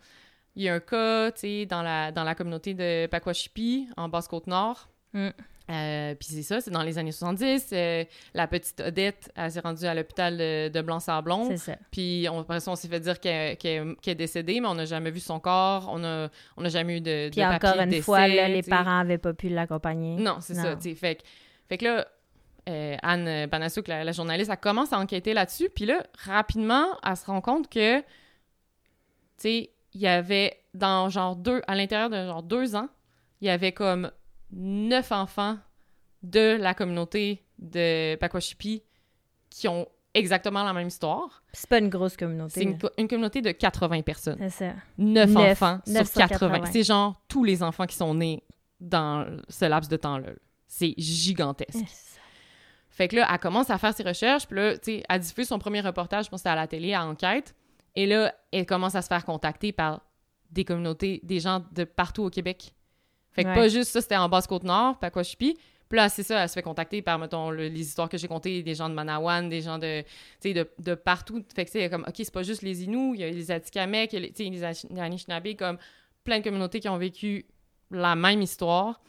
il 0.54 0.64
y 0.64 0.68
a 0.68 0.74
un 0.74 0.80
cas, 0.80 1.32
tu 1.32 1.40
sais, 1.40 1.66
dans 1.66 1.82
la, 1.82 2.12
dans 2.12 2.24
la 2.24 2.34
communauté 2.34 2.74
de 2.74 3.06
Pakwashipi, 3.06 3.88
en 3.96 4.08
Basse-Côte-Nord. 4.08 4.88
Mm. 5.14 5.28
Euh, 5.70 6.14
puis 6.16 6.28
c'est 6.32 6.42
ça, 6.42 6.60
c'est 6.60 6.70
dans 6.72 6.82
les 6.82 6.98
années 6.98 7.12
70. 7.12 7.68
euh, 7.72 8.04
la 8.34 8.46
petite 8.48 8.80
Odette, 8.80 9.30
elle 9.36 9.50
s'est 9.52 9.60
rendue 9.60 9.84
à 9.84 9.94
l'hôpital 9.94 10.36
de, 10.36 10.68
de 10.68 10.82
Blanc-Sablon. 10.82 11.46
C'est 11.48 11.56
ça. 11.56 11.76
Puis 11.92 12.26
on, 12.30 12.40
après 12.40 12.58
ça, 12.60 12.72
on 12.72 12.76
s'est 12.76 12.88
fait 12.88 12.98
dire 13.00 13.20
qu'elle 13.20 13.56
qu'elle- 13.56 13.94
qu'elle 14.02 14.12
est 14.12 14.16
décédée, 14.16 14.60
mais 14.60 14.66
on 14.68 14.74
n'a 14.74 14.84
jamais 14.86 15.10
vu 15.12 15.20
son 15.20 15.38
corps. 15.38 15.88
On 15.88 16.00
n'a 16.00 16.28
on 16.56 16.64
a 16.64 16.68
jamais 16.68 16.96
eu 16.96 17.00
de, 17.00 17.28
Puis 17.30 17.40
de 17.40 17.46
encore 17.46 17.60
papier 17.60 17.82
une 17.84 17.90
décès, 17.90 18.02
fois, 18.02 18.26
là, 18.26 18.48
les 18.48 18.62
parents 18.62 18.98
avaient 18.98 19.18
pas 19.18 19.34
pu 19.34 19.48
l'accompagner. 19.48 20.16
Non, 20.16 20.38
c'est 20.40 20.54
ça, 20.54 20.70
Non. 20.70 20.76
tu 20.76 20.90
sais. 20.90 20.94
Fait, 20.96 21.14
que- 21.16 21.22
fait 21.68 21.78
que 21.78 21.84
là, 21.84 22.06
euh, 22.68 22.96
Anne 23.02 23.48
Panassouk, 23.48 23.86
la, 23.88 24.02
la 24.04 24.12
journaliste, 24.12 24.50
elle 24.50 24.56
commence 24.58 24.92
à 24.92 24.98
enquêter 24.98 25.32
là-dessus. 25.32 25.68
Puis 25.74 25.86
là, 25.86 26.02
rapidement, 26.24 26.86
elle 27.08 27.16
se 27.16 27.24
rend 27.26 27.40
compte 27.40 27.68
que, 27.70 28.00
tu 28.00 28.04
sais, 29.38 29.70
il 29.94 30.00
y 30.00 30.06
avait 30.08 30.58
dans 30.74 31.08
genre 31.08 31.36
deux, 31.36 31.62
à 31.66 31.74
l'intérieur 31.74 32.10
de 32.10 32.16
genre 32.26 32.42
deux 32.42 32.74
ans, 32.74 32.88
il 33.40 33.46
y 33.46 33.50
avait 33.50 33.72
comme 33.72 34.10
neuf 34.52 35.12
enfants 35.12 35.58
de 36.22 36.56
la 36.60 36.74
communauté 36.74 37.44
de 37.58 38.16
Pakwashipi 38.16 38.82
qui 39.50 39.68
ont 39.68 39.86
exactement 40.14 40.62
la 40.62 40.72
même 40.72 40.88
histoire. 40.88 41.42
C'est 41.52 41.68
pas 41.68 41.78
une 41.78 41.88
grosse 41.88 42.12
C'est 42.12 42.18
communauté. 42.18 42.62
une, 42.62 42.78
co- 42.78 42.90
une 42.98 43.08
communauté 43.08 43.40
de 43.42 43.50
80 43.50 44.02
personnes. 44.02 44.36
C'est 44.40 44.50
ça. 44.68 44.72
Neuf 44.98 45.30
Neuf. 45.30 45.52
enfants 45.62 45.80
sur 45.86 45.94
80. 45.94 46.48
980. 46.48 46.66
C'est 46.72 46.82
genre 46.84 47.20
tous 47.28 47.44
les 47.44 47.62
enfants 47.62 47.86
qui 47.86 47.96
sont 47.96 48.14
nés 48.14 48.42
dans 48.80 49.26
ce 49.48 49.64
laps 49.64 49.88
de 49.88 49.96
temps-là. 49.96 50.28
là. 50.28 50.32
C'est 50.66 50.94
gigantesque. 50.98 51.74
Yes. 51.80 52.18
Fait 52.90 53.08
que 53.08 53.16
là, 53.16 53.26
elle 53.32 53.38
commence 53.38 53.70
à 53.70 53.78
faire 53.78 53.94
ses 53.94 54.02
recherches, 54.02 54.46
puis 54.46 54.56
là, 54.56 54.76
tu 54.76 54.84
sais, 54.98 55.02
elle 55.08 55.20
diffuse 55.20 55.48
son 55.48 55.58
premier 55.58 55.80
reportage, 55.80 56.26
je 56.26 56.30
pense 56.30 56.42
que 56.42 56.48
à 56.48 56.54
la 56.54 56.66
télé, 56.66 56.92
à 56.92 57.06
Enquête, 57.06 57.54
et 57.94 58.06
là, 58.06 58.34
elle 58.52 58.66
commence 58.66 58.94
à 58.94 59.00
se 59.02 59.06
faire 59.08 59.24
contacter 59.24 59.72
par 59.72 60.02
des 60.50 60.64
communautés, 60.66 61.20
des 61.22 61.40
gens 61.40 61.64
de 61.72 61.84
partout 61.84 62.22
au 62.24 62.30
Québec. 62.30 62.74
Fait 63.32 63.44
que 63.44 63.48
Ouais. 63.48 63.54
pas 63.54 63.68
juste 63.68 63.90
ça, 63.90 64.00
c'était 64.00 64.16
en 64.16 64.28
Basse-Côte-Nord, 64.28 64.98
Pakwashipi, 64.98 65.56
puis 65.88 65.96
là, 65.98 66.08
c'est 66.08 66.22
ça, 66.22 66.42
elle 66.42 66.48
se 66.48 66.54
fait 66.54 66.62
contacter 66.62 67.02
par, 67.02 67.18
mettons, 67.18 67.50
le- 67.50 67.68
les 67.68 67.80
histoires 67.80 68.08
que 68.08 68.16
j'ai 68.16 68.28
contées, 68.28 68.62
des 68.62 68.74
gens 68.74 68.88
de 68.88 68.94
Manawan, 68.94 69.48
des 69.50 69.60
gens 69.60 69.78
de, 69.78 70.02
de, 70.42 70.68
de 70.78 70.94
partout. 70.94 71.44
Fait 71.54 71.64
que 71.66 71.70
c'est 71.70 71.90
comme, 71.90 72.04
OK, 72.08 72.14
c'est 72.16 72.32
pas 72.32 72.42
juste 72.42 72.62
les 72.62 72.84
Inuits, 72.84 73.12
il 73.14 73.20
y 73.20 73.24
a 73.24 73.30
les 73.30 73.50
Atikamekw, 73.50 74.08
il 74.14 74.14
y 74.14 74.16
a 74.16 74.50
les, 74.50 74.50
les 74.50 74.98
Anishinaabe, 75.00 75.54
comme 75.56 75.76
plein 76.24 76.38
de 76.38 76.44
communautés 76.44 76.80
qui 76.80 76.88
ont 76.88 76.96
vécu 76.96 77.44
la 77.90 78.14
même 78.16 78.40
histoire. 78.40 79.02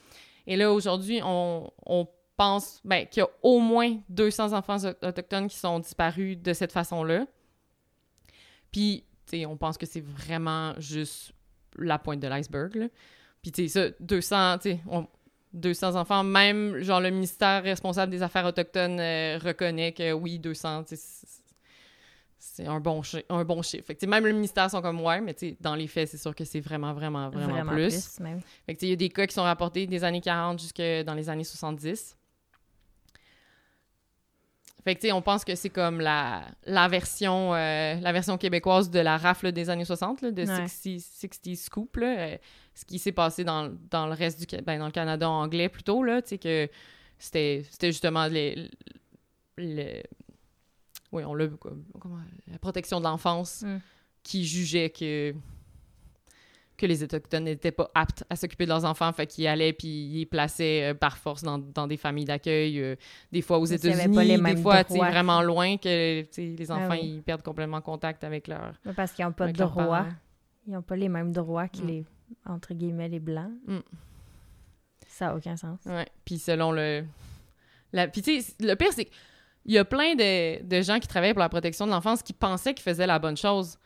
Et 0.45 0.57
là, 0.57 0.73
aujourd'hui, 0.73 1.21
on, 1.23 1.71
on 1.85 2.05
pense 2.35 2.81
ben, 2.83 3.05
qu'il 3.07 3.21
y 3.21 3.23
a 3.23 3.29
au 3.43 3.59
moins 3.59 3.97
200 4.09 4.51
enfants 4.51 4.77
autochtones 5.03 5.47
qui 5.47 5.55
sont 5.57 5.79
disparus 5.79 6.37
de 6.37 6.51
cette 6.51 6.73
façon-là. 6.73 7.25
Puis, 8.71 9.05
tu 9.27 9.37
sais, 9.39 9.45
on 9.45 9.55
pense 9.57 9.77
que 9.77 9.85
c'est 9.85 10.03
vraiment 10.03 10.73
juste 10.79 11.31
la 11.77 11.97
pointe 11.99 12.19
de 12.19 12.27
l'iceberg. 12.27 12.89
Puis, 13.43 13.51
tu 13.51 13.67
sais, 13.67 13.89
ça, 13.91 13.95
200, 13.99 14.57
tu 14.59 14.71
sais, 14.71 14.79
200 15.53 15.95
enfants, 15.95 16.23
même, 16.23 16.79
genre, 16.79 16.99
le 17.01 17.11
ministère 17.11 17.61
responsable 17.61 18.11
des 18.11 18.23
Affaires 18.23 18.45
autochtones 18.45 18.99
euh, 18.99 19.37
reconnaît 19.37 19.91
que 19.91 20.11
oui, 20.13 20.39
200, 20.39 20.85
c'est 22.39 22.65
un 22.65 22.79
bon, 22.79 23.01
un 23.29 23.43
bon 23.43 23.61
chiffre. 23.61 23.85
Fait 23.85 23.95
que, 23.95 24.05
même 24.05 24.25
le 24.25 24.33
ministère 24.33 24.69
sont 24.69 24.81
comme 24.81 25.01
ouais, 25.01 25.21
mais 25.21 25.35
dans 25.59 25.75
les 25.75 25.87
faits, 25.87 26.09
c'est 26.09 26.17
sûr 26.17 26.33
que 26.33 26.45
c'est 26.45 26.59
vraiment, 26.59 26.93
vraiment, 26.93 27.29
vraiment, 27.29 27.71
plus. 27.71 28.19
fait 28.65 28.75
que, 28.75 28.85
il 28.85 28.89
y 28.89 28.93
a 28.93 28.95
des 28.95 29.09
cas 29.09 29.27
qui 29.27 29.33
sont 29.33 29.43
rapportés 29.43 29.85
des 29.87 30.03
années 30.03 30.21
40 30.21 30.59
jusque 30.59 30.81
dans 31.05 31.13
les 31.13 31.29
années 31.29 31.43
70. 31.43 32.17
Fait 34.83 34.95
que, 34.95 35.11
on 35.13 35.21
pense 35.21 35.45
que 35.45 35.55
c'est 35.55 35.69
comme 35.69 36.01
la, 36.01 36.43
la 36.65 36.87
version 36.89 37.53
euh, 37.53 37.95
la 37.95 38.11
version 38.11 38.37
québécoise 38.37 38.89
de 38.89 38.99
la 38.99 39.17
rafle 39.17 39.51
des 39.51 39.69
années 39.69 39.85
60, 39.85 40.25
de 40.25 40.45
60, 40.45 41.55
Scoop, 41.55 41.97
euh, 42.01 42.37
ce 42.75 42.85
qui 42.85 42.99
s'est 42.99 43.11
passé 43.11 43.43
dans, 43.43 43.71
dans, 43.91 44.07
le 44.07 44.13
reste 44.13 44.39
du... 44.39 44.57
Ben, 44.63 44.79
dans 44.79 44.87
le 44.87 44.91
Canada 44.91 45.29
anglais, 45.29 45.69
plutôt, 45.69 46.03
là, 46.03 46.21
tu 46.21 46.29
sais, 46.29 46.37
que 46.37 46.69
c'était 47.19 47.63
justement 47.81 48.27
les, 48.27 48.69
les, 49.57 50.03
oui, 51.11 51.23
on 51.23 51.33
l'a 51.33 51.47
la 52.51 52.59
protection 52.59 52.99
de 52.99 53.05
l'enfance 53.05 53.61
mm. 53.61 53.77
qui 54.23 54.45
jugeait 54.45 54.89
que 54.89 55.33
que 56.75 56.87
les 56.87 57.03
Autochtones 57.03 57.43
n'étaient 57.43 57.71
pas 57.71 57.89
aptes 57.93 58.25
à 58.31 58.35
s'occuper 58.35 58.65
de 58.65 58.69
leurs 58.69 58.83
enfants, 58.83 59.13
fait 59.13 59.27
qu'ils 59.27 59.45
allaient 59.45 59.73
puis 59.73 59.87
ils 59.87 60.19
les 60.19 60.25
plaçaient 60.25 60.91
euh, 60.91 60.93
par 60.95 61.17
force 61.17 61.43
dans, 61.43 61.59
dans, 61.59 61.85
des 61.85 61.97
familles 61.97 62.25
d'accueil, 62.25 62.79
euh, 62.79 62.95
des 63.31 63.43
fois 63.43 63.59
aux 63.59 63.65
États-Unis, 63.65 64.07
des 64.07 64.57
fois 64.57 64.81
vraiment 64.83 65.43
loin 65.43 65.77
que 65.77 66.25
les 66.35 66.71
ah 66.71 66.75
enfants 66.75 66.93
ils 66.93 67.21
perdent 67.21 67.43
complètement 67.43 67.79
contact 67.79 68.23
avec 68.23 68.47
leur 68.47 68.73
Parce 68.95 69.11
qu'ils 69.11 69.23
n'ont 69.23 69.31
pas 69.31 69.47
de 69.47 69.57
droits. 69.57 70.07
Ils 70.65 70.73
n'ont 70.73 70.81
pas 70.81 70.95
les 70.95 71.09
mêmes 71.09 71.31
droits 71.31 71.67
que 71.67 71.77
mm. 71.77 71.87
les, 71.87 72.05
entre 72.45 72.73
guillemets, 72.73 73.09
les 73.09 73.19
Blancs. 73.19 73.51
Mm. 73.67 73.79
Ça 75.07 75.27
n'a 75.27 75.35
aucun 75.35 75.55
sens. 75.55 75.79
Ouais. 75.85 76.07
Puis 76.25 76.39
selon 76.39 76.71
le... 76.71 77.05
La... 77.91 78.07
Puis 78.07 78.21
tu 78.21 78.41
sais, 78.41 78.53
le 78.59 78.75
pire, 78.75 78.91
c'est 78.91 79.09
il 79.65 79.73
y 79.73 79.77
a 79.77 79.85
plein 79.85 80.15
de, 80.15 80.63
de, 80.63 80.81
gens 80.81 80.99
qui 80.99 81.07
travaillent 81.07 81.33
pour 81.33 81.39
la 81.39 81.49
protection 81.49 81.85
de 81.85 81.91
l'enfance 81.91 82.21
qui 82.21 82.33
pensaient 82.33 82.73
qu'ils 82.73 82.83
faisaient 82.83 83.07
la 83.07 83.19
bonne 83.19 83.37
chose. 83.37 83.77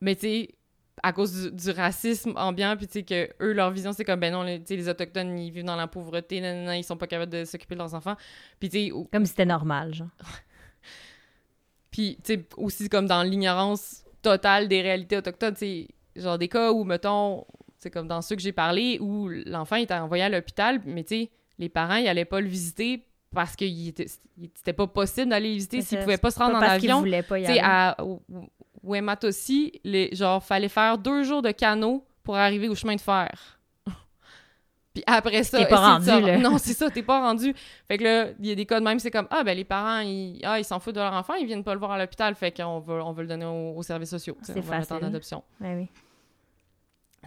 Mais 0.00 0.14
tu 0.14 0.22
sais, 0.22 0.54
à 1.02 1.12
cause 1.12 1.52
du, 1.52 1.70
racisme 1.70 2.32
ambiant, 2.36 2.76
puis 2.76 2.86
tu 2.86 2.94
sais, 2.94 3.02
que 3.02 3.30
eux, 3.40 3.52
leur 3.52 3.70
vision, 3.70 3.92
c'est 3.92 4.04
comme, 4.04 4.20
ben 4.20 4.32
non, 4.32 4.42
les, 4.42 4.58
les 4.58 4.88
Autochtones, 4.88 5.38
ils 5.38 5.50
vivent 5.50 5.64
dans 5.64 5.76
la 5.76 5.86
pauvreté, 5.86 6.40
non, 6.40 6.72
ils 6.72 6.84
sont 6.84 6.96
pas 6.96 7.06
capables 7.06 7.32
de 7.32 7.44
s'occuper 7.44 7.74
de 7.74 7.80
leurs 7.80 7.94
enfants. 7.94 8.16
Puis 8.60 8.68
tu 8.68 8.86
sais... 8.88 8.92
Comme 9.12 9.24
si 9.24 9.30
c'était 9.30 9.46
normal, 9.46 9.94
genre. 9.94 10.08
puis, 11.90 12.18
tu 12.22 12.34
sais, 12.34 12.48
aussi 12.56 12.88
comme 12.88 13.06
dans 13.06 13.22
l'ignorance 13.22 14.04
totale 14.22 14.68
des 14.68 14.82
réalités 14.82 15.16
autochtones, 15.16 15.54
tu 15.54 15.60
sais, 15.60 15.88
genre 16.16 16.38
des 16.38 16.48
cas 16.48 16.72
où, 16.72 16.84
mettons, 16.84 17.44
c'est 17.78 17.90
comme 17.90 18.08
dans 18.08 18.22
ceux 18.22 18.36
que 18.36 18.42
j'ai 18.42 18.52
parlé, 18.52 18.98
où 19.00 19.28
l'enfant 19.28 19.76
était 19.76 19.94
envoyé 19.94 20.24
à 20.24 20.28
l'hôpital, 20.28 20.80
mais 20.84 21.04
tu 21.04 21.14
sais, 21.14 21.30
les 21.58 21.68
parents, 21.68 21.96
ils 21.96 22.08
allaient 22.08 22.24
pas 22.24 22.40
le 22.40 22.48
visiter 22.48 23.06
parce 23.34 23.54
était, 23.60 24.06
c'était 24.54 24.72
pas 24.72 24.86
possible 24.86 25.28
d'aller 25.28 25.52
visiter 25.52 25.82
s'il 25.82 25.98
pouvait 25.98 26.16
pas 26.16 26.30
se 26.30 26.38
rendre 26.38 26.56
en 26.56 26.60
avion. 26.60 27.04
Pas 27.28 27.38
y 27.38 27.46
aller. 27.46 27.60
à 27.62 27.96
aussi, 29.24 29.80
les 29.84 30.14
genre 30.14 30.42
fallait 30.42 30.68
faire 30.68 30.96
deux 30.96 31.22
jours 31.22 31.42
de 31.42 31.50
canot 31.50 32.04
pour 32.22 32.36
arriver 32.36 32.68
au 32.68 32.74
chemin 32.74 32.94
de 32.94 33.00
fer. 33.00 33.58
Puis 34.94 35.02
après 35.06 35.42
ça, 35.42 35.58
t'es 35.58 35.66
pas 35.66 35.96
rendu, 35.96 36.06
là. 36.06 36.38
non, 36.38 36.56
c'est 36.56 36.72
ça, 36.72 36.88
t'es 36.90 37.02
pas 37.02 37.20
rendu. 37.20 37.54
Fait 37.88 37.98
que 37.98 38.04
là, 38.04 38.28
il 38.40 38.46
y 38.46 38.52
a 38.52 38.54
des 38.54 38.64
cas 38.64 38.80
de 38.80 38.84
même, 38.84 38.98
c'est 38.98 39.10
comme 39.10 39.28
ah 39.30 39.44
ben 39.44 39.54
les 39.54 39.64
parents 39.64 40.00
ils 40.00 40.40
ah, 40.44 40.58
ils 40.58 40.64
s'en 40.64 40.80
foutent 40.80 40.94
de 40.94 41.00
leur 41.00 41.12
enfant, 41.12 41.34
ils 41.34 41.46
viennent 41.46 41.64
pas 41.64 41.74
le 41.74 41.78
voir 41.78 41.92
à 41.92 41.98
l'hôpital, 41.98 42.34
fait 42.34 42.56
qu'on 42.56 42.78
veut 42.78 43.02
on 43.02 43.12
veut 43.12 43.22
le 43.22 43.28
donner 43.28 43.44
aux, 43.44 43.82
services 43.82 44.10
sociaux, 44.10 44.38
c'est 44.42 44.62
facile. 44.62 44.96
en 44.96 45.02
adoption. 45.02 45.42
Ben 45.60 45.76
oui. 45.76 45.88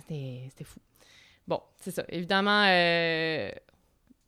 C'était 0.08 0.64
fou. 0.64 0.80
Bon, 1.48 1.62
c'est 1.80 1.92
ça. 1.92 2.04
Évidemment 2.10 2.64
euh, 2.68 3.52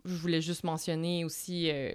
je 0.05 0.15
voulais 0.15 0.41
juste 0.41 0.63
mentionner 0.63 1.26
aussi. 1.26 1.69
Euh, 1.72 1.91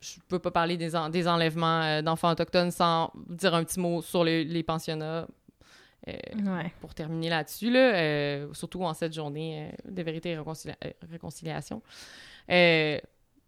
je 0.00 0.18
peux 0.28 0.38
pas 0.38 0.50
parler 0.50 0.76
des, 0.76 0.92
des 1.10 1.28
enlèvements 1.28 1.82
euh, 1.82 2.02
d'enfants 2.02 2.30
autochtones 2.30 2.70
sans 2.70 3.12
dire 3.28 3.54
un 3.54 3.64
petit 3.64 3.80
mot 3.80 4.02
sur 4.02 4.24
les, 4.24 4.62
pensionnats. 4.62 5.26
Euh, 6.08 6.62
pour 6.80 6.94
terminer 6.94 7.30
là-dessus, 7.30 7.70
là, 7.70 8.46
surtout 8.52 8.84
en 8.84 8.94
cette 8.94 9.12
journée 9.12 9.72
de 9.88 10.02
vérité 10.02 10.30
et 10.30 10.96
réconciliation. 11.10 11.82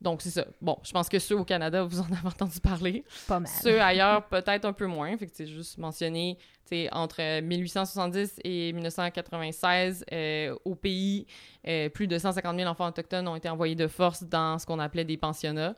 Donc, 0.01 0.23
c'est 0.23 0.31
ça. 0.31 0.45
Bon, 0.61 0.79
je 0.85 0.93
pense 0.93 1.09
que 1.09 1.19
ceux 1.19 1.37
au 1.37 1.45
Canada, 1.45 1.83
vous 1.83 2.01
en 2.01 2.05
avez 2.05 2.15
entendu 2.27 2.61
parler. 2.61 3.05
Pas 3.27 3.41
mal. 3.41 3.51
Ceux 3.63 3.81
ailleurs, 3.81 4.27
peut-être 4.29 4.65
un 4.65 4.73
peu 4.73 4.87
moins. 4.87 5.17
Fait 5.17 5.27
que 5.27 5.33
c'est 5.35 5.47
juste 5.47 5.79
mentionné, 5.79 6.39
entre 6.93 7.41
1870 7.41 8.41
et 8.45 8.73
1996, 8.73 10.05
euh, 10.13 10.55
au 10.65 10.75
pays, 10.75 11.27
euh, 11.67 11.89
plus 11.89 12.07
de 12.07 12.19
150 12.19 12.57
000 12.57 12.71
enfants 12.71 12.87
autochtones 12.87 13.27
ont 13.29 13.37
été 13.37 13.49
envoyés 13.49 13.75
de 13.75 13.87
force 13.87 14.23
dans 14.23 14.59
ce 14.59 14.67
qu'on 14.67 14.79
appelait 14.79 15.05
des 15.05 15.17
pensionnats. 15.17 15.75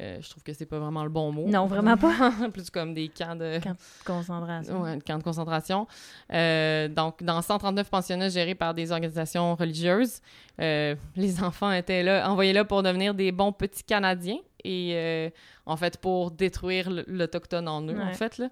Euh, 0.00 0.18
je 0.20 0.30
trouve 0.30 0.42
que 0.42 0.52
c'est 0.52 0.66
pas 0.66 0.78
vraiment 0.78 1.04
le 1.04 1.10
bon 1.10 1.32
mot. 1.32 1.46
Non, 1.46 1.66
vraiment 1.66 1.96
pas. 1.96 2.32
Plus 2.52 2.70
comme 2.70 2.94
des 2.94 3.08
camps 3.08 3.36
de... 3.36 3.58
Camps 3.62 3.70
de 3.72 4.04
concentration. 4.04 4.82
Ouais, 4.82 4.98
camps 5.06 5.18
de 5.18 5.22
concentration. 5.22 5.86
Euh, 6.32 6.88
donc, 6.88 7.22
dans 7.22 7.42
139 7.42 7.90
pensionnats 7.90 8.30
gérés 8.30 8.54
par 8.54 8.72
des 8.72 8.90
organisations 8.90 9.54
religieuses, 9.54 10.20
euh, 10.60 10.94
les 11.16 11.42
enfants 11.42 11.72
étaient 11.72 12.02
là, 12.02 12.28
envoyés 12.30 12.52
là 12.52 12.64
pour 12.64 12.82
devenir 12.82 13.14
des 13.14 13.32
bons 13.32 13.52
petits 13.52 13.84
Canadiens 13.84 14.38
et, 14.64 15.32
en 15.66 15.76
fait, 15.76 15.98
pour 15.98 16.30
détruire 16.30 16.88
l'Autochtone 17.08 17.66
en 17.66 17.82
eux, 17.82 18.00
en 18.00 18.14
fait. 18.14 18.38
Là. 18.38 18.48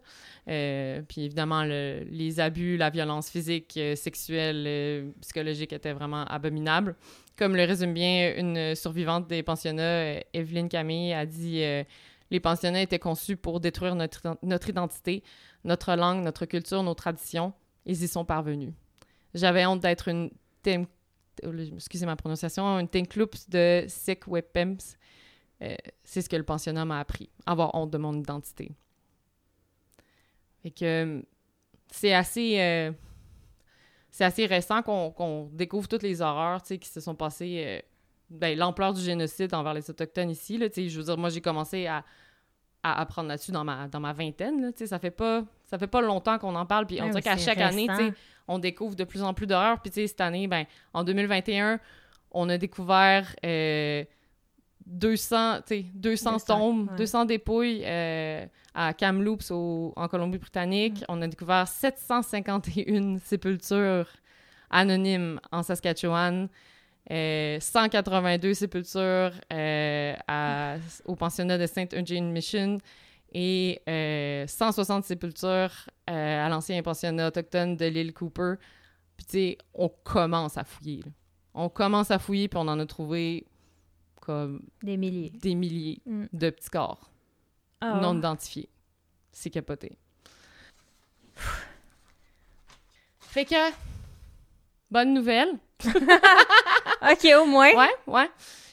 puis, 1.09 1.24
évidemment, 1.24 1.62
les 1.62 2.41
abus, 2.41 2.76
la 2.76 2.91
violence 2.91 3.30
physique, 3.30 3.78
sexuelle, 3.95 5.12
psychologique 5.20 5.72
étaient 5.72 5.93
vraiment 5.93 6.24
abominables. 6.24 6.97
Comme 7.41 7.57
le 7.57 7.64
résume 7.64 7.95
bien 7.95 8.34
une 8.36 8.74
survivante 8.74 9.26
des 9.26 9.43
pensionnats, 9.43 9.82
euh, 9.82 10.20
Evelyne 10.34 10.68
Camille, 10.68 11.14
a 11.14 11.24
dit 11.24 11.62
euh, 11.62 11.84
Les 12.30 12.38
pensionnats 12.38 12.82
étaient 12.82 12.99
conçus 12.99 13.38
pour 13.38 13.61
détruire 13.61 13.95
notre, 13.95 14.68
identité, 14.68 15.22
notre 15.64 15.95
langue, 15.95 16.22
notre 16.22 16.45
culture, 16.45 16.82
nos 16.82 16.93
traditions. 16.93 17.55
Ils 17.86 18.03
y 18.03 18.09
sont 18.09 18.26
parvenus. 18.26 18.74
J'avais 19.32 19.64
honte 19.64 19.80
d'être 19.80 20.09
une 20.09 20.30
excusez 21.76 22.05
ma 22.05 22.14
prononciation, 22.14 22.78
une 22.78 22.88
tinkloups 22.88 23.49
de 23.49 23.86
sick 23.88 24.28
wepems. 24.28 24.76
Euh, 25.62 25.74
c'est 26.05 26.20
ce 26.20 26.28
que 26.28 26.36
le 26.36 26.45
pensionnat 26.45 26.84
m'a 26.84 27.01
appris, 27.01 27.30
avoir 27.47 27.74
honte 27.74 27.91
de 27.91 27.97
mon 27.97 28.12
identité. 28.18 28.70
Et 30.62 30.72
que 30.72 31.24
c'est 31.91 32.12
assez 32.12 32.93
c'est 34.11 34.24
assez 34.24 34.46
récent 34.46 34.82
qu'on 34.82 35.48
découvre 35.52 35.88
toutes 35.88 36.02
les 36.02 36.22
horreurs 36.22 36.62
qui 36.62 36.88
se 36.88 37.00
sont 37.00 37.14
passées. 37.14 37.64
Euh, 37.66 37.80
ben, 38.30 38.56
l'ampleur 38.56 38.94
du 38.94 39.00
génocide 39.00 39.52
envers 39.54 39.74
les 39.74 39.90
Autochtones 39.90 40.30
ici. 40.30 40.56
Là, 40.56 40.68
je 40.74 40.96
veux 40.96 41.04
dire, 41.04 41.18
moi, 41.18 41.30
j'ai 41.30 41.40
commencé 41.40 41.86
à, 41.86 42.04
à 42.82 43.00
apprendre 43.00 43.28
là-dessus 43.28 43.50
dans 43.50 43.64
ma, 43.64 43.88
dans 43.88 43.98
ma 43.98 44.12
vingtaine. 44.12 44.62
Là, 44.62 44.68
ça 44.74 44.98
fait 44.98 45.11
pas 45.11 45.44
ça 45.66 45.78
fait 45.78 45.86
pas 45.86 46.00
longtemps 46.00 46.38
qu'on 46.38 46.54
en 46.54 46.66
parle. 46.66 46.86
Puis 46.86 47.00
on 47.00 47.08
dirait 47.08 47.22
qu'à 47.22 47.36
chaque 47.36 47.61
année, 47.61 47.88
on 48.48 48.58
découvre 48.58 48.96
de 48.96 49.04
plus 49.04 49.22
en 49.22 49.34
plus 49.34 49.46
d'horreurs. 49.46 49.80
Puis 49.80 50.08
cette 50.08 50.20
année, 50.20 50.46
ben, 50.48 50.64
en 50.92 51.04
2021, 51.04 51.78
on 52.32 52.48
a 52.48 52.58
découvert. 52.58 53.34
Euh, 53.44 54.04
200, 54.91 55.61
200, 55.95 56.38
tombes, 56.47 56.91
200 56.97 57.24
dépouilles 57.24 57.82
euh, 57.84 58.45
à 58.74 58.93
Kamloops 58.93 59.51
en 59.51 60.09
Colombie-Britannique. 60.09 61.05
On 61.09 61.22
a 61.22 61.28
découvert 61.28 61.68
751 61.68 63.18
sépultures 63.18 64.09
anonymes 64.70 65.41
en 65.53 65.62
Saskatchewan. 65.62 66.49
182 67.09 68.49
euh, 68.49 68.55
sépultures 68.55 69.32
euh, 69.53 70.78
au 71.07 71.16
pensionnat 71.16 71.57
de 71.57 71.66
Saint 71.66 71.86
Eugene 71.95 72.30
Mission 72.30 72.78
et 73.32 73.80
160 74.47 75.05
sépultures 75.05 75.88
à 76.07 76.49
l'ancien 76.49 76.82
pensionnat 76.82 77.28
autochtone 77.28 77.76
de 77.76 77.86
l'île 77.86 78.12
Cooper. 78.12 78.55
Puis, 79.16 79.26
tu 79.26 79.32
sais, 79.32 79.59
on 79.74 79.88
commence 79.88 80.57
à 80.59 80.64
fouiller. 80.64 81.05
On 81.55 81.68
commence 81.68 82.11
à 82.11 82.18
fouiller, 82.18 82.49
puis 82.49 82.59
on 82.59 82.68
en 82.68 82.78
a 82.78 82.86
trouvé 82.86 83.47
comme 84.31 84.62
des 84.83 84.97
milliers, 84.97 85.31
des 85.31 85.57
milliers 85.57 86.01
mm. 86.07 86.26
de 86.33 86.51
petits 86.51 86.70
corps 86.70 87.11
ah. 87.81 87.99
non 88.01 88.16
identifiés. 88.16 88.68
C'est 89.33 89.51
capoté. 89.51 89.99
fait 93.20 93.45
que, 93.45 93.72
bonne 94.89 95.14
nouvelle. 95.14 95.59
ok, 95.85 97.28
au 97.41 97.47
moins. 97.47 97.74
Ouais, 97.74 97.95
ouais. 98.07 98.31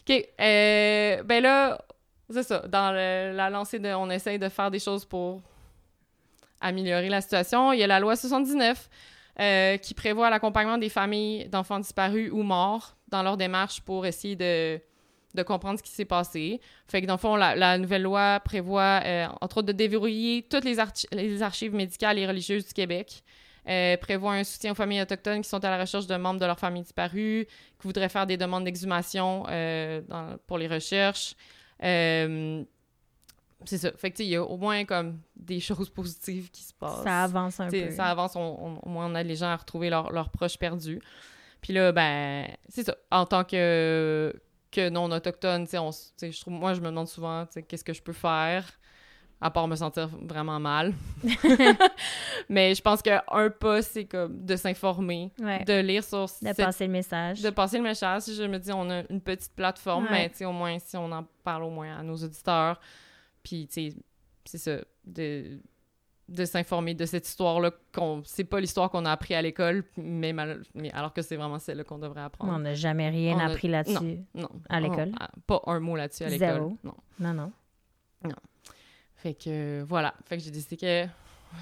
Ok, 0.07 0.27
euh, 0.39 1.23
ben 1.23 1.41
là, 1.41 1.81
c'est 2.29 2.43
ça. 2.43 2.59
Dans 2.67 2.93
la 2.93 3.49
lancée 3.49 3.79
de, 3.79 3.89
on 3.89 4.09
essaye 4.11 4.37
de 4.37 4.49
faire 4.49 4.69
des 4.69 4.79
choses 4.79 5.05
pour 5.05 5.41
améliorer 6.61 7.09
la 7.09 7.21
situation. 7.21 7.73
Il 7.73 7.79
y 7.79 7.83
a 7.83 7.87
la 7.87 7.99
loi 7.99 8.15
79 8.15 8.89
euh, 9.39 9.77
qui 9.77 9.93
prévoit 9.93 10.29
l'accompagnement 10.29 10.77
des 10.77 10.89
familles 10.89 11.47
d'enfants 11.49 11.79
disparus 11.79 12.31
ou 12.31 12.43
morts 12.43 12.95
dans 13.07 13.23
leur 13.23 13.37
démarche 13.37 13.81
pour 13.81 14.05
essayer 14.05 14.35
de, 14.35 14.81
de 15.37 15.43
comprendre 15.43 15.79
ce 15.79 15.83
qui 15.83 15.91
s'est 15.91 16.05
passé. 16.05 16.59
Fait 16.87 17.01
que 17.01 17.07
dans 17.07 17.13
le 17.13 17.19
fond, 17.19 17.35
la, 17.37 17.55
la 17.55 17.77
nouvelle 17.77 18.01
loi 18.03 18.39
prévoit, 18.43 19.01
euh, 19.05 19.27
entre 19.41 19.57
autres, 19.59 19.67
de 19.67 19.71
déverrouiller 19.73 20.43
toutes 20.49 20.65
les, 20.65 20.77
archi- 20.79 21.07
les 21.13 21.41
archives 21.41 21.73
médicales 21.73 22.17
et 22.19 22.27
religieuses 22.27 22.67
du 22.67 22.73
Québec. 22.73 23.23
Euh, 23.69 23.97
prévoit 23.97 24.33
un 24.33 24.43
soutien 24.45 24.71
aux 24.71 24.75
familles 24.75 25.01
autochtones 25.01 25.41
qui 25.41 25.49
sont 25.49 25.63
à 25.65 25.69
la 25.69 25.77
recherche 25.77 26.07
de 26.07 26.15
membres 26.15 26.39
de 26.39 26.45
leur 26.45 26.57
famille 26.57 26.83
disparus, 26.83 27.45
qui 27.47 27.83
voudraient 27.87 28.07
faire 28.07 28.25
des 28.25 28.37
demandes 28.37 28.63
d'exhumation 28.63 29.43
euh, 29.49 30.01
pour 30.47 30.57
les 30.57 30.67
recherches. 30.67 31.35
Euh, 31.83 32.63
c'est 33.65 33.77
ça. 33.79 33.91
Fait 33.97 34.11
que, 34.11 34.21
il 34.23 34.29
y 34.29 34.35
a 34.35 34.43
au 34.43 34.55
moins 34.55 34.85
comme 34.85 35.19
des 35.35 35.59
choses 35.69 35.89
positives 35.89 36.49
qui 36.49 36.63
se 36.63 36.73
passent. 36.73 37.03
Ça 37.03 37.23
avance 37.23 37.59
un 37.59 37.67
T'sais, 37.67 37.87
peu. 37.87 37.91
Ça 37.91 38.05
avance, 38.05 38.35
on- 38.35 38.39
on- 38.39 38.79
au 38.83 38.89
moins 38.89 39.07
on 39.11 39.15
aide 39.15 39.27
les 39.27 39.35
gens 39.35 39.47
à 39.47 39.55
retrouver 39.57 39.89
leurs 39.89 40.11
leurs 40.13 40.29
proches 40.29 40.57
perdus. 40.57 41.01
Puis 41.59 41.73
là, 41.73 41.91
ben, 41.91 42.47
c'est 42.69 42.85
ça. 42.85 42.95
En 43.11 43.25
tant 43.25 43.43
que, 43.43 44.33
que 44.71 44.89
non-autochtone, 44.89 45.65
tu 45.65 45.71
sais, 45.71 45.77
on 45.77 45.89
s- 45.89 46.13
tu 46.17 46.25
sais, 46.27 46.31
je 46.31 46.41
trouve, 46.41 46.53
moi, 46.53 46.73
je 46.73 46.81
me 46.81 46.87
demande 46.87 47.07
souvent, 47.07 47.45
tu 47.45 47.53
sais, 47.53 47.63
qu'est-ce 47.63 47.83
que 47.83 47.93
je 47.93 48.01
peux 48.01 48.13
faire, 48.13 48.65
à 49.39 49.49
part 49.51 49.67
me 49.67 49.75
sentir 49.75 50.09
vraiment 50.23 50.59
mal. 50.59 50.93
Mais 52.49 52.75
je 52.75 52.81
pense 52.81 53.01
qu'un 53.01 53.21
pas, 53.59 53.81
c'est 53.81 54.05
comme 54.05 54.45
de 54.45 54.55
s'informer, 54.55 55.31
Ouais. 55.39 55.63
de 55.63 55.79
lire 55.79 56.03
sur 56.03 56.23
De 56.23 56.27
cette- 56.27 56.57
passer 56.57 56.85
le 56.87 56.91
message. 56.93 57.41
de 57.41 57.49
passer 57.49 57.77
le 57.77 57.83
message. 57.83 58.23
Je 58.27 58.43
me 58.43 58.57
dis, 58.59 58.71
on 58.71 58.89
a 58.89 59.03
une 59.09 59.21
petite 59.21 59.53
plateforme, 59.55 60.05
Ouais. 60.05 60.11
mais 60.11 60.29
tu 60.29 60.37
sais, 60.37 60.45
au 60.45 60.51
moins, 60.51 60.77
si 60.79 60.97
on 60.97 61.11
en 61.11 61.25
parle 61.43 61.63
au 61.63 61.69
moins 61.69 61.97
à 61.99 62.03
nos 62.03 62.15
auditeurs, 62.15 62.79
puis 63.43 63.67
tu 63.67 63.91
sais, 63.91 63.95
c'est 64.45 64.57
ça, 64.57 64.77
de, 65.05 65.59
de 66.29 66.43
s'informer 66.45 66.93
de 66.93 67.05
cette 67.05 67.27
histoire-là, 67.27 67.71
qu'on 67.93 68.21
c'est 68.25 68.43
pas 68.43 68.59
l'histoire 68.59 68.89
qu'on 68.89 69.05
a 69.05 69.11
appris 69.11 69.33
à 69.33 69.41
l'école, 69.41 69.83
mais, 69.95 70.33
mal- 70.33 70.61
mais 70.75 70.91
alors 70.91 71.13
que 71.13 71.21
c'est 71.21 71.37
vraiment 71.37 71.57
celle 71.59 71.83
qu'on 71.85 71.97
devrait 71.99 72.21
apprendre. 72.21 72.51
On 72.53 72.59
n'a 72.59 72.73
jamais 72.73 73.09
rien 73.09 73.35
On 73.35 73.39
a- 73.39 73.45
appris 73.45 73.67
là-dessus. 73.69 74.19
Non. 74.35 74.49
À 74.69 74.79
l'école? 74.81 75.11
On- 75.19 75.39
pas 75.47 75.61
un 75.71 75.79
mot 75.79 75.95
là-dessus 75.95 76.23
à 76.23 76.29
Zéro. 76.29 76.53
l'école. 76.69 76.77
Non. 76.83 76.93
Non, 77.19 77.33
non. 77.33 77.51
Fait 79.15 79.33
que 79.33 79.83
voilà. 79.83 80.13
Fait 80.25 80.37
que 80.37 80.43
j'ai 80.43 80.51
décidé 80.51 80.77
que 80.77 81.05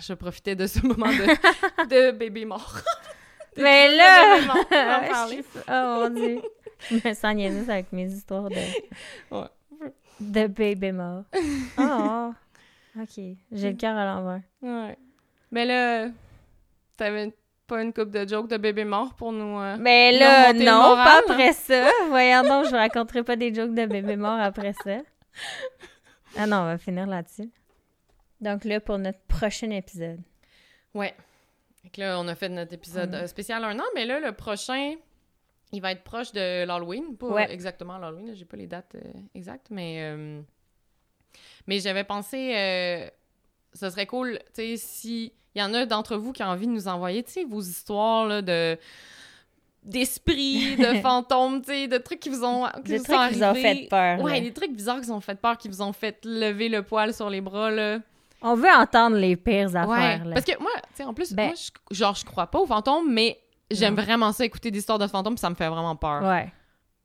je 0.02 0.14
profitais 0.14 0.56
de 0.56 0.68
ce 0.68 0.86
moment 0.86 1.08
de, 1.08 1.86
de 1.90 2.12
bébé 2.12 2.46
mort. 2.46 2.76
De 3.56 3.62
Mais 3.64 3.96
là! 3.96 4.42
mort 4.48 5.28
suis- 5.30 5.46
Oh 5.70 5.72
mon 5.72 6.10
dieu. 6.10 6.42
Je 6.92 6.96
me 7.08 7.14
sens 7.14 7.34
niaiseuse 7.36 7.70
avec 7.70 7.94
mes 7.94 8.12
histoires 8.12 8.50
de, 8.50 8.56
Ouais. 9.32 9.48
de 10.20 10.48
bébé 10.48 10.92
mort. 10.92 11.24
Oh! 11.78 12.34
Ok. 13.00 13.24
J'ai 13.52 13.72
le 13.72 13.78
cœur 13.78 13.96
à 13.98 14.06
l'envers. 14.06 14.42
Ouais. 14.62 14.98
Mais 15.52 15.66
là, 15.66 16.10
t'avais 16.98 17.34
pas 17.68 17.82
une 17.82 17.92
coupe 17.94 18.10
de 18.12 18.28
jokes 18.28 18.48
de 18.50 18.58
bébé 18.58 18.86
mort 18.86 19.14
pour 19.16 19.32
nous. 19.32 19.60
euh, 19.60 19.76
Mais 19.80 20.12
là, 20.18 20.54
non, 20.54 20.90
moral, 20.90 21.04
pas 21.06 21.18
hein? 21.18 21.22
après 21.28 21.54
ça. 21.54 21.90
Voyons 22.10 22.44
donc, 22.44 22.66
je 22.70 22.76
raconterai 22.76 23.24
pas 23.24 23.36
des 23.36 23.54
jokes 23.54 23.74
de 23.74 23.86
bébé 23.86 24.16
mort 24.16 24.40
après 24.40 24.74
ça. 24.84 24.98
Ah 26.38 26.46
non, 26.48 26.58
on 26.58 26.66
va 26.66 26.78
finir 26.78 27.08
là-dessus. 27.08 27.50
Donc 28.42 28.66
là, 28.66 28.82
pour 28.82 28.98
notre 28.98 29.20
prochain 29.22 29.70
épisode. 29.70 30.20
Ouais. 30.94 31.14
Que 31.94 32.02
là, 32.02 32.20
on 32.20 32.28
a 32.28 32.36
fait 32.36 32.50
notre 32.50 32.74
épisode 32.74 33.12
Mm. 33.12 33.16
euh, 33.16 33.28
spécial 33.28 33.64
un 33.64 33.80
an, 33.80 33.84
mais 33.96 34.06
là, 34.06 34.20
le 34.20 34.34
prochain, 34.34 34.96
il 35.72 35.82
va 35.82 35.94
être 35.94 36.04
proche 36.04 36.34
de 36.34 36.66
l'Halloween. 36.66 37.16
Pas 37.16 37.28
Ouais. 37.28 37.52
exactement 37.54 37.98
l'Halloween, 37.98 38.28
là, 38.28 38.34
j'ai 38.34 38.44
pas 38.44 38.58
les 38.58 38.68
dates 38.68 38.96
euh, 38.96 39.14
exactes, 39.34 39.68
mais. 39.70 40.00
euh, 40.02 40.42
Mais 41.68 41.80
j'avais 41.80 42.04
pensé. 42.04 42.54
euh, 42.56 43.08
Ce 43.74 43.90
serait 43.90 44.06
cool, 44.08 44.40
tu 44.54 44.62
sais, 44.62 44.78
si. 44.78 45.34
Il 45.56 45.62
y 45.62 45.64
en 45.64 45.74
a 45.74 45.86
d'entre 45.86 46.18
vous 46.18 46.34
qui 46.34 46.44
ont 46.44 46.48
envie 46.48 46.68
de 46.68 46.72
nous 46.74 46.88
envoyer, 46.90 47.24
tu 47.24 47.32
sais, 47.32 47.44
vos 47.46 47.62
histoires, 47.62 48.26
là, 48.28 48.42
de 48.42 48.78
d'esprits, 49.84 50.76
de 50.78 51.00
fantômes, 51.02 51.62
tu 51.62 51.68
sais, 51.72 51.88
de 51.88 51.98
trucs 51.98 52.20
qui 52.20 52.30
vous 52.30 52.44
ont 52.44 52.66
qui 52.84 52.92
Des 52.92 52.98
vous 52.98 53.04
trucs 53.04 53.16
sont 53.16 53.28
qui 53.30 53.36
vous 53.36 53.44
ont 53.44 53.54
fait 53.54 53.88
peur. 53.90 54.20
Ouais, 54.22 54.34
là. 54.34 54.40
des 54.42 54.52
trucs 54.54 54.74
bizarres 54.74 55.00
qui 55.00 55.06
vous 55.08 55.14
ont 55.14 55.22
fait 55.22 55.36
peur, 55.40 55.58
qui 55.58 55.68
vous 55.70 55.82
ont 55.82 55.94
fait 55.94 56.18
lever 56.26 56.70
le 56.70 56.82
poil 56.84 57.14
sur 57.14 57.30
les 57.30 57.42
bras, 57.42 57.70
là. 57.72 58.00
On 58.42 58.56
veut 58.56 58.70
entendre 58.76 59.16
les 59.18 59.36
pires 59.36 59.70
Ouais, 59.70 59.78
affaires. 59.78 60.26
là. 60.26 60.34
parce 60.34 60.46
que 60.46 60.60
moi, 60.60 60.72
tu 60.76 60.96
sais, 60.96 61.04
en 61.04 61.14
plus, 61.14 61.34
Ben- 61.34 61.48
moi, 61.48 61.56
je, 61.90 61.96
genre, 61.96 62.16
je 62.16 62.26
crois 62.26 62.48
pas 62.48 62.60
aux 62.60 62.66
fantômes, 62.66 63.12
mais 63.12 63.40
j'aime 63.72 63.96
vraiment 63.96 64.32
ça, 64.32 64.44
écouter 64.44 64.72
des 64.72 64.80
histoires 64.80 65.00
de 65.00 65.08
fantômes, 65.08 65.38
ça 65.38 65.50
me 65.50 65.56
fait 65.56 65.70
vraiment 65.70 65.96
peur. 65.96 66.22
Ouais. 66.24 66.52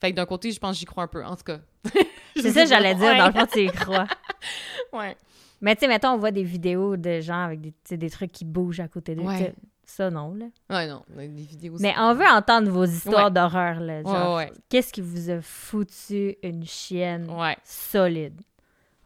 Fait 0.00 0.10
que 0.10 0.16
d'un 0.16 0.26
côté, 0.26 0.50
je 0.50 0.58
pense 0.58 0.72
que 0.76 0.80
j'y 0.80 0.86
crois 0.86 1.04
un 1.04 1.08
peu, 1.08 1.24
en 1.24 1.36
tout 1.36 1.44
cas. 1.44 1.58
C'est 2.40 2.50
ça 2.50 2.62
que 2.64 2.68
j'allais 2.68 2.94
dire. 2.94 3.16
Dans 3.16 3.26
le 3.26 3.32
fond, 3.32 3.46
tu 3.50 3.64
y 3.64 3.70
crois. 3.70 4.06
Ouais. 4.92 5.16
Mais 5.60 5.76
tu 5.76 5.80
sais, 5.80 5.88
mettons, 5.88 6.10
on 6.10 6.18
voit 6.18 6.30
des 6.32 6.42
vidéos 6.42 6.96
de 6.96 7.20
gens 7.20 7.44
avec 7.44 7.60
des, 7.60 7.96
des 7.96 8.10
trucs 8.10 8.32
qui 8.32 8.44
bougent 8.44 8.80
à 8.80 8.88
côté 8.88 9.14
d'eux. 9.14 9.22
Ouais. 9.22 9.54
Ça, 9.84 10.08
non, 10.10 10.34
là. 10.34 10.46
Ouais, 10.70 10.86
non, 10.88 11.02
des 11.16 11.26
vidéos 11.26 11.76
Mais 11.80 11.94
on 11.98 12.14
veut 12.14 12.26
entendre 12.26 12.70
vos 12.70 12.84
histoires 12.84 13.26
Ouais. 13.26 13.30
d'horreur, 13.30 13.80
là. 13.80 14.02
Genre, 14.02 14.36
Ouais, 14.36 14.44
ouais, 14.46 14.52
qu'est-ce 14.68 14.92
qui 14.92 15.00
vous 15.00 15.30
a 15.30 15.40
foutu 15.40 16.36
une 16.42 16.64
chienne 16.64 17.28
solide? 17.64 18.40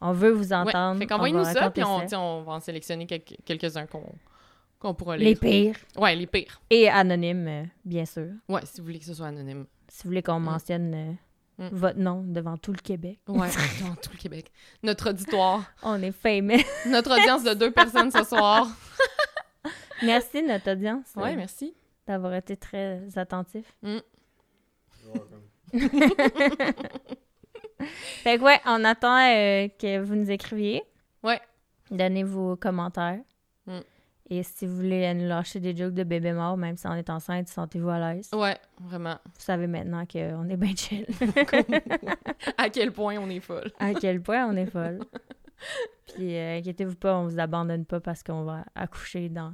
On 0.00 0.12
veut 0.12 0.30
vous 0.30 0.52
entendre. 0.52 0.98
Fait 0.98 1.06
qu'envoyez-nous 1.06 1.44
ça, 1.44 1.70
puis 1.70 1.82
on, 1.84 2.42
va 2.42 2.52
en 2.52 2.60
sélectionner 2.60 3.06
quelques- 3.06 3.36
quelques-uns 3.44 3.86
qu'on 3.86 4.04
qu'on 4.78 4.92
pourra 4.92 5.16
Les 5.16 5.24
lire. 5.32 5.40
pires. 5.40 5.76
Ouais, 5.96 6.14
les 6.14 6.26
pires. 6.26 6.60
Et 6.68 6.90
anonymes, 6.90 7.48
euh, 7.48 7.64
bien 7.86 8.04
sûr. 8.04 8.28
Ouais, 8.50 8.60
si 8.64 8.80
vous 8.82 8.86
voulez 8.86 8.98
que 8.98 9.06
ce 9.06 9.14
soit 9.14 9.28
anonyme. 9.28 9.64
Si 9.88 10.02
vous 10.02 10.10
voulez 10.10 10.22
qu'on 10.22 10.40
mentionne 10.40 10.94
euh, 10.94 11.12
Mm. 11.58 11.68
votre 11.70 11.98
nom 11.98 12.22
devant 12.24 12.56
tout 12.56 12.72
le 12.72 12.78
Québec. 12.78 13.20
Ouais, 13.28 13.48
dans 13.82 13.94
tout 13.94 14.10
le 14.12 14.18
Québec. 14.18 14.50
Notre 14.82 15.10
auditoire. 15.10 15.62
On 15.82 16.02
est 16.02 16.12
fameux. 16.12 16.58
Notre 16.86 17.12
audience 17.18 17.44
de 17.44 17.54
deux 17.54 17.70
personnes 17.70 18.10
ce 18.10 18.24
soir. 18.24 18.66
merci, 20.02 20.42
notre 20.42 20.72
audience, 20.72 21.06
euh, 21.16 21.22
Ouais, 21.22 21.36
merci. 21.36 21.74
d'avoir 22.06 22.34
été 22.34 22.56
très 22.56 23.02
attentif. 23.16 23.64
Fait 28.22 28.38
que 28.38 28.42
ouais, 28.42 28.60
on 28.66 28.84
attend 28.84 29.16
euh, 29.18 29.68
que 29.68 30.00
vous 30.00 30.14
nous 30.14 30.30
écriviez. 30.30 30.82
Ouais. 31.22 31.40
Donnez 31.90 32.24
vos 32.24 32.56
commentaires. 32.56 33.20
Mm. 33.66 33.80
Et 34.30 34.42
si 34.42 34.66
vous 34.66 34.76
voulez 34.76 35.12
nous 35.12 35.28
lâcher 35.28 35.60
des 35.60 35.76
jokes 35.76 35.92
de 35.92 36.02
bébé 36.02 36.32
mort, 36.32 36.56
même 36.56 36.76
si 36.78 36.86
on 36.86 36.94
est 36.94 37.10
enceinte, 37.10 37.48
sentez-vous 37.48 37.90
à 37.90 37.98
l'aise. 38.14 38.30
Ouais, 38.32 38.56
vraiment. 38.80 39.18
Vous 39.26 39.40
savez 39.40 39.66
maintenant 39.66 40.06
qu'on 40.06 40.48
est 40.48 40.56
bien 40.56 40.74
chill. 40.74 41.06
À 42.56 42.70
quel 42.70 42.92
point 42.92 43.16
on 43.18 43.28
est 43.28 43.40
folle. 43.40 43.70
à 43.78 43.92
quel 43.94 44.22
point 44.22 44.46
on 44.46 44.56
est 44.56 44.66
folle. 44.66 45.00
Puis 46.14 46.36
euh, 46.36 46.58
inquiétez-vous 46.58 46.96
pas, 46.96 47.16
on 47.16 47.26
vous 47.28 47.38
abandonne 47.38 47.84
pas 47.84 48.00
parce 48.00 48.22
qu'on 48.22 48.44
va 48.44 48.64
accoucher 48.74 49.28
dans, 49.28 49.52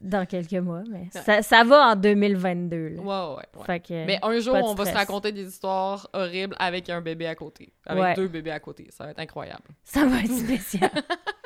dans 0.00 0.26
quelques 0.26 0.52
mois. 0.54 0.82
Mais 0.90 1.08
ça, 1.10 1.42
ça 1.42 1.62
va 1.64 1.88
en 1.90 1.96
2022. 1.96 2.88
là. 2.88 3.00
Ouais, 3.02 3.36
ouais, 3.36 3.42
ouais. 3.60 3.64
Fait 3.66 3.80
que, 3.80 4.04
Mais 4.06 4.18
un 4.22 4.38
jour, 4.40 4.54
on 4.56 4.74
va 4.74 4.84
se 4.86 4.94
raconter 4.94 5.32
des 5.32 5.46
histoires 5.48 6.08
horribles 6.12 6.56
avec 6.58 6.90
un 6.90 7.00
bébé 7.00 7.26
à 7.26 7.34
côté. 7.34 7.72
Avec 7.86 8.02
Ouais. 8.02 8.14
deux 8.14 8.28
bébés 8.28 8.50
à 8.52 8.60
côté. 8.60 8.88
Ça 8.90 9.04
va 9.04 9.10
être 9.12 9.20
incroyable. 9.20 9.62
ça 9.84 10.04
va 10.06 10.18
être 10.20 10.32
spécial. 10.32 10.90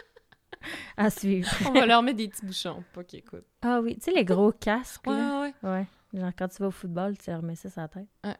à 0.96 1.10
suivre. 1.10 1.48
On 1.66 1.72
va 1.72 1.86
leur 1.86 2.02
mettre 2.02 2.18
des 2.18 2.28
petits 2.28 2.44
bouchons, 2.44 2.82
pas 2.92 3.04
qu'ils 3.04 3.20
écoutent. 3.20 3.46
Ah 3.62 3.80
oui, 3.82 3.96
tu 3.96 4.04
sais, 4.04 4.10
les 4.12 4.24
gros 4.24 4.52
casques. 4.52 5.06
Ouais, 5.06 5.16
là. 5.16 5.42
ouais. 5.42 5.54
Ouais. 5.62 5.86
Genre, 6.14 6.30
quand 6.36 6.48
tu 6.48 6.62
vas 6.62 6.68
au 6.68 6.72
football, 6.72 7.16
tu 7.18 7.30
remets 7.30 7.54
ça 7.54 7.68
sur 7.68 7.80
la 7.82 7.88
tête. 7.88 8.08
Ouais. 8.24 8.36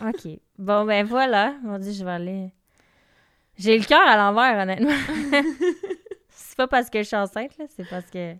OK. 0.00 0.40
Bon, 0.58 0.84
ben 0.84 1.04
voilà. 1.04 1.54
On 1.64 1.78
dit, 1.78 1.94
je 1.94 2.04
vais 2.04 2.10
aller. 2.10 2.52
J'ai 3.58 3.78
le 3.78 3.84
cœur 3.84 4.06
à 4.06 4.16
l'envers, 4.16 4.62
honnêtement. 4.62 4.90
c'est 6.28 6.56
pas 6.56 6.68
parce 6.68 6.90
que 6.90 6.98
je 6.98 7.04
suis 7.04 7.16
enceinte, 7.16 7.56
là. 7.58 7.64
C'est 7.74 7.88
parce 7.88 8.10
que. 8.10 8.34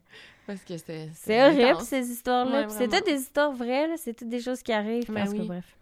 Parce 0.47 0.63
que 0.63 0.77
c'était. 0.77 1.09
C'est 1.15 1.43
horrible, 1.43 1.81
ces 1.81 2.09
histoires-là. 2.11 2.63
Ouais, 2.63 2.69
c'est 2.69 2.89
toutes 2.89 3.07
des 3.07 3.21
histoires 3.21 3.53
vraies, 3.53 3.89
là. 3.89 3.95
C'est 3.97 4.15
toutes 4.15 4.29
des 4.29 4.41
choses 4.41 4.63
qui 4.63 4.73
arrivent. 4.73 5.07
Ben 5.09 5.15
parce 5.15 5.33
que, 5.33 5.39
oui. 5.39 5.49
bref. 5.49 5.76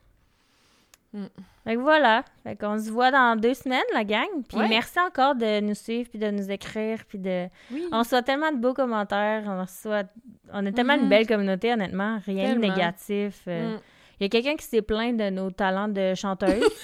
Mm. 1.14 1.26
Fait 1.64 1.74
que 1.76 1.80
voilà. 1.80 2.24
Fait 2.42 2.56
qu'on 2.56 2.78
se 2.78 2.90
voit 2.90 3.10
dans 3.10 3.36
deux 3.40 3.54
semaines, 3.54 3.80
la 3.94 4.04
gang. 4.04 4.26
Puis 4.48 4.58
Ouais. 4.58 4.68
merci 4.68 4.98
encore 5.00 5.34
de 5.36 5.60
nous 5.60 5.74
suivre, 5.74 6.10
puis 6.10 6.18
de 6.18 6.30
nous 6.30 6.50
écrire, 6.50 7.04
puis 7.08 7.18
de... 7.18 7.46
Oui. 7.70 7.86
On 7.92 8.00
reçoit 8.00 8.22
tellement 8.22 8.52
de 8.52 8.58
beaux 8.58 8.74
commentaires. 8.74 9.44
On 9.46 9.60
reçoit... 9.62 10.02
On 10.52 10.66
a 10.66 10.72
tellement 10.72 10.96
Mhm. 10.96 11.04
une 11.04 11.08
belle 11.08 11.26
communauté, 11.26 11.72
honnêtement. 11.72 12.18
Rien 12.26 12.54
de 12.54 12.60
négatif. 12.60 13.42
euh. 13.48 13.76
Mm. 13.76 13.80
Il 14.20 14.24
y 14.24 14.26
a 14.26 14.28
quelqu'un 14.28 14.56
qui 14.56 14.66
s'est 14.66 14.82
plaint 14.82 15.16
de 15.16 15.30
nos 15.30 15.50
talents 15.50 15.88
de 15.88 16.14
chanteuse. 16.14 16.62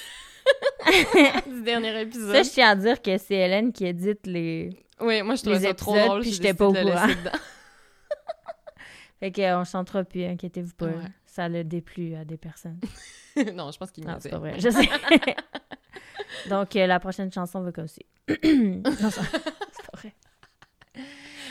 Du 1.47 1.63
dernier 1.63 2.01
épisode. 2.01 2.35
ça, 2.35 2.43
je 2.43 2.49
tiens 2.51 2.71
à 2.71 2.75
dire 2.75 3.01
que 3.03 3.17
c'est 3.19 3.35
Hélène 3.35 3.73
qui 3.73 3.85
édite 3.87 4.27
les... 4.27 4.71
Oui, 5.01 5.23
moi, 5.23 5.35
je 5.35 5.43
trouvais 5.43 5.59
les 5.59 5.67
ça 5.67 5.75
trop 5.75 5.97
drôle. 5.97 6.21
puis 6.23 6.33
j'étais 6.33 6.55
pas 6.55 6.67
au 6.67 6.73
courant. 6.73 7.07
Fait 9.21 9.31
qu'on 9.33 9.65
chantera 9.65 10.03
plus, 10.03 10.25
inquiétez-vous 10.25 10.75
pas. 10.75 10.87
Ouais. 10.87 10.95
Ça 11.33 11.49
le 11.49 11.63
déplu 11.63 12.17
à 12.17 12.25
des 12.25 12.37
personnes. 12.37 12.81
non, 13.55 13.71
je 13.71 13.79
pense 13.79 13.93
qu'il 13.93 14.05
m'a 14.05 14.19
c'est 14.19 14.31
pas 14.31 14.39
vrai, 14.39 14.59
je 14.59 14.69
sais. 14.69 14.89
Donc, 16.49 16.75
euh, 16.75 16.87
la 16.89 16.99
prochaine 16.99 17.33
chanson 17.33 17.61
va 17.61 17.71
comme 17.71 17.87
non, 18.29 18.83
ça- 19.11 19.23
c'est 19.73 19.87
pas 19.91 19.97
vrai. 19.99 20.15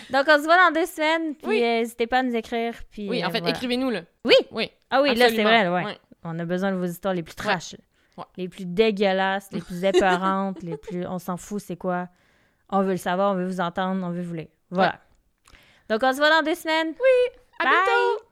Donc, 0.09 0.25
on 0.27 0.37
se 0.37 0.43
voit 0.43 0.57
dans 0.69 0.73
deux 0.73 0.85
semaines, 0.85 1.35
puis 1.35 1.47
Oui. 1.47 1.63
euh, 1.63 1.79
n'hésitez 1.79 2.07
pas 2.07 2.19
à 2.19 2.23
nous 2.23 2.35
écrire. 2.35 2.73
Puis, 2.91 3.07
Oui, 3.09 3.23
en 3.23 3.29
euh, 3.29 3.31
fait, 3.31 3.39
voilà. 3.39 3.55
écrivez-nous, 3.55 3.89
là. 3.89 4.01
Oui. 4.25 4.35
Oui. 4.51 4.69
Ah 4.89 5.01
oui, 5.01 5.15
là, 5.15 5.29
c'est 5.29 5.43
vrai, 5.43 5.69
ouais. 5.69 5.85
Ouais. 5.85 5.97
On 6.23 6.37
a 6.39 6.45
besoin 6.45 6.71
de 6.71 6.77
vos 6.77 6.85
histoires 6.85 7.13
les 7.13 7.23
plus 7.23 7.35
trash. 7.35 7.75
Ouais. 8.17 8.25
les 8.35 8.49
plus 8.49 8.65
dégueulasses, 8.65 9.47
les 9.53 9.61
plus 9.61 9.81
épeurantes, 9.85 10.61
les 10.61 10.75
plus... 10.75 11.05
On 11.07 11.19
s'en 11.19 11.37
fout, 11.37 11.61
c'est 11.61 11.77
quoi. 11.77 12.09
On 12.69 12.81
veut 12.81 12.91
le 12.91 12.97
savoir, 12.97 13.31
on 13.31 13.35
veut 13.35 13.47
vous 13.47 13.61
entendre, 13.61 14.05
on 14.05 14.09
veut 14.09 14.23
vous 14.23 14.33
lire. 14.33 14.47
Voilà. 14.71 14.99
Donc, 15.89 16.01
on 16.03 16.11
se 16.11 16.17
voit 16.17 16.29
dans 16.29 16.43
deux 16.43 16.55
semaines. 16.55 16.89
Oui, 16.89 17.39
à 17.59 17.63
Bye. 17.63 17.73
bientôt! 17.73 18.28